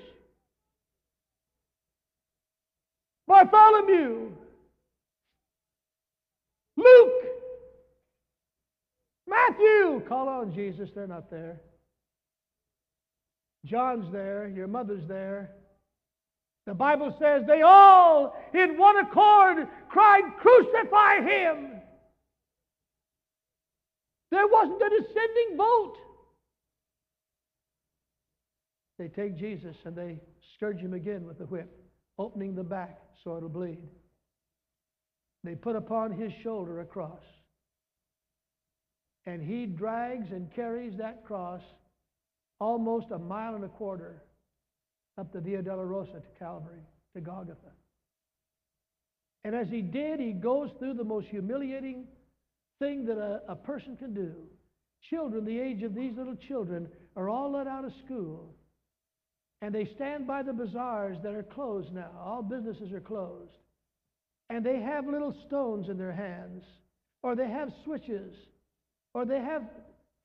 Bartholomew, 3.35 4.31
Luke, 6.77 7.11
Matthew. 9.27 10.01
Call 10.07 10.29
on 10.29 10.53
Jesus, 10.53 10.89
they're 10.95 11.05
not 11.05 11.29
there. 11.29 11.59
John's 13.65 14.09
there, 14.13 14.47
your 14.47 14.67
mother's 14.67 15.05
there. 15.09 15.51
The 16.65 16.73
Bible 16.73 17.13
says 17.19 17.43
they 17.45 17.61
all, 17.61 18.37
in 18.53 18.77
one 18.77 18.97
accord, 18.99 19.67
cried, 19.89 20.23
Crucify 20.39 21.21
him! 21.21 21.71
There 24.31 24.47
wasn't 24.47 24.81
a 24.81 24.89
descending 24.89 25.57
vote. 25.57 25.97
They 28.97 29.09
take 29.09 29.37
Jesus 29.37 29.75
and 29.83 29.93
they 29.93 30.21
scourge 30.55 30.79
him 30.79 30.93
again 30.93 31.27
with 31.27 31.37
the 31.37 31.45
whip, 31.45 31.69
opening 32.17 32.55
the 32.55 32.63
back 32.63 32.99
so 33.23 33.37
it'll 33.37 33.49
bleed. 33.49 33.79
They 35.43 35.55
put 35.55 35.75
upon 35.75 36.11
his 36.11 36.31
shoulder 36.43 36.79
a 36.79 36.85
cross. 36.85 37.21
And 39.25 39.41
he 39.41 39.65
drags 39.65 40.27
and 40.31 40.53
carries 40.53 40.97
that 40.97 41.25
cross 41.25 41.61
almost 42.59 43.07
a 43.11 43.17
mile 43.17 43.55
and 43.55 43.63
a 43.63 43.69
quarter 43.69 44.23
up 45.17 45.31
the 45.33 45.39
Via 45.39 45.61
Dolorosa 45.61 46.21
to 46.21 46.39
Calvary, 46.39 46.81
to 47.13 47.21
Golgotha. 47.21 47.71
And 49.43 49.55
as 49.55 49.67
he 49.69 49.81
did, 49.81 50.19
he 50.19 50.31
goes 50.31 50.69
through 50.79 50.95
the 50.95 51.03
most 51.03 51.27
humiliating 51.27 52.05
thing 52.79 53.05
that 53.05 53.17
a, 53.17 53.41
a 53.47 53.55
person 53.55 53.95
can 53.95 54.13
do. 54.13 54.33
Children, 55.09 55.45
the 55.45 55.59
age 55.59 55.83
of 55.83 55.93
these 55.93 56.13
little 56.17 56.35
children, 56.35 56.87
are 57.15 57.29
all 57.29 57.51
let 57.51 57.67
out 57.67 57.85
of 57.85 57.91
school. 58.03 58.55
And 59.61 59.73
they 59.73 59.85
stand 59.95 60.27
by 60.27 60.43
the 60.43 60.53
bazaars 60.53 61.17
that 61.23 61.33
are 61.33 61.43
closed 61.43 61.91
now. 61.93 62.11
All 62.23 62.43
businesses 62.43 62.91
are 62.91 62.99
closed. 62.99 63.51
and 64.49 64.63
they 64.63 64.79
have 64.79 65.07
little 65.07 65.35
stones 65.47 65.89
in 65.89 65.97
their 65.97 66.11
hands, 66.11 66.63
or 67.23 67.35
they 67.35 67.49
have 67.49 67.71
switches, 67.83 68.33
or 69.13 69.25
they 69.25 69.39
have 69.39 69.63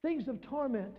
things 0.03 0.28
of 0.28 0.41
torment. 0.43 0.95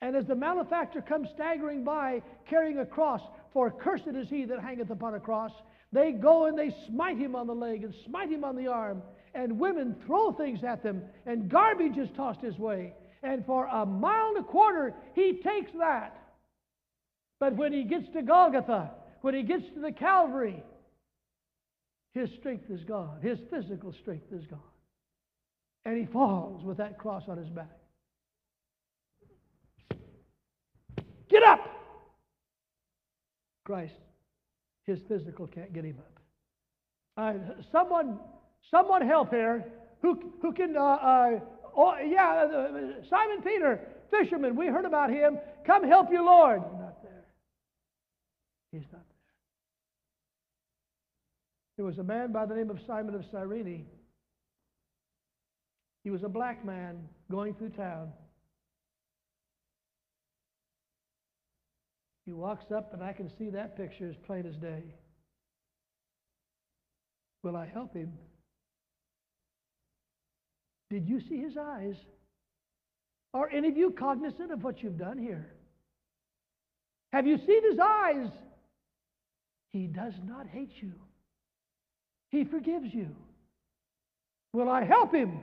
And 0.00 0.14
as 0.14 0.26
the 0.26 0.36
malefactor 0.36 1.02
comes 1.02 1.28
staggering 1.34 1.82
by, 1.82 2.22
carrying 2.48 2.78
a 2.78 2.86
cross, 2.86 3.20
for 3.52 3.70
cursed 3.70 4.06
is 4.06 4.28
he 4.28 4.44
that 4.44 4.60
hangeth 4.60 4.90
upon 4.90 5.14
a 5.14 5.20
cross, 5.20 5.50
they 5.92 6.12
go 6.12 6.46
and 6.46 6.56
they 6.56 6.74
smite 6.86 7.18
him 7.18 7.34
on 7.34 7.46
the 7.46 7.54
leg 7.54 7.82
and 7.82 7.94
smite 8.06 8.30
him 8.30 8.44
on 8.44 8.54
the 8.54 8.68
arm. 8.68 9.02
And 9.34 9.58
women 9.58 9.96
throw 10.06 10.32
things 10.32 10.62
at 10.62 10.82
them, 10.82 11.02
and 11.26 11.48
garbage 11.48 11.96
is 11.96 12.08
tossed 12.16 12.40
his 12.40 12.58
way. 12.58 12.94
And 13.22 13.44
for 13.44 13.66
a 13.66 13.84
mile 13.84 14.28
and 14.28 14.38
a 14.38 14.42
quarter, 14.42 14.94
he 15.14 15.40
takes 15.42 15.72
that. 15.78 16.17
But 17.40 17.56
when 17.56 17.72
he 17.72 17.84
gets 17.84 18.08
to 18.14 18.22
Golgotha, 18.22 18.90
when 19.20 19.34
he 19.34 19.42
gets 19.42 19.64
to 19.74 19.80
the 19.80 19.92
Calvary, 19.92 20.62
his 22.14 22.30
strength 22.38 22.70
is 22.70 22.82
gone. 22.84 23.20
His 23.22 23.38
physical 23.50 23.92
strength 24.00 24.32
is 24.32 24.44
gone. 24.46 24.60
And 25.84 25.96
he 25.96 26.06
falls 26.06 26.64
with 26.64 26.78
that 26.78 26.98
cross 26.98 27.24
on 27.28 27.38
his 27.38 27.48
back. 27.48 27.70
Get 31.28 31.42
up! 31.44 31.60
Christ, 33.64 33.94
his 34.84 34.98
physical 35.08 35.46
can't 35.46 35.72
get 35.74 35.84
him 35.84 35.98
up. 35.98 36.18
Uh, 37.18 37.34
someone, 37.70 38.18
someone 38.70 39.06
help 39.06 39.30
here. 39.30 39.64
Who, 40.00 40.32
who 40.40 40.52
can, 40.52 40.76
uh, 40.76 40.80
uh, 40.80 41.40
oh, 41.76 41.94
yeah, 41.98 42.46
uh, 42.50 43.02
Simon 43.10 43.42
Peter, 43.42 43.80
fisherman, 44.10 44.56
we 44.56 44.68
heard 44.68 44.84
about 44.84 45.10
him. 45.10 45.38
Come 45.66 45.86
help 45.86 46.10
you, 46.10 46.24
Lord. 46.24 46.62
Not 46.62 47.02
there. 47.02 47.24
He's 48.72 48.86
not 48.92 49.02
there. 49.02 49.18
There 51.78 51.86
was 51.86 51.98
a 51.98 52.02
man 52.02 52.32
by 52.32 52.44
the 52.44 52.56
name 52.56 52.70
of 52.70 52.80
Simon 52.88 53.14
of 53.14 53.24
Cyrene. 53.30 53.86
He 56.02 56.10
was 56.10 56.24
a 56.24 56.28
black 56.28 56.64
man 56.64 57.08
going 57.30 57.54
through 57.54 57.68
town. 57.68 58.12
He 62.26 62.32
walks 62.32 62.72
up, 62.72 62.92
and 62.94 63.02
I 63.02 63.12
can 63.12 63.30
see 63.38 63.50
that 63.50 63.76
picture 63.76 64.08
as 64.08 64.16
plain 64.26 64.44
as 64.44 64.56
day. 64.56 64.82
Will 67.44 67.56
I 67.56 67.66
help 67.66 67.94
him? 67.94 68.12
Did 70.90 71.08
you 71.08 71.20
see 71.28 71.38
his 71.38 71.56
eyes? 71.56 71.94
Are 73.32 73.48
any 73.50 73.68
of 73.68 73.76
you 73.76 73.92
cognizant 73.92 74.50
of 74.50 74.64
what 74.64 74.82
you've 74.82 74.98
done 74.98 75.16
here? 75.16 75.54
Have 77.12 77.24
you 77.28 77.38
seen 77.38 77.70
his 77.70 77.78
eyes? 77.78 78.30
He 79.70 79.86
does 79.86 80.14
not 80.26 80.48
hate 80.48 80.72
you. 80.80 80.94
He 82.30 82.44
forgives 82.44 82.92
you. 82.92 83.08
Will 84.52 84.68
I 84.68 84.84
help 84.84 85.14
him? 85.14 85.40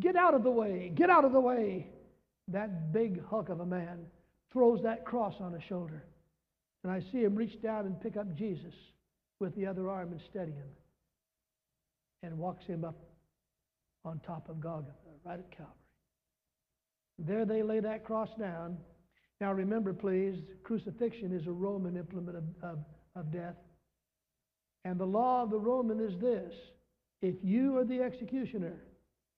Get 0.00 0.16
out 0.16 0.34
of 0.34 0.42
the 0.42 0.50
way. 0.50 0.92
Get 0.94 1.10
out 1.10 1.24
of 1.24 1.32
the 1.32 1.40
way. 1.40 1.86
That 2.48 2.92
big 2.92 3.24
hulk 3.26 3.48
of 3.48 3.60
a 3.60 3.66
man 3.66 4.06
throws 4.52 4.82
that 4.82 5.04
cross 5.04 5.34
on 5.40 5.52
his 5.52 5.62
shoulder. 5.68 6.04
And 6.82 6.92
I 6.92 7.00
see 7.12 7.22
him 7.22 7.34
reach 7.34 7.60
down 7.62 7.86
and 7.86 8.00
pick 8.00 8.16
up 8.16 8.34
Jesus 8.36 8.74
with 9.40 9.54
the 9.56 9.66
other 9.66 9.88
arm 9.88 10.12
and 10.12 10.20
steady 10.30 10.52
him. 10.52 10.68
And 12.22 12.38
walks 12.38 12.64
him 12.66 12.84
up 12.84 12.96
on 14.04 14.20
top 14.20 14.48
of 14.48 14.60
Golgotha, 14.60 14.92
right 15.24 15.38
at 15.38 15.50
Calvary. 15.50 15.72
There 17.18 17.44
they 17.44 17.62
lay 17.62 17.80
that 17.80 18.04
cross 18.04 18.28
down. 18.38 18.76
Now 19.40 19.52
remember, 19.52 19.92
please, 19.92 20.36
crucifixion 20.62 21.32
is 21.32 21.46
a 21.46 21.52
Roman 21.52 21.96
implement 21.96 22.38
of, 22.38 22.44
of, 22.62 22.78
of 23.16 23.32
death. 23.32 23.56
And 24.84 24.98
the 24.98 25.06
law 25.06 25.42
of 25.42 25.50
the 25.50 25.58
Roman 25.58 26.00
is 26.00 26.18
this 26.20 26.52
if 27.22 27.34
you 27.42 27.76
are 27.78 27.84
the 27.84 28.02
executioner 28.02 28.82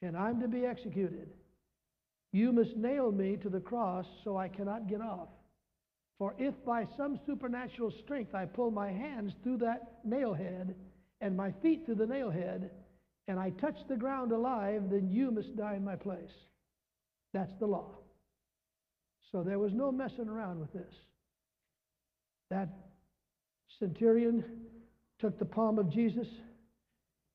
and 0.03 0.17
I'm 0.17 0.41
to 0.41 0.49
be 0.49 0.67
executed, 0.67 1.29
you 2.33 2.53
must 2.53 2.77
nail 2.77 3.13
me 3.13 3.37
to 3.43 3.49
the 3.49 3.61
cross 3.61 4.07
so 4.25 4.37
I 4.37 4.49
cannot 4.49 4.89
get 4.89 5.01
off. 5.01 5.29
For 6.19 6.35
if 6.39 6.55
by 6.65 6.87
some 6.97 7.21
supernatural 7.27 7.93
strength 8.05 8.35
I 8.35 8.47
pull 8.47 8.71
my 8.71 8.91
hands 8.91 9.33
through 9.43 9.59
that 9.59 10.01
nail 10.05 10.35
head 10.35 10.75
and 11.21 11.37
my 11.37 11.53
feet 11.63 11.85
through 11.87 11.97
the 11.97 12.07
nail 12.07 12.31
head, 12.31 12.71
and 13.29 13.41
I 13.41 13.51
touch 13.51 13.77
the 13.89 13.97
ground 13.97 14.33
alive, 14.33 14.83
then 14.91 15.11
you 15.11 15.31
must 15.31 15.57
die 15.57 15.75
in 15.75 15.85
my 15.85 15.97
place. 15.97 16.31
That's 17.33 17.53
the 17.59 17.67
law. 17.67 17.91
So 19.33 19.43
there 19.43 19.59
was 19.59 19.73
no 19.73 19.91
messing 19.91 20.29
around 20.29 20.61
with 20.61 20.73
this. 20.73 20.95
That 22.51 22.69
centurion 23.79 24.45
took 25.21 25.39
the 25.39 25.45
palm 25.45 25.79
of 25.79 25.91
Jesus 25.91 26.27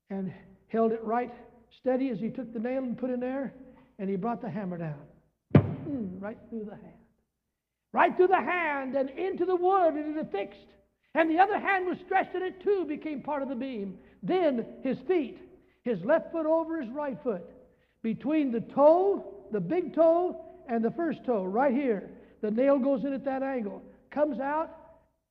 and 0.10 0.34
held 0.68 0.92
it 0.92 1.04
right 1.04 1.32
steady 1.80 2.10
as 2.10 2.20
he 2.20 2.30
took 2.30 2.54
the 2.54 2.60
nail 2.60 2.84
and 2.84 2.98
put 2.98 3.10
in 3.10 3.20
there 3.20 3.54
and 4.00 4.10
he 4.10 4.16
brought 4.16 4.42
the 4.42 4.50
hammer 4.50 4.78
down. 4.78 5.00
Mm, 5.56 6.22
right 6.22 6.38
through 6.50 6.66
the 6.66 6.76
hand. 6.76 6.98
Right 7.94 8.16
through 8.16 8.28
the 8.28 8.42
hand 8.42 8.96
and 8.96 9.10
into 9.12 9.46
the 9.46 9.56
wood, 9.56 9.94
and 9.94 10.18
it 10.18 10.32
fixed. 10.32 10.58
And 11.14 11.30
the 11.30 11.40
other 11.40 11.60
hand 11.60 11.86
was 11.88 11.98
stretched, 12.06 12.34
and 12.34 12.44
it 12.44 12.64
too 12.64 12.86
became 12.88 13.22
part 13.22 13.44
of 13.44 13.50
the 13.50 13.56
beam. 13.56 13.98
Then 14.24 14.66
his 14.82 14.98
feet, 15.08 15.38
his 15.84 16.00
left 16.04 16.32
foot 16.32 16.46
over 16.46 16.82
his 16.82 16.90
right 16.92 17.18
foot, 17.22 17.44
between 18.02 18.52
the 18.52 18.62
toe, 18.62 19.26
the 19.52 19.60
big 19.60 19.94
toe, 19.94 20.46
and 20.68 20.84
the 20.84 20.92
first 20.92 21.20
toe, 21.26 21.44
right 21.44 21.74
here. 21.74 22.10
The 22.42 22.50
nail 22.50 22.80
goes 22.80 23.04
in 23.04 23.14
at 23.14 23.26
that 23.26 23.44
angle, 23.44 23.84
comes 24.10 24.40
out 24.40 24.76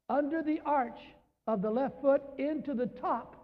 under 0.09 0.43
the 0.43 0.61
arch 0.65 0.99
of 1.47 1.63
the 1.63 1.71
left 1.71 2.01
foot 2.01 2.23
into 2.39 2.75
the 2.75 2.87
top 2.87 3.37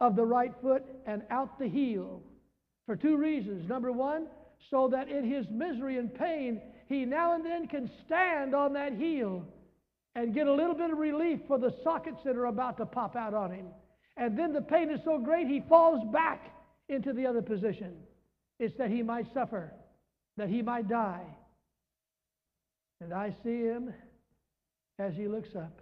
of 0.00 0.16
the 0.16 0.24
right 0.24 0.52
foot 0.62 0.84
and 1.06 1.22
out 1.30 1.58
the 1.58 1.68
heel. 1.68 2.22
For 2.86 2.96
two 2.96 3.16
reasons. 3.16 3.68
Number 3.68 3.92
one, 3.92 4.26
so 4.70 4.88
that 4.88 5.08
in 5.08 5.24
his 5.24 5.46
misery 5.50 5.98
and 5.98 6.12
pain, 6.14 6.60
he 6.86 7.04
now 7.04 7.34
and 7.34 7.44
then 7.44 7.68
can 7.68 7.90
stand 8.06 8.54
on 8.54 8.72
that 8.74 8.94
heel 8.94 9.44
and 10.14 10.34
get 10.34 10.46
a 10.46 10.52
little 10.52 10.74
bit 10.74 10.90
of 10.90 10.98
relief 10.98 11.40
for 11.46 11.58
the 11.58 11.74
sockets 11.84 12.18
that 12.24 12.36
are 12.36 12.46
about 12.46 12.76
to 12.78 12.86
pop 12.86 13.14
out 13.14 13.32
on 13.32 13.52
him. 13.52 13.66
And 14.16 14.38
then 14.38 14.52
the 14.52 14.60
pain 14.60 14.90
is 14.90 15.00
so 15.04 15.18
great, 15.18 15.46
he 15.46 15.62
falls 15.68 16.02
back 16.12 16.52
into 16.88 17.12
the 17.12 17.26
other 17.26 17.42
position. 17.42 17.94
It's 18.58 18.76
that 18.76 18.90
he 18.90 19.02
might 19.02 19.32
suffer, 19.32 19.72
that 20.36 20.48
he 20.48 20.62
might 20.62 20.88
die. 20.88 21.24
And 23.00 23.14
I 23.14 23.34
see 23.42 23.60
him 23.60 23.94
as 24.98 25.14
he 25.14 25.28
looks 25.28 25.54
up 25.56 25.79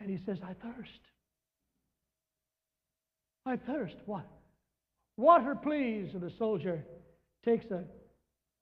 and 0.00 0.10
he 0.10 0.18
says, 0.24 0.38
I 0.42 0.54
thirst. 0.54 1.00
I 3.46 3.56
thirst. 3.56 3.96
What? 4.06 4.26
Water, 5.16 5.54
please. 5.54 6.10
And 6.14 6.22
the 6.22 6.32
soldier 6.38 6.84
takes 7.44 7.66
a, 7.70 7.84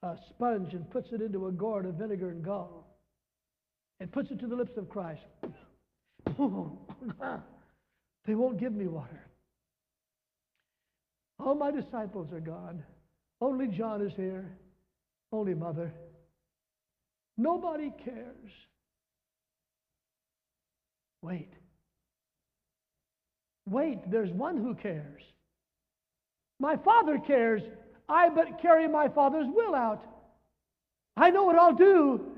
a 0.06 0.16
sponge 0.30 0.72
and 0.72 0.90
puts 0.90 1.12
it 1.12 1.22
into 1.22 1.46
a 1.46 1.52
gourd 1.52 1.86
of 1.86 1.94
vinegar 1.94 2.30
and 2.30 2.44
gall 2.44 2.88
and 4.00 4.10
puts 4.12 4.30
it 4.30 4.38
to 4.40 4.46
the 4.46 4.54
lips 4.54 4.76
of 4.76 4.88
Christ. 4.88 5.20
they 8.26 8.34
won't 8.34 8.60
give 8.60 8.72
me 8.72 8.86
water. 8.86 9.24
All 11.40 11.54
my 11.54 11.70
disciples 11.70 12.32
are 12.32 12.40
gone. 12.40 12.82
Only 13.40 13.68
John 13.68 14.02
is 14.02 14.12
here. 14.16 14.50
Only 15.32 15.54
Mother. 15.54 15.92
Nobody 17.36 17.92
cares. 18.04 18.50
Wait. 21.22 21.52
Wait, 23.68 23.98
there's 24.10 24.30
one 24.30 24.56
who 24.56 24.74
cares. 24.74 25.22
My 26.60 26.76
Father 26.76 27.18
cares. 27.18 27.62
I 28.08 28.28
but 28.30 28.60
carry 28.62 28.88
my 28.88 29.08
Father's 29.08 29.46
will 29.48 29.74
out. 29.74 30.02
I 31.16 31.30
know 31.30 31.44
what 31.44 31.56
I'll 31.56 31.74
do. 31.74 32.32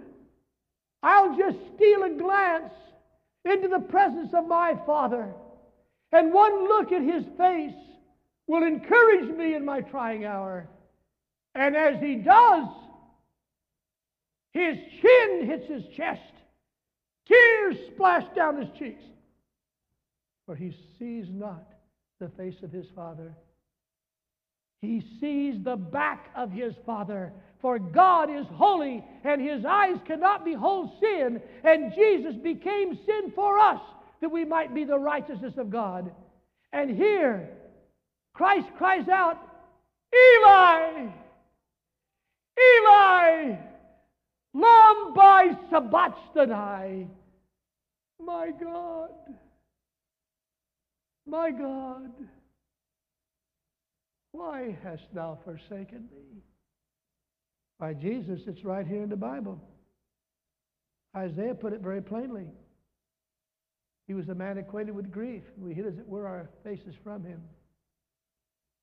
I'll 1.03 1.37
just 1.37 1.57
steal 1.77 2.03
a 2.03 2.11
glance 2.11 2.73
into 3.45 3.69
the 3.69 3.79
presence 3.79 4.35
of 4.35 4.47
my 4.47 4.77
Father. 4.85 5.33
And 6.13 6.33
one 6.33 6.67
look 6.67 6.93
at 6.93 7.03
his 7.03 7.25
face 7.39 7.75
will 8.47 8.65
encourage 8.65 9.31
me 9.37 9.55
in 9.55 9.65
my 9.65 9.81
trying 9.81 10.25
hour. 10.25 10.69
And 11.55 11.77
as 11.77 12.01
he 12.01 12.17
does, 12.17 12.67
his 14.53 14.77
chin 15.01 15.47
hits 15.47 15.69
his 15.69 15.85
chest, 15.97 16.21
tears 17.31 17.77
splash 17.95 18.25
down 18.35 18.59
his 18.59 18.69
cheeks, 18.79 19.03
for 20.47 20.57
he 20.57 20.75
sees 20.99 21.27
not 21.31 21.67
the 22.19 22.29
face 22.31 22.63
of 22.63 22.73
his 22.73 22.87
Father. 22.95 23.35
He 24.83 25.05
sees 25.21 25.63
the 25.63 25.77
back 25.77 26.31
of 26.35 26.51
his 26.51 26.75
Father. 26.87 27.33
For 27.61 27.79
God 27.79 28.31
is 28.35 28.47
holy, 28.55 29.05
and 29.25 29.41
his 29.41 29.65
eyes 29.67 29.99
cannot 30.07 30.45
behold 30.45 30.91
sin, 31.01 31.41
and 31.63 31.95
Jesus 31.95 32.35
became 32.37 32.99
sin 33.05 33.33
for 33.35 33.59
us 33.59 33.81
that 34.21 34.31
we 34.31 34.45
might 34.45 34.75
be 34.75 34.85
the 34.85 34.99
righteousness 34.99 35.55
of 35.59 35.71
God. 35.71 36.11
And 36.73 36.97
here, 36.97 37.51
Christ 38.33 38.69
cries 38.79 39.09
out, 39.09 39.37
Eli, 40.15 41.09
Eli, 42.59 43.57
lama 44.55 45.59
sabachthani. 45.71 47.09
My 48.25 48.51
God, 48.61 49.11
My 51.27 51.51
God, 51.51 52.11
why 54.33 54.77
hast 54.83 55.03
thou 55.15 55.39
forsaken 55.45 56.09
me? 56.11 56.43
By 57.79 57.95
Jesus, 57.95 58.41
it's 58.47 58.65
right 58.65 58.87
here 58.87 59.03
in 59.03 59.09
the 59.09 59.17
Bible. 59.17 59.61
Isaiah 61.17 61.55
put 61.55 61.73
it 61.73 61.81
very 61.81 62.03
plainly. 62.03 62.47
He 64.07 64.15
was 64.15 64.29
a 64.29 64.35
man 64.35 64.59
acquainted 64.59 64.95
with 64.95 65.13
grief. 65.13 65.43
We 65.57 65.73
hid, 65.73 65.87
as 65.87 65.99
it 65.99 66.09
were, 66.09 66.27
our 66.27 66.51
faces 66.65 66.95
from 67.05 67.25
him. 67.25 67.41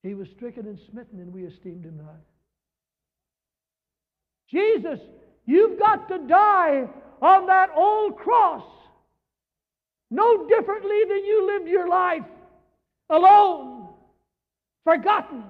He 0.03 0.13
was 0.13 0.27
stricken 0.35 0.67
and 0.67 0.79
smitten, 0.89 1.19
and 1.19 1.33
we 1.33 1.43
esteemed 1.43 1.83
him 1.83 1.97
not. 1.97 2.21
Jesus, 4.49 4.99
you've 5.45 5.77
got 5.77 6.07
to 6.07 6.19
die 6.27 6.87
on 7.21 7.45
that 7.47 7.71
old 7.75 8.15
cross 8.15 8.63
no 10.09 10.47
differently 10.47 11.01
than 11.07 11.25
you 11.25 11.47
lived 11.47 11.69
your 11.69 11.87
life 11.87 12.23
alone, 13.09 13.89
forgotten, 14.83 15.43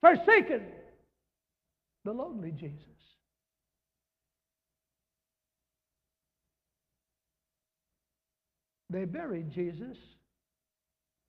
forsaken. 0.00 0.62
The 2.04 2.12
lonely 2.12 2.52
Jesus. 2.52 2.84
They 8.90 9.04
buried 9.04 9.52
Jesus. 9.52 9.96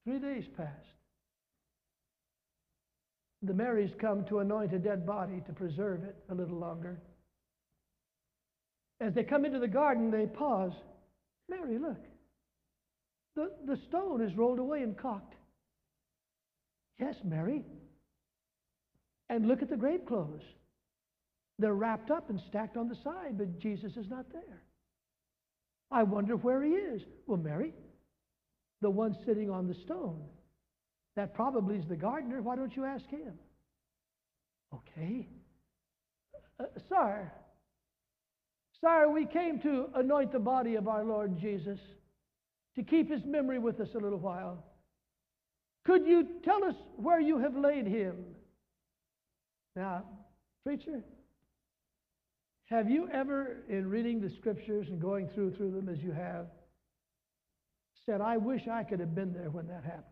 Three 0.06 0.20
days 0.20 0.46
passed. 0.56 0.72
The 3.42 3.54
Marys 3.54 3.92
come 4.00 4.26
to 4.26 4.40
anoint 4.40 4.74
a 4.74 4.80
dead 4.80 5.06
body 5.06 5.42
to 5.46 5.54
preserve 5.54 6.04
it 6.04 6.16
a 6.30 6.36
little 6.36 6.58
longer. 6.58 7.00
As 9.02 9.14
they 9.14 9.24
come 9.24 9.46
into 9.46 9.60
the 9.60 9.68
garden, 9.68 10.12
they 10.12 10.26
pause. 10.26 10.74
Mary, 11.50 11.78
look. 11.78 12.04
The, 13.40 13.52
the 13.66 13.80
stone 13.88 14.22
is 14.22 14.36
rolled 14.36 14.60
away 14.60 14.82
and 14.84 14.98
cocked. 14.98 15.36
Yes, 17.00 17.16
Mary. 17.24 17.64
And 19.30 19.48
look 19.48 19.62
at 19.62 19.70
the 19.70 19.78
grave 19.78 20.06
clothes. 20.06 20.42
They're 21.58 21.74
wrapped 21.74 22.12
up 22.12 22.30
and 22.30 22.42
stacked 22.50 22.76
on 22.76 22.90
the 22.90 22.98
side, 23.02 23.38
but 23.38 23.58
Jesus 23.58 23.94
is 23.96 24.10
not 24.10 24.26
there. 24.34 24.62
I 25.90 26.04
wonder 26.04 26.36
where 26.36 26.62
he 26.62 26.72
is. 26.72 27.02
Well, 27.28 27.38
Mary, 27.38 27.74
the 28.82 28.90
one 28.90 29.16
sitting 29.26 29.50
on 29.50 29.70
the 29.70 29.76
stone, 29.86 30.22
that 31.16 31.34
probably 31.34 31.78
is 31.78 31.86
the 31.88 31.96
gardener. 31.96 32.42
Why 32.42 32.58
don't 32.58 32.76
you 32.76 32.84
ask 32.84 33.06
him? 33.08 33.40
Okay. 34.74 35.30
Uh, 36.60 36.66
sir, 36.90 37.32
sir, 38.82 39.10
we 39.10 39.26
came 39.26 39.62
to 39.62 39.86
anoint 39.96 40.34
the 40.34 40.40
body 40.40 40.76
of 40.76 40.90
our 40.90 41.06
Lord 41.06 41.40
Jesus 41.40 41.80
to 42.80 42.86
keep 42.86 43.12
his 43.12 43.26
memory 43.26 43.60
with 43.60 43.80
us 43.82 43.90
a 43.94 43.98
little 43.98 44.20
while. 44.20 44.64
Could 45.86 46.06
you 46.06 46.26
tell 46.46 46.64
us 46.64 46.76
where 46.96 47.20
you 47.20 47.38
have 47.40 47.56
laid 47.56 47.86
him? 47.86 48.16
Now, 49.76 50.04
preacher, 50.64 51.04
have 52.68 52.90
you 52.90 53.10
ever, 53.12 53.58
in 53.68 53.90
reading 53.90 54.22
the 54.22 54.30
scriptures 54.30 54.88
and 54.88 55.02
going 55.02 55.28
through 55.30 55.56
through 55.56 55.72
them 55.72 55.90
as 55.90 56.00
you 56.00 56.12
have, 56.12 56.46
said, 58.06 58.22
I 58.22 58.38
wish 58.38 58.68
I 58.70 58.84
could 58.84 59.02
have 59.02 59.14
been 59.14 59.34
there 59.34 59.50
when 59.50 59.68
that 59.68 59.84
happened? 59.84 60.06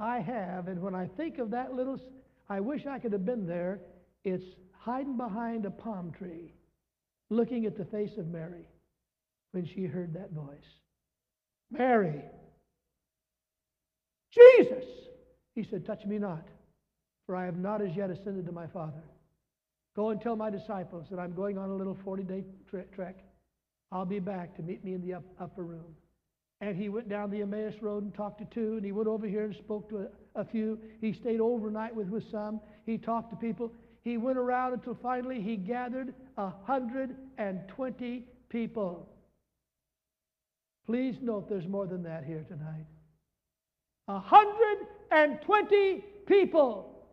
I 0.00 0.18
have, 0.20 0.66
and 0.66 0.82
when 0.82 0.94
I 0.94 1.06
think 1.06 1.38
of 1.38 1.50
that 1.50 1.74
little, 1.74 2.00
I 2.48 2.58
wish 2.58 2.84
I 2.84 2.98
could 2.98 3.12
have 3.12 3.24
been 3.24 3.46
there, 3.46 3.80
it's 4.24 4.44
hiding 4.72 5.16
behind 5.16 5.66
a 5.66 5.70
palm 5.70 6.12
tree, 6.18 6.52
looking 7.30 7.64
at 7.64 7.78
the 7.78 7.84
face 7.84 8.16
of 8.18 8.26
Mary 8.26 8.66
when 9.52 9.66
she 9.66 9.84
heard 9.84 10.14
that 10.14 10.32
voice. 10.32 10.78
Mary, 11.70 12.22
Jesus! 14.32 14.84
He 15.54 15.64
said, 15.64 15.84
Touch 15.86 16.04
me 16.04 16.18
not, 16.18 16.46
for 17.26 17.34
I 17.34 17.44
have 17.44 17.56
not 17.56 17.82
as 17.82 17.94
yet 17.96 18.10
ascended 18.10 18.46
to 18.46 18.52
my 18.52 18.66
Father. 18.66 19.02
Go 19.96 20.10
and 20.10 20.20
tell 20.20 20.36
my 20.36 20.50
disciples 20.50 21.06
that 21.10 21.18
I'm 21.18 21.34
going 21.34 21.58
on 21.58 21.70
a 21.70 21.74
little 21.74 21.96
40 22.04 22.22
day 22.22 22.44
trek. 22.94 23.16
I'll 23.90 24.04
be 24.04 24.20
back 24.20 24.54
to 24.56 24.62
meet 24.62 24.84
me 24.84 24.94
in 24.94 25.02
the 25.02 25.14
up, 25.14 25.24
upper 25.40 25.64
room. 25.64 25.96
And 26.60 26.76
he 26.76 26.88
went 26.88 27.08
down 27.08 27.30
the 27.30 27.42
Emmaus 27.42 27.74
Road 27.80 28.02
and 28.02 28.14
talked 28.14 28.38
to 28.38 28.44
two, 28.44 28.76
and 28.76 28.84
he 28.84 28.92
went 28.92 29.08
over 29.08 29.26
here 29.26 29.44
and 29.44 29.54
spoke 29.54 29.88
to 29.90 29.98
a, 29.98 30.40
a 30.40 30.44
few. 30.44 30.78
He 31.00 31.12
stayed 31.12 31.40
overnight 31.40 31.94
with, 31.94 32.08
with 32.08 32.30
some. 32.30 32.60
He 32.84 32.98
talked 32.98 33.30
to 33.30 33.36
people. 33.36 33.72
He 34.02 34.16
went 34.16 34.38
around 34.38 34.74
until 34.74 34.94
finally 34.94 35.40
he 35.40 35.56
gathered 35.56 36.14
120 36.34 38.24
people. 38.48 39.08
Please 40.88 41.16
note 41.20 41.48
there's 41.50 41.68
more 41.68 41.86
than 41.86 42.02
that 42.04 42.24
here 42.24 42.46
tonight. 42.48 42.86
120 44.06 46.04
people. 46.26 47.04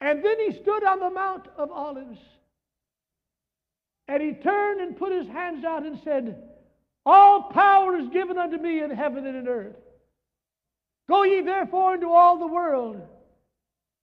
And 0.00 0.24
then 0.24 0.40
he 0.40 0.52
stood 0.62 0.82
on 0.84 1.00
the 1.00 1.10
Mount 1.10 1.48
of 1.58 1.70
Olives. 1.70 2.18
And 4.08 4.22
he 4.22 4.32
turned 4.32 4.80
and 4.80 4.96
put 4.96 5.12
his 5.12 5.28
hands 5.28 5.62
out 5.66 5.84
and 5.84 6.00
said, 6.02 6.42
All 7.04 7.42
power 7.52 7.94
is 7.98 8.08
given 8.08 8.38
unto 8.38 8.56
me 8.56 8.82
in 8.82 8.90
heaven 8.90 9.26
and 9.26 9.36
in 9.36 9.46
earth. 9.46 9.76
Go 11.10 11.24
ye 11.24 11.42
therefore 11.42 11.96
into 11.96 12.08
all 12.08 12.38
the 12.38 12.46
world, 12.46 13.02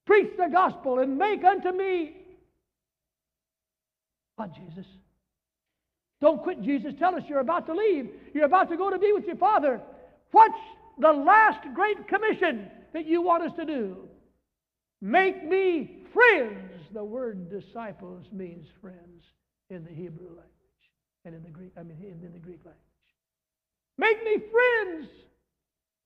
preach 0.06 0.30
the 0.38 0.48
gospel, 0.48 1.00
and 1.00 1.18
make 1.18 1.44
unto 1.44 1.72
me. 1.72 2.18
What, 4.36 4.54
Jesus? 4.54 4.86
Don't 6.20 6.42
quit, 6.42 6.62
Jesus. 6.64 6.94
Tell 6.98 7.16
us 7.16 7.24
you're 7.28 7.40
about 7.40 7.68
to 7.68 7.74
leave. 7.74 8.10
You're 8.34 8.46
about 8.46 8.70
to 8.70 8.78
go 8.78 8.90
to 8.90 8.98
be 8.98 9.12
with 9.14 9.26
your 9.26 9.36
Father. 9.36 9.80
What's 10.32 10.58
the 11.00 11.12
last 11.12 11.60
great 11.76 12.08
commission 12.08 12.70
that 12.94 13.06
you 13.06 13.22
want 13.22 13.44
us 13.44 13.52
to 13.58 13.66
do? 13.66 13.98
Make 15.02 15.48
me 15.48 16.04
friends. 16.14 16.72
The 16.94 17.04
word 17.04 17.50
disciples 17.50 18.26
means 18.32 18.68
friends 18.82 19.24
in 19.70 19.84
the 19.84 19.92
Hebrew 19.92 20.28
language 20.28 20.46
and 21.26 21.36
in 21.36 21.44
the 21.44 21.50
Greek, 21.50 21.72
I 21.78 21.84
mean, 21.84 21.98
in 22.02 22.34
the 22.34 22.40
Greek 22.40 22.62
language. 22.66 22.76
Make 23.98 24.24
me 24.24 24.38
friends. 24.52 25.10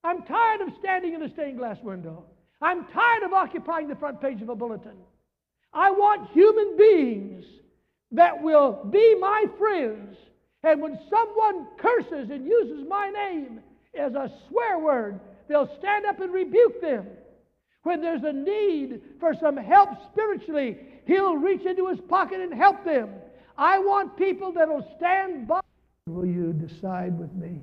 I'm 0.03 0.24
tired 0.24 0.62
of 0.62 0.70
standing 0.80 1.14
in 1.14 1.22
a 1.22 1.30
stained 1.30 1.59
glass 1.59 1.78
window. 1.84 2.26
I'm 2.62 2.86
tired 2.88 3.24
of 3.24 3.34
occupying 3.34 3.88
the 3.88 3.95
front 3.95 4.20
page 4.20 4.41
of 4.41 4.49
a 4.49 4.55
bulletin. 4.55 4.97
I 5.74 5.91
want 5.91 6.32
human 6.32 6.76
beings 6.78 7.45
that 8.12 8.41
will 8.41 8.84
be 8.91 9.16
my 9.20 9.45
friends. 9.57 10.18
And 10.64 10.82
when 10.82 10.99
someone 11.09 11.68
curses 11.78 12.30
and 12.30 12.45
uses 12.45 12.86
my 12.88 13.09
name 13.09 13.62
as 13.97 14.14
a 14.14 14.32
swear 14.47 14.78
word, 14.80 15.20
they'll 15.47 15.76
stand 15.80 16.05
up 16.05 16.20
and 16.20 16.32
rebuke 16.32 16.82
them. 16.82 17.07
When 17.84 18.01
there's 18.01 18.24
a 18.24 18.34
need 18.34 19.01
for 19.20 19.34
some 19.41 19.57
help 19.57 19.89
spiritually, 20.12 20.78
he'll 21.05 21.38
reach 21.38 21.66
into 21.66 21.88
his 21.88 21.99
pocket 22.01 22.39
and 22.39 22.53
help 22.53 22.86
them. 22.86 23.09
I 23.57 23.80
want 23.80 24.18
people 24.18 24.51
that'll 24.51 24.88
stand 24.97 25.47
by. 25.47 25.62
Will 26.07 26.26
you 26.26 26.53
decide 26.53 27.18
with 27.18 27.34
me 27.34 27.62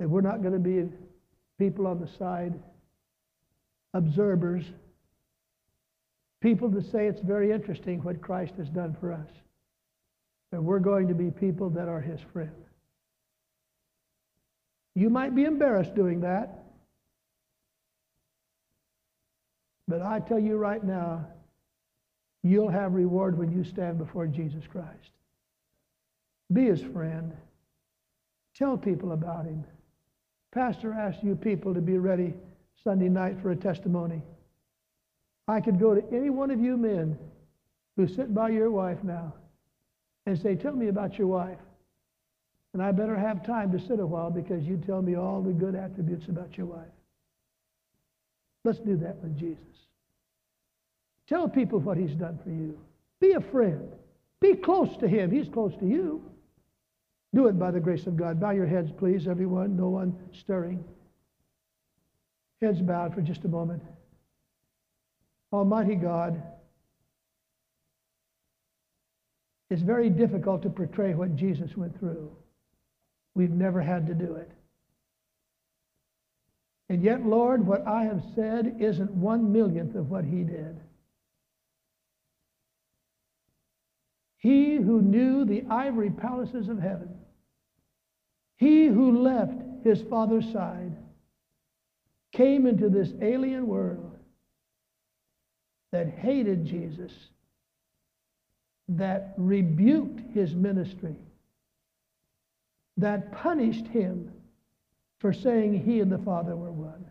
that 0.00 0.08
we're 0.08 0.20
not 0.20 0.42
going 0.42 0.54
to 0.54 0.58
be 0.58 0.88
people 1.58 1.86
on 1.86 2.00
the 2.00 2.08
side, 2.18 2.54
observers, 3.94 4.64
people 6.40 6.70
to 6.72 6.82
say 6.82 7.06
it's 7.06 7.20
very 7.20 7.52
interesting 7.52 8.02
what 8.02 8.20
Christ 8.20 8.54
has 8.56 8.68
done 8.68 8.96
for 9.00 9.12
us. 9.12 9.28
That 10.52 10.62
we're 10.62 10.80
going 10.80 11.08
to 11.08 11.14
be 11.14 11.30
people 11.30 11.70
that 11.70 11.88
are 11.88 12.00
his 12.00 12.20
friend. 12.32 12.50
You 14.94 15.10
might 15.10 15.34
be 15.34 15.44
embarrassed 15.44 15.94
doing 15.94 16.20
that. 16.20 16.64
But 19.86 20.02
I 20.02 20.20
tell 20.20 20.38
you 20.38 20.56
right 20.56 20.82
now, 20.82 21.26
you'll 22.42 22.68
have 22.68 22.94
reward 22.94 23.36
when 23.36 23.52
you 23.52 23.64
stand 23.64 23.98
before 23.98 24.26
Jesus 24.26 24.64
Christ. 24.66 25.10
Be 26.52 26.64
his 26.66 26.82
friend. 26.82 27.32
Tell 28.56 28.76
people 28.76 29.12
about 29.12 29.46
him. 29.46 29.64
Pastor 30.52 30.92
asked 30.92 31.22
you 31.22 31.36
people 31.36 31.74
to 31.74 31.80
be 31.80 31.98
ready 31.98 32.34
Sunday 32.82 33.08
night 33.08 33.40
for 33.40 33.52
a 33.52 33.56
testimony. 33.56 34.22
I 35.50 35.60
could 35.60 35.80
go 35.80 35.94
to 35.94 36.16
any 36.16 36.30
one 36.30 36.52
of 36.52 36.60
you 36.60 36.76
men 36.76 37.18
who 37.96 38.06
sit 38.06 38.32
by 38.32 38.50
your 38.50 38.70
wife 38.70 39.02
now 39.02 39.34
and 40.24 40.40
say, 40.40 40.54
Tell 40.54 40.74
me 40.74 40.88
about 40.88 41.18
your 41.18 41.26
wife. 41.26 41.58
And 42.72 42.80
I 42.80 42.92
better 42.92 43.16
have 43.16 43.44
time 43.44 43.72
to 43.72 43.80
sit 43.80 43.98
a 43.98 44.06
while 44.06 44.30
because 44.30 44.62
you 44.62 44.76
tell 44.76 45.02
me 45.02 45.16
all 45.16 45.42
the 45.42 45.52
good 45.52 45.74
attributes 45.74 46.28
about 46.28 46.56
your 46.56 46.66
wife. 46.66 46.86
Let's 48.62 48.78
do 48.78 48.96
that 48.98 49.16
with 49.16 49.36
Jesus. 49.36 49.64
Tell 51.28 51.48
people 51.48 51.80
what 51.80 51.96
he's 51.96 52.14
done 52.14 52.38
for 52.44 52.50
you. 52.50 52.78
Be 53.20 53.32
a 53.32 53.40
friend. 53.40 53.90
Be 54.40 54.54
close 54.54 54.96
to 54.98 55.08
him. 55.08 55.32
He's 55.32 55.48
close 55.48 55.74
to 55.80 55.86
you. 55.86 56.22
Do 57.34 57.48
it 57.48 57.58
by 57.58 57.72
the 57.72 57.80
grace 57.80 58.06
of 58.06 58.16
God. 58.16 58.38
Bow 58.38 58.50
your 58.50 58.66
heads, 58.66 58.92
please, 58.96 59.26
everyone. 59.26 59.76
No 59.76 59.88
one 59.88 60.16
stirring. 60.32 60.84
Heads 62.62 62.80
bowed 62.80 63.14
for 63.14 63.20
just 63.20 63.44
a 63.44 63.48
moment. 63.48 63.82
Almighty 65.52 65.96
God, 65.96 66.42
it's 69.68 69.82
very 69.82 70.10
difficult 70.10 70.62
to 70.62 70.70
portray 70.70 71.14
what 71.14 71.36
Jesus 71.36 71.76
went 71.76 71.98
through. 71.98 72.30
we've 73.34 73.50
never 73.50 73.80
had 73.80 74.06
to 74.08 74.14
do 74.14 74.34
it. 74.34 74.50
And 76.88 77.02
yet, 77.02 77.24
Lord, 77.24 77.64
what 77.64 77.86
I 77.86 78.02
have 78.04 78.20
said 78.34 78.76
isn't 78.80 79.12
one 79.12 79.52
millionth 79.52 79.94
of 79.94 80.10
what 80.10 80.24
he 80.24 80.42
did. 80.42 80.80
He 84.38 84.76
who 84.76 85.00
knew 85.00 85.44
the 85.44 85.64
ivory 85.70 86.10
palaces 86.10 86.68
of 86.68 86.80
heaven, 86.80 87.10
he 88.56 88.86
who 88.86 89.22
left 89.22 89.62
his 89.84 90.02
father's 90.02 90.50
side, 90.52 90.96
came 92.32 92.66
into 92.66 92.88
this 92.88 93.12
alien 93.22 93.66
world 93.68 94.09
that 95.92 96.08
hated 96.08 96.64
Jesus, 96.64 97.12
that 98.88 99.34
rebuked 99.36 100.20
his 100.34 100.54
ministry, 100.54 101.16
that 102.96 103.32
punished 103.32 103.86
him 103.88 104.30
for 105.18 105.32
saying 105.32 105.82
he 105.84 106.00
and 106.00 106.10
the 106.10 106.18
Father 106.18 106.56
were 106.56 106.72
one. 106.72 107.04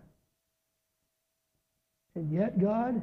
And 2.15 2.32
yet, 2.32 2.59
God, 2.59 3.01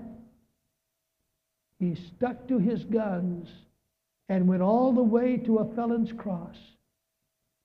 he 1.79 1.95
stuck 1.95 2.49
to 2.49 2.59
his 2.59 2.85
guns 2.85 3.49
and 4.29 4.49
went 4.49 4.63
all 4.63 4.93
the 4.93 5.03
way 5.03 5.37
to 5.37 5.59
a 5.59 5.75
felon's 5.75 6.13
cross 6.13 6.57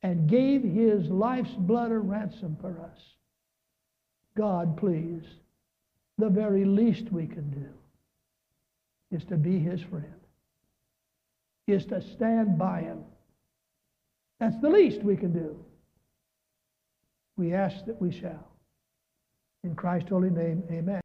and 0.04 0.30
gave 0.30 0.64
his 0.64 1.08
life's 1.08 1.54
blood 1.58 1.92
a 1.92 1.98
ransom 1.98 2.58
for 2.60 2.80
us. 2.80 3.00
God, 4.38 4.78
please, 4.78 5.24
the 6.18 6.30
very 6.30 6.66
least 6.66 7.12
we 7.12 7.26
can 7.26 7.50
do 7.50 7.70
is 9.12 9.24
to 9.26 9.38
be 9.38 9.60
his 9.60 9.82
friend, 9.82 10.14
is 11.68 11.86
to 11.86 12.02
stand 12.02 12.58
by 12.58 12.82
him. 12.82 13.04
That's 14.40 14.60
the 14.62 14.70
least 14.70 15.04
we 15.04 15.16
can 15.16 15.34
do. 15.34 15.56
We 17.38 17.54
ask 17.54 17.86
that 17.86 18.02
we 18.02 18.12
shall. 18.12 18.48
In 19.64 19.76
Christ's 19.76 20.10
holy 20.10 20.30
name, 20.30 20.64
amen. 20.72 21.02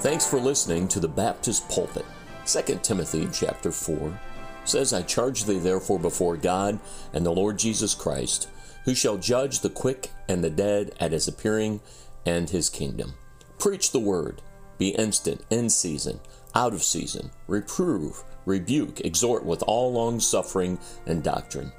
Thanks 0.00 0.26
for 0.26 0.40
listening 0.40 0.88
to 0.88 1.00
the 1.00 1.08
Baptist 1.08 1.68
Pulpit. 1.68 2.06
2 2.46 2.80
Timothy 2.82 3.28
chapter 3.32 3.70
4 3.70 4.18
says, 4.64 4.92
I 4.92 5.02
charge 5.02 5.44
thee 5.44 5.58
therefore 5.58 5.98
before 5.98 6.36
God 6.36 6.78
and 7.12 7.26
the 7.26 7.32
Lord 7.32 7.58
Jesus 7.58 7.94
Christ, 7.94 8.48
who 8.84 8.94
shall 8.94 9.16
judge 9.16 9.60
the 9.60 9.70
quick 9.70 10.10
and 10.28 10.42
the 10.42 10.50
dead 10.50 10.92
at 11.00 11.12
his 11.12 11.28
appearing 11.28 11.80
and 12.24 12.50
his 12.50 12.68
kingdom. 12.68 13.14
Preach 13.58 13.90
the 13.90 14.00
word, 14.00 14.42
be 14.78 14.90
instant, 14.90 15.44
in 15.50 15.68
season, 15.70 16.20
out 16.54 16.72
of 16.72 16.82
season, 16.82 17.30
reprove, 17.46 18.22
rebuke, 18.46 19.00
exhort 19.00 19.44
with 19.44 19.62
all 19.66 19.92
long 19.92 20.20
suffering 20.20 20.78
and 21.06 21.22
doctrine. 21.22 21.72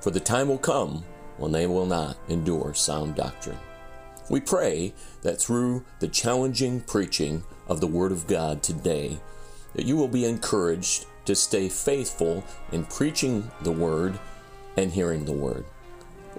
For 0.00 0.10
the 0.10 0.20
time 0.20 0.48
will 0.48 0.58
come 0.58 1.04
when 1.36 1.52
they 1.52 1.66
will 1.66 1.86
not 1.86 2.16
endure 2.28 2.74
sound 2.74 3.14
doctrine. 3.14 3.58
We 4.28 4.40
pray 4.40 4.94
that 5.22 5.40
through 5.40 5.84
the 5.98 6.08
challenging 6.08 6.80
preaching 6.80 7.42
of 7.66 7.80
the 7.80 7.86
Word 7.86 8.12
of 8.12 8.26
God 8.26 8.62
today, 8.62 9.18
that 9.74 9.86
you 9.86 9.96
will 9.96 10.08
be 10.08 10.24
encouraged 10.24 11.06
to 11.24 11.34
stay 11.34 11.68
faithful 11.68 12.44
in 12.72 12.84
preaching 12.84 13.50
the 13.62 13.72
Word 13.72 14.18
and 14.76 14.92
hearing 14.92 15.24
the 15.24 15.32
Word. 15.32 15.64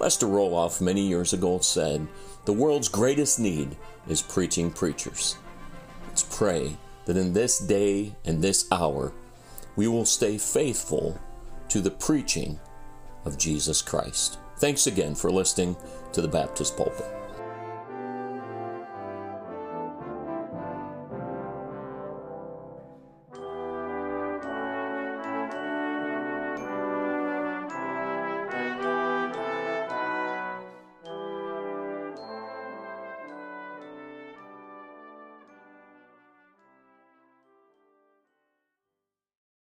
Lester 0.01 0.25
Roloff 0.25 0.81
many 0.81 1.01
years 1.01 1.31
ago 1.31 1.59
said, 1.59 2.07
The 2.45 2.53
world's 2.53 2.89
greatest 2.89 3.39
need 3.39 3.77
is 4.07 4.23
preaching 4.23 4.71
preachers. 4.71 5.37
Let's 6.07 6.23
pray 6.23 6.75
that 7.05 7.17
in 7.17 7.33
this 7.33 7.59
day 7.59 8.15
and 8.25 8.41
this 8.41 8.65
hour, 8.71 9.13
we 9.75 9.87
will 9.87 10.05
stay 10.05 10.39
faithful 10.39 11.21
to 11.69 11.81
the 11.81 11.91
preaching 11.91 12.59
of 13.25 13.37
Jesus 13.37 13.83
Christ. 13.83 14.39
Thanks 14.57 14.87
again 14.87 15.13
for 15.13 15.29
listening 15.29 15.77
to 16.13 16.21
the 16.23 16.27
Baptist 16.27 16.75
Pulpit. 16.77 17.20